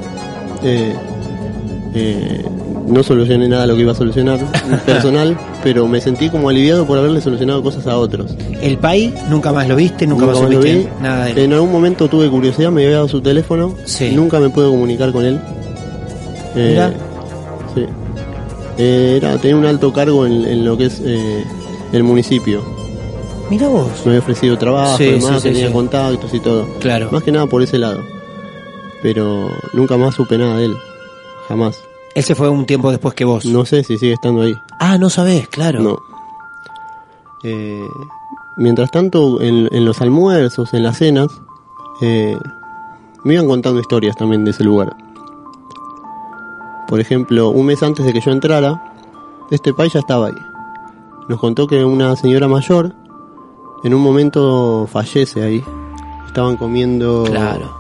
eh, 0.64 0.94
eh, 1.94 2.46
no 2.88 3.04
solucioné 3.04 3.48
nada 3.48 3.66
lo 3.68 3.76
que 3.76 3.82
iba 3.82 3.92
a 3.92 3.96
solucionar 3.96 4.40
personal, 4.86 5.38
pero 5.64 5.88
me 5.88 6.02
sentí 6.02 6.30
como 6.30 6.50
aliviado 6.50 6.86
por 6.86 6.98
haberle 6.98 7.22
solucionado 7.22 7.62
cosas 7.64 7.88
a 7.88 7.98
otros. 7.98 8.36
El 8.62 8.78
país, 8.78 9.14
nunca 9.30 9.52
más 9.52 9.68
lo 9.68 9.76
viste, 9.76 10.08
nunca, 10.08 10.26
más 10.26 10.40
lo 10.42 10.60
vi. 10.60 10.88
nada 11.02 11.26
de 11.26 11.32
él. 11.32 11.38
En 11.40 11.54
algún 11.54 11.72
momento 11.72 12.08
tuve 12.08 12.30
curiosidad, 12.30 12.72
me 12.72 12.84
había 12.84 12.96
dado 12.98 13.08
su 13.08 13.22
teléfono, 13.22 13.76
nunca 14.14 14.40
me 14.40 14.50
pude 14.50 14.68
comunicar 14.70 15.12
con 15.12 15.26
él. 15.26 15.40
Eh. 16.56 16.92
Eh, 18.84 19.18
era, 19.18 19.38
tenía 19.38 19.56
un 19.58 19.66
alto 19.66 19.94
cargo 19.94 20.26
en, 20.26 20.44
en 20.44 20.66
lo 20.66 20.76
que 20.76 20.86
es 20.86 21.00
eh, 21.06 21.46
el 21.92 22.04
municipio. 22.04 22.64
Mira 23.52 23.68
vos. 23.68 23.90
Me 24.06 24.12
había 24.14 24.20
ofrecido 24.22 24.58
trabajo, 24.58 24.98
Sí, 24.98 25.08
además, 25.10 25.42
sí, 25.44 25.50
sí, 25.50 25.54
tenía 25.54 25.72
contactos 25.72 26.34
y 26.34 26.40
todo. 26.40 26.66
Claro. 26.80 27.10
Más 27.12 27.22
que 27.22 27.32
nada 27.32 27.46
por 27.46 27.62
ese 27.62 27.78
lado. 27.78 28.00
Pero 29.04 29.50
nunca 29.74 29.98
más 29.98 30.16
supe 30.16 30.36
nada 30.38 30.58
de 30.58 30.66
él. 30.66 30.76
Jamás. 31.48 31.78
Él 32.16 32.24
se 32.24 32.34
fue 32.34 32.50
un 32.50 32.66
tiempo 32.66 32.90
después 32.90 33.14
que 33.14 33.24
vos. 33.24 33.46
No 33.46 33.66
sé 33.66 33.84
si 33.84 34.00
sigue 34.00 34.14
estando 34.14 34.42
ahí. 34.42 34.56
Ah, 34.80 34.98
no 34.98 35.10
sabés, 35.12 35.48
claro. 35.48 35.80
No. 35.82 36.00
Eh, 37.44 37.88
mientras 38.58 38.90
tanto, 38.90 39.42
en, 39.42 39.70
en 39.72 39.86
los 39.86 40.02
almuerzos, 40.02 40.74
en 40.74 40.84
las 40.84 40.98
cenas, 40.98 41.28
eh, 42.02 42.36
me 43.24 43.34
iban 43.36 43.48
contando 43.48 43.80
historias 43.80 44.16
también 44.16 44.44
de 44.44 44.52
ese 44.52 44.64
lugar. 44.64 44.96
Por 46.92 47.00
ejemplo, 47.00 47.52
un 47.52 47.68
mes 47.68 47.82
antes 47.84 48.06
de 48.06 48.12
que 48.12 48.20
yo 48.20 48.32
entrara, 48.32 48.84
este 49.50 49.74
país 49.74 49.94
ya 49.94 50.02
estaba 50.02 50.28
ahí. 50.28 50.36
Nos 51.30 51.40
contó 51.40 51.66
que 51.66 51.86
una 51.86 52.18
señora 52.18 52.50
mayor 52.50 52.94
en 53.86 53.94
un 53.94 54.02
momento 54.02 54.86
fallece 54.92 55.42
ahí. 55.42 55.64
Estaban 56.28 56.58
comiendo. 56.58 57.24
Claro. 57.24 57.74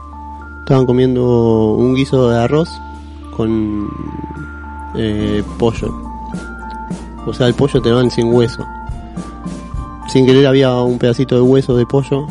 Estaban 0.59 0.86
comiendo 0.86 1.74
un 1.74 1.93
guiso 1.93 2.30
de 2.30 2.38
arroz 2.38 2.70
con 3.36 3.89
eh, 4.95 5.43
pollo. 5.59 5.93
O 7.26 7.34
sea, 7.34 7.47
el 7.47 7.53
pollo 7.53 7.82
te 7.82 7.89
lo 7.89 7.97
dan 7.97 8.09
sin 8.09 8.34
hueso. 8.34 8.66
Sin 10.07 10.26
querer 10.26 10.47
había 10.47 10.74
un 10.76 10.97
pedacito 10.97 11.36
de 11.36 11.41
hueso 11.41 11.76
de 11.76 11.86
pollo. 11.86 12.28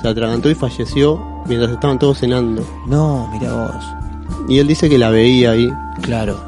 Se 0.00 0.06
atragantó 0.06 0.48
y 0.48 0.54
falleció 0.54 1.20
mientras 1.46 1.72
estaban 1.72 1.98
todos 1.98 2.20
cenando. 2.20 2.62
No, 2.86 3.28
mira 3.32 3.52
vos. 3.52 3.99
Y 4.48 4.58
él 4.58 4.66
dice 4.66 4.88
que 4.88 4.98
la 4.98 5.10
veía 5.10 5.52
ahí. 5.52 5.72
Claro. 6.02 6.38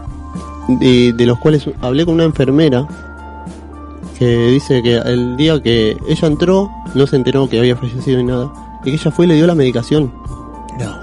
De, 0.68 1.12
de 1.12 1.26
los 1.26 1.38
cuales 1.38 1.68
hablé 1.80 2.04
con 2.04 2.14
una 2.14 2.24
enfermera 2.24 2.86
que 4.18 4.46
dice 4.48 4.82
que 4.82 4.96
el 4.98 5.36
día 5.36 5.60
que 5.62 5.96
ella 6.08 6.28
entró 6.28 6.70
no 6.94 7.06
se 7.06 7.16
enteró 7.16 7.48
que 7.48 7.58
había 7.58 7.76
fallecido 7.76 8.18
ni 8.18 8.24
nada. 8.24 8.52
Y 8.84 8.90
que 8.90 8.96
ella 8.96 9.10
fue 9.10 9.24
y 9.26 9.28
le 9.28 9.34
dio 9.34 9.46
la 9.46 9.54
medicación. 9.54 10.12
No. 10.78 10.96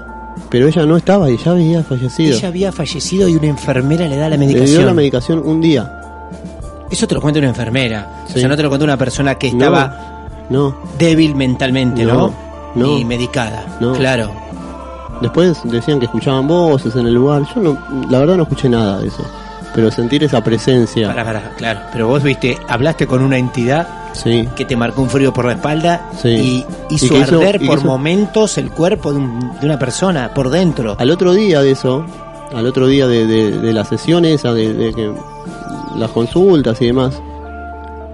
Pero 0.48 0.66
ella 0.66 0.84
no 0.86 0.96
estaba 0.96 1.30
y 1.30 1.36
ya 1.36 1.52
había 1.52 1.82
fallecido. 1.84 2.36
Ella 2.36 2.48
había 2.48 2.72
fallecido 2.72 3.28
y 3.28 3.36
una 3.36 3.46
enfermera 3.48 4.08
le 4.08 4.16
da 4.16 4.28
la 4.28 4.36
Le 4.36 4.46
dio 4.46 4.56
medicación. 4.56 4.86
la 4.86 4.94
medicación 4.94 5.42
un 5.44 5.60
día. 5.60 5.96
Eso 6.90 7.06
te 7.06 7.14
lo 7.14 7.20
cuenta 7.20 7.38
una 7.38 7.48
enfermera. 7.50 8.24
O 8.28 8.32
sea, 8.32 8.48
no 8.48 8.56
te 8.56 8.62
lo 8.62 8.68
cuenta 8.68 8.84
una 8.84 8.96
persona 8.96 9.36
que 9.36 9.48
estaba 9.48 10.26
No. 10.48 10.74
débil 10.98 11.34
mentalmente, 11.36 12.04
¿no? 12.04 12.14
No, 12.14 12.34
no. 12.74 12.86
Ni 12.86 13.04
medicada. 13.04 13.64
No. 13.80 13.92
Claro. 13.92 14.30
Después 15.20 15.58
decían 15.64 15.98
que 15.98 16.06
escuchaban 16.06 16.46
voces 16.48 16.96
en 16.96 17.06
el 17.06 17.14
lugar. 17.14 17.42
Yo 17.54 17.60
no, 17.60 17.78
la 18.10 18.18
verdad 18.20 18.36
no 18.36 18.44
escuché 18.44 18.68
nada 18.68 18.98
de 19.00 19.08
eso. 19.08 19.22
Pero 19.74 19.90
sentir 19.90 20.24
esa 20.24 20.42
presencia. 20.42 21.08
Pará, 21.08 21.24
pará, 21.24 21.52
claro. 21.56 21.80
Pero 21.92 22.08
vos 22.08 22.22
viste, 22.22 22.58
hablaste 22.68 23.06
con 23.06 23.22
una 23.22 23.38
entidad 23.38 23.86
Sí. 24.12 24.48
que 24.56 24.64
te 24.64 24.74
marcó 24.76 25.02
un 25.02 25.08
frío 25.10 25.32
por 25.32 25.44
la 25.44 25.52
espalda 25.52 26.08
Sí. 26.20 26.28
y 26.28 26.66
hizo 26.94 27.06
Y 27.06 27.08
que 27.10 27.18
hizo- 27.20 27.36
arder 27.38 27.60
por 27.64 27.78
hizo- 27.78 27.86
momentos 27.86 28.58
el 28.58 28.70
cuerpo 28.70 29.12
de, 29.12 29.18
un- 29.18 29.52
de 29.60 29.66
una 29.66 29.78
persona 29.78 30.32
por 30.34 30.50
dentro. 30.50 30.96
Al 30.98 31.10
otro 31.10 31.32
día 31.34 31.60
de 31.62 31.70
eso, 31.70 32.04
al 32.52 32.66
otro 32.66 32.88
día 32.88 33.06
de, 33.06 33.26
de, 33.26 33.58
de 33.58 33.72
la 33.72 33.84
sesión 33.84 34.24
esa, 34.24 34.52
de, 34.52 34.72
de 34.74 34.92
que 34.92 35.12
las 35.96 36.10
consultas 36.10 36.80
y 36.82 36.86
demás, 36.86 37.20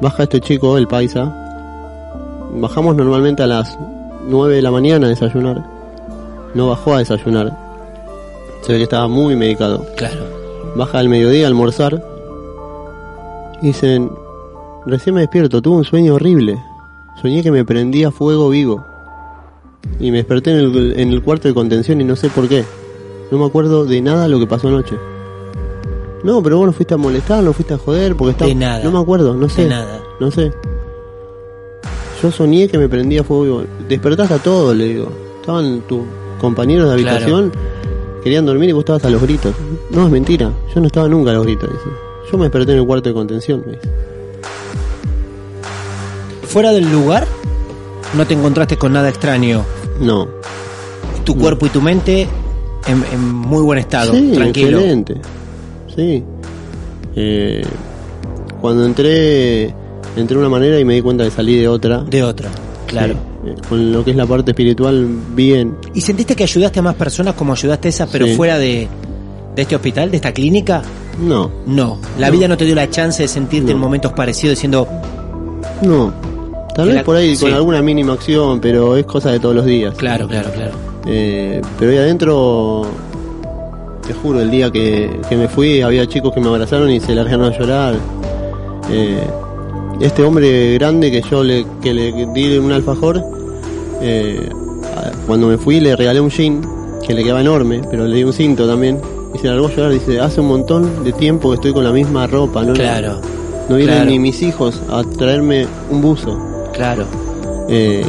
baja 0.02 0.24
este 0.24 0.40
chico, 0.42 0.76
el 0.76 0.86
paisa. 0.86 1.32
Bajamos 2.52 2.96
normalmente 2.96 3.42
a 3.42 3.46
las 3.46 3.78
9 4.28 4.56
de 4.56 4.62
la 4.62 4.70
mañana 4.70 5.06
a 5.06 5.10
desayunar. 5.10 5.62
No 6.56 6.68
bajó 6.68 6.94
a 6.94 7.00
desayunar. 7.00 7.54
Se 8.62 8.72
ve 8.72 8.78
que 8.78 8.84
estaba 8.84 9.08
muy 9.08 9.36
medicado. 9.36 9.84
Claro. 9.94 10.24
Baja 10.74 10.98
al 10.98 11.10
mediodía 11.10 11.44
a 11.44 11.48
almorzar. 11.48 12.02
Y 13.60 13.66
dicen, 13.66 14.10
recién 14.86 15.14
me 15.14 15.20
despierto, 15.20 15.60
tuve 15.60 15.76
un 15.76 15.84
sueño 15.84 16.14
horrible. 16.14 16.58
Soñé 17.20 17.42
que 17.42 17.50
me 17.50 17.66
prendía 17.66 18.10
fuego 18.10 18.48
vivo. 18.48 18.86
Y 20.00 20.10
me 20.10 20.16
desperté 20.16 20.52
en 20.52 20.56
el, 20.56 20.98
en 20.98 21.12
el 21.12 21.22
cuarto 21.22 21.46
de 21.46 21.52
contención 21.52 22.00
y 22.00 22.04
no 22.04 22.16
sé 22.16 22.30
por 22.30 22.48
qué. 22.48 22.64
No 23.30 23.36
me 23.36 23.44
acuerdo 23.44 23.84
de 23.84 24.00
nada 24.00 24.26
lo 24.26 24.38
que 24.38 24.46
pasó 24.46 24.68
anoche. 24.68 24.96
No, 26.24 26.42
pero 26.42 26.56
vos 26.56 26.66
no 26.68 26.72
fuiste 26.72 26.94
a 26.94 26.96
molestar, 26.96 27.42
no 27.42 27.52
fuiste 27.52 27.74
a 27.74 27.78
joder, 27.78 28.16
porque 28.16 28.30
estaba... 28.30 28.48
De 28.48 28.54
nada. 28.54 28.82
No 28.82 28.92
me 28.92 28.98
acuerdo, 28.98 29.34
no 29.34 29.50
sé. 29.50 29.64
De 29.64 29.68
nada. 29.68 30.00
No 30.20 30.30
sé. 30.30 30.50
Yo 32.22 32.30
soñé 32.32 32.66
que 32.66 32.78
me 32.78 32.88
prendía 32.88 33.22
fuego 33.22 33.42
vivo. 33.42 33.64
Despertaste 33.86 34.32
a 34.32 34.38
todo, 34.38 34.72
le 34.72 34.84
digo. 34.84 35.12
Estaban 35.42 35.82
tus 35.82 36.00
compañeros 36.40 36.90
de 36.90 37.02
Claro. 37.02 37.16
habitación, 37.16 37.52
querían 38.22 38.46
dormir 38.46 38.68
y 38.68 38.72
vos 38.72 38.80
estabas 38.80 39.04
a 39.04 39.10
los 39.10 39.22
gritos. 39.22 39.54
No, 39.90 40.06
es 40.06 40.12
mentira. 40.12 40.50
Yo 40.74 40.80
no 40.80 40.86
estaba 40.86 41.08
nunca 41.08 41.30
a 41.30 41.34
los 41.34 41.44
gritos, 41.44 41.68
dice. 41.70 41.96
Yo 42.30 42.38
me 42.38 42.44
desperté 42.44 42.72
en 42.72 42.78
el 42.78 42.86
cuarto 42.86 43.08
de 43.08 43.14
contención, 43.14 43.62
me 43.66 43.72
dice. 43.72 43.88
Fuera 46.42 46.72
del 46.72 46.90
lugar, 46.90 47.26
no 48.16 48.26
te 48.26 48.34
encontraste 48.34 48.76
con 48.76 48.92
nada 48.92 49.08
extraño. 49.08 49.64
No. 50.00 50.28
Tu 51.24 51.34
cuerpo 51.36 51.66
y 51.66 51.68
tu 51.70 51.80
mente 51.82 52.28
en, 52.86 53.04
en 53.12 53.20
muy 53.34 53.62
buen 53.62 53.78
estado, 53.78 54.12
sí, 54.12 54.32
tranquilo. 54.34 54.78
excelente. 54.78 55.16
Sí. 55.94 56.24
Eh, 57.16 57.64
cuando 58.60 58.84
entré, 58.84 59.64
entré 60.16 60.34
de 60.34 60.38
una 60.38 60.48
manera 60.48 60.78
y 60.78 60.84
me 60.84 60.94
di 60.94 61.02
cuenta 61.02 61.24
que 61.24 61.30
salí 61.30 61.56
de 61.58 61.68
otra. 61.68 61.98
De 62.04 62.22
otra, 62.22 62.50
claro. 62.86 63.14
Sí, 63.14 63.18
con 63.68 63.92
lo 63.92 64.04
que 64.04 64.10
es 64.12 64.16
la 64.16 64.26
parte 64.26 64.50
espiritual, 64.52 65.06
bien. 65.34 65.76
¿Y 65.94 66.00
sentiste 66.00 66.34
que 66.34 66.44
ayudaste 66.44 66.78
a 66.78 66.82
más 66.82 66.94
personas 66.94 67.34
como 67.34 67.52
ayudaste 67.52 67.88
a 67.88 67.90
esa, 67.90 68.06
pero 68.06 68.26
Sí. 68.26 68.34
fuera 68.34 68.58
de, 68.58 68.88
de 69.54 69.62
este 69.62 69.76
hospital, 69.76 70.10
de 70.10 70.16
esta 70.16 70.32
clínica? 70.32 70.82
No, 71.20 71.50
No. 71.66 71.98
La 72.18 72.26
No. 72.28 72.32
vida 72.32 72.46
no 72.48 72.56
te 72.56 72.64
dio 72.64 72.74
la 72.74 72.90
chance 72.90 73.22
de 73.22 73.28
sentirte 73.28 73.70
No. 73.70 73.76
en 73.76 73.78
momentos 73.78 74.12
parecidos 74.12 74.56
diciendo, 74.56 74.86
no. 75.82 76.12
Tal 76.74 76.86
vez 76.88 76.96
la- 76.96 77.04
por 77.04 77.16
ahí 77.16 77.34
sí. 77.36 77.44
con 77.44 77.54
alguna 77.54 77.80
mínima 77.80 78.12
acción, 78.12 78.60
pero 78.60 78.96
es 78.96 79.06
cosa 79.06 79.30
de 79.32 79.40
todos 79.40 79.54
los 79.54 79.64
días. 79.64 79.94
claro, 79.94 80.28
claro, 80.28 80.50
claro. 80.52 80.72
Eh, 81.06 81.62
pero 81.78 81.90
ahí 81.92 81.98
adentro, 81.98 82.82
te 84.06 84.12
juro, 84.12 84.40
el 84.42 84.50
día 84.50 84.70
que, 84.70 85.10
que 85.28 85.36
me 85.36 85.48
fui 85.48 85.80
había 85.80 86.06
chicos 86.06 86.32
que 86.34 86.40
me 86.40 86.48
abrazaron 86.48 86.90
y 86.90 87.00
se 87.00 87.14
largaron 87.14 87.50
a 87.52 87.58
llorar. 87.58 87.94
Eh, 88.90 89.20
este 90.00 90.22
hombre 90.22 90.74
grande 90.74 91.10
que 91.10 91.22
yo 91.30 91.42
le, 91.42 91.66
que 91.82 91.92
le 91.94 92.12
di 92.34 92.56
un 92.58 92.72
alfajor, 92.72 93.22
eh, 94.00 94.48
cuando 95.26 95.48
me 95.48 95.58
fui 95.58 95.80
le 95.80 95.96
regalé 95.96 96.20
un 96.20 96.30
jean 96.30 96.60
que 97.06 97.14
le 97.14 97.22
quedaba 97.22 97.40
enorme, 97.40 97.82
pero 97.90 98.06
le 98.06 98.16
di 98.16 98.24
un 98.24 98.32
cinto 98.32 98.66
también. 98.66 98.98
Y 99.34 99.38
se 99.38 99.48
largó 99.48 99.66
a 99.66 99.70
llorar, 99.70 99.92
dice, 99.92 100.18
hace 100.20 100.40
un 100.40 100.48
montón 100.48 101.04
de 101.04 101.12
tiempo 101.12 101.50
que 101.50 101.56
estoy 101.56 101.72
con 101.72 101.84
la 101.84 101.92
misma 101.92 102.26
ropa, 102.26 102.62
¿no? 102.64 102.72
Claro, 102.72 103.20
No 103.68 103.76
vienen 103.76 103.96
claro. 103.96 104.10
ni 104.10 104.18
mis 104.18 104.40
hijos 104.42 104.80
a 104.90 105.02
traerme 105.04 105.66
un 105.90 106.00
buzo. 106.00 106.38
claro. 106.72 107.04
Eh, 107.68 108.04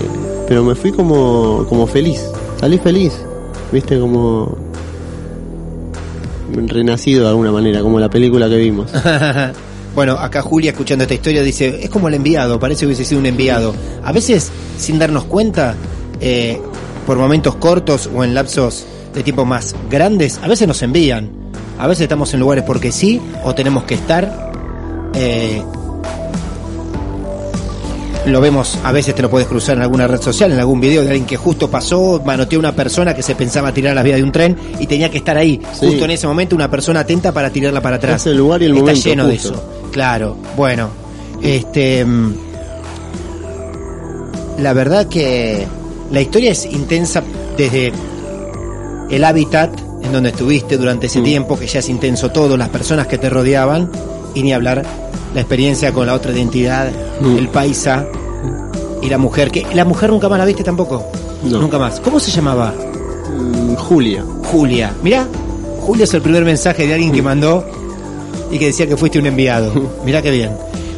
pero 0.47 0.63
me 0.63 0.75
fui 0.75 0.91
como, 0.91 1.65
como 1.67 1.88
feliz, 1.88 2.23
salí 2.59 2.77
feliz, 2.77 3.11
viste, 3.71 3.99
como 3.99 4.55
renacido 6.53 7.23
de 7.23 7.29
alguna 7.29 7.51
manera, 7.51 7.81
como 7.81 7.99
la 7.99 8.09
película 8.09 8.47
que 8.47 8.55
vimos. 8.57 8.89
bueno, 9.97 10.13
acá 10.19 10.43
Julia 10.43 10.69
escuchando 10.69 11.05
esta 11.05 11.15
historia 11.15 11.41
dice, 11.41 11.79
es 11.81 11.89
como 11.89 12.07
el 12.07 12.13
enviado, 12.13 12.59
parece 12.59 12.81
que 12.81 12.85
hubiese 12.85 13.03
sido 13.03 13.19
un 13.19 13.25
enviado. 13.25 13.73
A 14.03 14.11
veces, 14.11 14.51
sin 14.77 14.99
darnos 14.99 15.23
cuenta, 15.23 15.73
eh, 16.21 16.61
por 17.07 17.17
momentos 17.17 17.55
cortos 17.55 18.07
o 18.13 18.23
en 18.23 18.35
lapsos 18.35 18.85
de 19.15 19.23
tipos 19.23 19.47
más 19.47 19.75
grandes, 19.89 20.39
a 20.43 20.47
veces 20.47 20.67
nos 20.67 20.83
envían. 20.83 21.31
A 21.79 21.87
veces 21.87 22.03
estamos 22.03 22.31
en 22.35 22.41
lugares 22.41 22.63
porque 22.63 22.91
sí, 22.91 23.19
o 23.43 23.55
tenemos 23.55 23.85
que 23.85 23.95
estar. 23.95 24.51
Eh, 25.15 25.63
lo 28.32 28.41
vemos, 28.41 28.78
a 28.84 28.91
veces 28.91 29.13
te 29.15 29.21
lo 29.21 29.30
puedes 29.30 29.47
cruzar 29.47 29.75
en 29.78 29.84
alguna 29.84 30.07
red 30.07 30.21
social, 30.21 30.51
en 30.51 30.59
algún 30.59 30.80
video 30.82 31.01
de 31.03 31.09
alguien 31.09 31.25
que 31.25 31.38
justo 31.38 31.69
pasó, 31.69 32.21
manoteó 32.25 32.57
a 32.57 32.61
una 32.61 32.71
persona 32.75 33.13
que 33.15 33.21
se 33.23 33.36
pensaba 33.36 33.73
tirar 33.73 33.91
a 33.91 33.95
las 33.95 34.03
vías 34.03 34.17
de 34.17 34.23
un 34.23 34.32
tren 34.32 34.57
y 34.80 34.88
tenía 34.88 35.09
que 35.11 35.17
estar 35.19 35.38
ahí, 35.38 35.61
Sí. 35.73 35.88
justo 35.88 36.05
en 36.05 36.11
ese 36.11 36.28
momento, 36.28 36.55
una 36.55 36.69
persona 36.69 37.01
atenta 37.01 37.32
para 37.32 37.49
tirarla 37.49 37.82
para 37.82 37.97
atrás. 37.97 38.21
Es 38.21 38.28
el 38.28 38.38
lugar 38.38 38.61
y 38.61 38.65
el 38.65 38.71
Está 38.71 38.82
momento, 38.82 39.09
lleno 39.09 39.28
de 39.28 39.36
eso. 39.36 39.63
Claro, 39.91 40.36
bueno. 40.55 40.89
Este. 41.41 42.03
mm, 42.05 42.34
La 44.59 44.73
verdad 44.73 45.07
que 45.07 45.67
la 46.11 46.19
historia 46.21 46.51
es 46.51 46.65
intensa 46.65 47.21
desde 47.57 47.93
el 49.11 49.23
hábitat 49.23 49.71
en 50.03 50.11
donde 50.11 50.30
estuviste 50.30 50.78
durante 50.78 51.05
ese 51.07 51.19
Mm. 51.19 51.23
tiempo, 51.23 51.59
que 51.59 51.67
ya 51.67 51.80
es 51.80 51.89
intenso 51.89 52.30
todo, 52.32 52.57
las 52.57 52.69
personas 52.69 53.05
que 53.07 53.17
te 53.19 53.30
rodeaban, 53.30 53.91
y 54.34 54.41
ni 54.43 54.53
hablar 54.53 54.84
la 55.34 55.41
experiencia 55.41 55.91
con 55.93 56.07
la 56.07 56.13
otra 56.13 56.32
identidad, 56.32 56.89
Mm. 57.21 57.38
el 57.38 57.47
paisa 57.49 58.05
y 59.01 59.09
la 59.09 59.17
mujer, 59.17 59.51
que 59.51 59.65
la 59.73 59.86
mujer 59.86 60.09
nunca 60.09 60.30
más 60.30 60.39
la 60.39 60.45
viste 60.45 60.63
tampoco. 60.63 61.05
No. 61.43 61.59
Nunca 61.59 61.78
más. 61.78 61.99
¿Cómo 61.99 62.19
se 62.19 62.32
llamaba? 62.32 62.73
Mm, 63.38 63.75
Julia. 63.75 64.23
Julia. 64.51 64.93
Mirá, 65.03 65.28
Julia 65.82 66.03
es 66.05 66.13
el 66.13 66.21
primer 66.21 66.43
mensaje 66.45 66.88
de 66.88 66.93
alguien 66.93 67.11
que 67.11 67.21
mandó 67.21 67.65
y 68.51 68.57
que 68.57 68.67
decía 68.67 68.88
que 68.88 68.97
fuiste 68.97 69.19
un 69.19 69.25
enviado. 69.28 69.71
Mirá 70.05 70.21
qué 70.21 70.32
bien. 70.32 70.51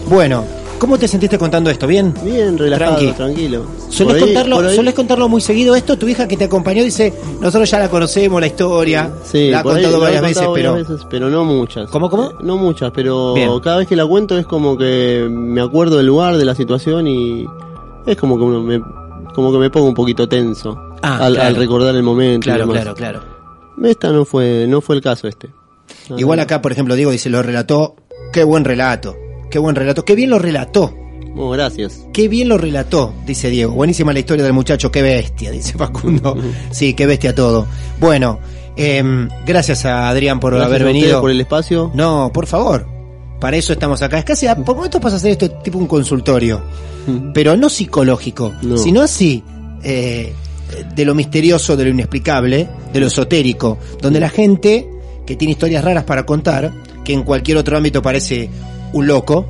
Bueno, 0.10 0.44
¿cómo 0.80 0.98
te 0.98 1.08
sentiste 1.08 1.38
contando 1.38 1.70
esto? 1.70 1.86
¿Bien? 1.86 2.14
Bien, 2.24 2.58
relajado, 2.58 2.98
Tranqui. 2.98 3.14
tranquilo. 3.16 3.66
¿Sueles, 3.90 3.98
Por 3.98 4.16
ahí- 4.16 4.34
contarlo, 4.34 4.70
sueles 4.74 4.94
contarlo 4.94 5.30
muy 5.30 5.42
seguido 5.42 5.76
esto? 5.76 5.98
Tu 5.98 6.08
hija 6.08 6.28
que 6.28 6.38
te 6.38 6.46
acompañó 6.46 6.84
dice, 6.84 7.14
nosotros 7.40 7.70
ya 7.70 7.80
la 7.80 7.90
conocemos, 7.90 8.40
la 8.42 8.48
historia, 8.48 9.12
Sí, 9.24 9.50
la 9.52 9.58
ha 9.58 9.60
ahí 9.60 9.64
contado 9.64 10.00
varias 10.00 10.22
veces, 10.22 10.48
pero... 10.54 10.72
varias 10.72 10.88
veces, 10.90 11.06
pero 11.10 11.30
no 11.30 11.44
muchas. 11.46 11.90
¿Cómo, 11.90 12.10
cómo? 12.10 12.30
Eh, 12.32 12.36
no 12.44 12.58
muchas, 12.58 12.92
pero 12.92 13.34
Bien. 13.34 13.52
cada 13.60 13.78
vez 13.78 13.88
que 13.88 13.96
la 13.96 14.06
cuento 14.08 14.38
es 14.38 14.46
como 14.46 14.78
que 14.78 15.28
me 15.30 15.62
acuerdo 15.62 15.98
del 15.98 16.08
lugar, 16.08 16.38
de 16.38 16.46
la 16.46 16.56
situación 16.56 17.08
y 17.08 17.46
es 18.08 18.18
como 18.18 18.38
que 18.38 18.44
uno 18.44 18.62
me, 18.62 18.82
como 19.36 19.52
que 19.52 19.58
me 19.60 19.70
pongo 19.70 19.88
un 19.88 19.94
poquito 19.94 20.28
tenso 20.28 20.78
Ah, 21.02 21.18
al, 21.26 21.34
claro. 21.36 21.48
al 21.50 21.56
recordar 21.56 21.96
el 21.96 22.04
momento. 22.04 22.46
Claro, 22.46 22.68
claro, 22.68 22.94
claro. 22.96 23.22
Esta 23.84 24.10
no 24.12 24.26
fue, 24.26 24.66
no 24.68 24.82
fue 24.82 24.96
el 24.98 25.02
caso 25.02 25.28
este. 25.28 25.50
No, 26.10 26.20
Igual 26.20 26.40
acá, 26.40 26.62
por 26.62 26.72
ejemplo, 26.72 26.96
Diego 26.96 27.12
dice, 27.12 27.30
lo 27.30 27.42
relató, 27.42 27.96
qué 28.34 28.44
buen 28.44 28.66
relato, 28.66 29.16
qué 29.50 29.60
buen 29.60 29.76
relato, 29.76 30.06
qué 30.06 30.16
bien 30.16 30.30
lo 30.30 30.40
relató. 30.40 30.94
Oh, 31.36 31.52
gracias. 31.52 32.06
Qué 32.12 32.28
bien 32.28 32.50
lo 32.50 32.58
relató, 32.58 33.14
dice 33.26 33.50
Diego. 33.50 33.74
Buenísima 33.74 34.12
la 34.14 34.20
historia 34.20 34.44
del 34.44 34.54
muchacho, 34.54 34.92
qué 34.92 35.02
bestia, 35.02 35.52
dice 35.52 35.74
Facundo. 35.78 36.36
Sí, 36.72 36.94
qué 36.94 37.06
bestia 37.06 37.34
todo. 37.36 37.68
Bueno, 38.00 38.40
em, 38.76 39.30
gracias 39.46 39.86
a 39.86 40.10
Adrián 40.10 40.40
por 40.40 40.54
Gracias 40.54 40.68
haber 40.70 40.82
a 40.82 40.86
venido. 40.86 41.22
por 41.22 41.32
el 41.32 41.40
espacio. 41.42 41.92
No, 41.94 42.32
por 42.34 42.48
favor. 42.48 42.88
Para 43.40 43.56
eso 43.58 43.72
estamos 43.72 44.02
acá. 44.02 44.18
Es 44.20 44.26
casi, 44.26 44.48
por 44.66 44.76
momentos 44.76 45.00
pasa 45.00 45.16
a 45.16 45.20
ser 45.20 45.32
esto 45.32 45.50
tipo 45.50 45.78
un 45.78 45.88
consultorio, 45.88 46.62
pero 47.34 47.56
no 47.56 47.70
psicológico, 47.70 48.52
No. 48.62 48.78
sino 48.78 49.02
así, 49.02 49.42
eh, 49.82 50.34
de 50.94 51.06
lo 51.06 51.16
misterioso, 51.16 51.78
de 51.78 51.86
lo 51.86 51.90
inexplicable, 51.92 52.68
de 52.92 53.00
lo 53.00 53.08
esotérico, 53.08 53.78
donde 54.02 54.20
la 54.20 54.30
gente 54.30 54.90
que 55.26 55.38
tiene 55.38 55.54
historias 55.54 55.86
raras 55.86 56.04
para 56.04 56.26
contar, 56.26 56.74
que 57.06 57.14
en 57.14 57.24
cualquier 57.24 57.58
otro 57.58 57.78
ámbito 57.78 58.02
parece 58.02 58.50
un 58.94 59.08
loco, 59.08 59.46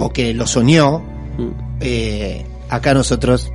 o 0.00 0.10
que 0.12 0.32
lo 0.34 0.46
soñó, 0.46 1.02
Mm. 1.38 1.48
eh, 1.80 2.44
acá 2.68 2.92
nosotros 2.92 3.50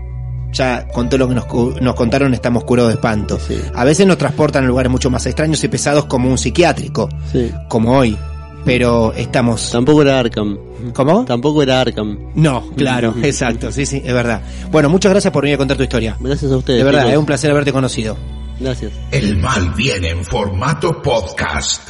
ya 0.51 0.87
con 0.87 1.09
todo 1.09 1.19
lo 1.19 1.29
que 1.29 1.35
nos, 1.35 1.45
nos 1.81 1.93
contaron 1.95 2.33
estamos 2.33 2.63
curados 2.63 2.89
de 2.89 2.95
espanto. 2.95 3.39
Sí. 3.39 3.55
A 3.75 3.83
veces 3.83 4.07
nos 4.07 4.17
transportan 4.17 4.63
a 4.63 4.67
lugares 4.67 4.91
mucho 4.91 5.09
más 5.11 5.25
extraños 5.27 5.63
y 5.63 5.67
pesados 5.67 6.05
como 6.05 6.29
un 6.29 6.37
psiquiátrico, 6.37 7.07
Sí. 7.31 7.51
como 7.69 7.97
hoy. 7.97 8.17
Pero 8.65 9.13
estamos... 9.13 9.69
Tampoco 9.71 10.01
era 10.01 10.19
Arkham. 10.19 10.57
¿Cómo? 10.93 11.23
Tampoco 11.25 11.61
era 11.63 11.79
Arkham. 11.81 12.17
No, 12.35 12.69
claro, 12.75 13.13
exacto, 13.23 13.71
sí, 13.71 13.85
sí, 13.85 14.01
es 14.03 14.13
verdad. 14.13 14.41
Bueno, 14.71 14.89
muchas 14.89 15.11
gracias 15.11 15.31
por 15.31 15.43
venir 15.43 15.55
a 15.55 15.57
contar 15.59 15.77
tu 15.77 15.83
historia. 15.83 16.17
Gracias 16.19 16.51
a 16.51 16.57
ustedes. 16.57 16.79
De 16.79 16.83
verdad, 16.83 17.01
chicos. 17.01 17.13
es 17.13 17.19
un 17.19 17.25
placer 17.25 17.51
haberte 17.51 17.71
conocido. 17.71 18.17
Gracias. 18.59 18.91
El 19.11 19.37
mal 19.37 19.71
viene 19.75 20.09
en 20.09 20.25
formato 20.25 21.01
podcast. 21.01 21.89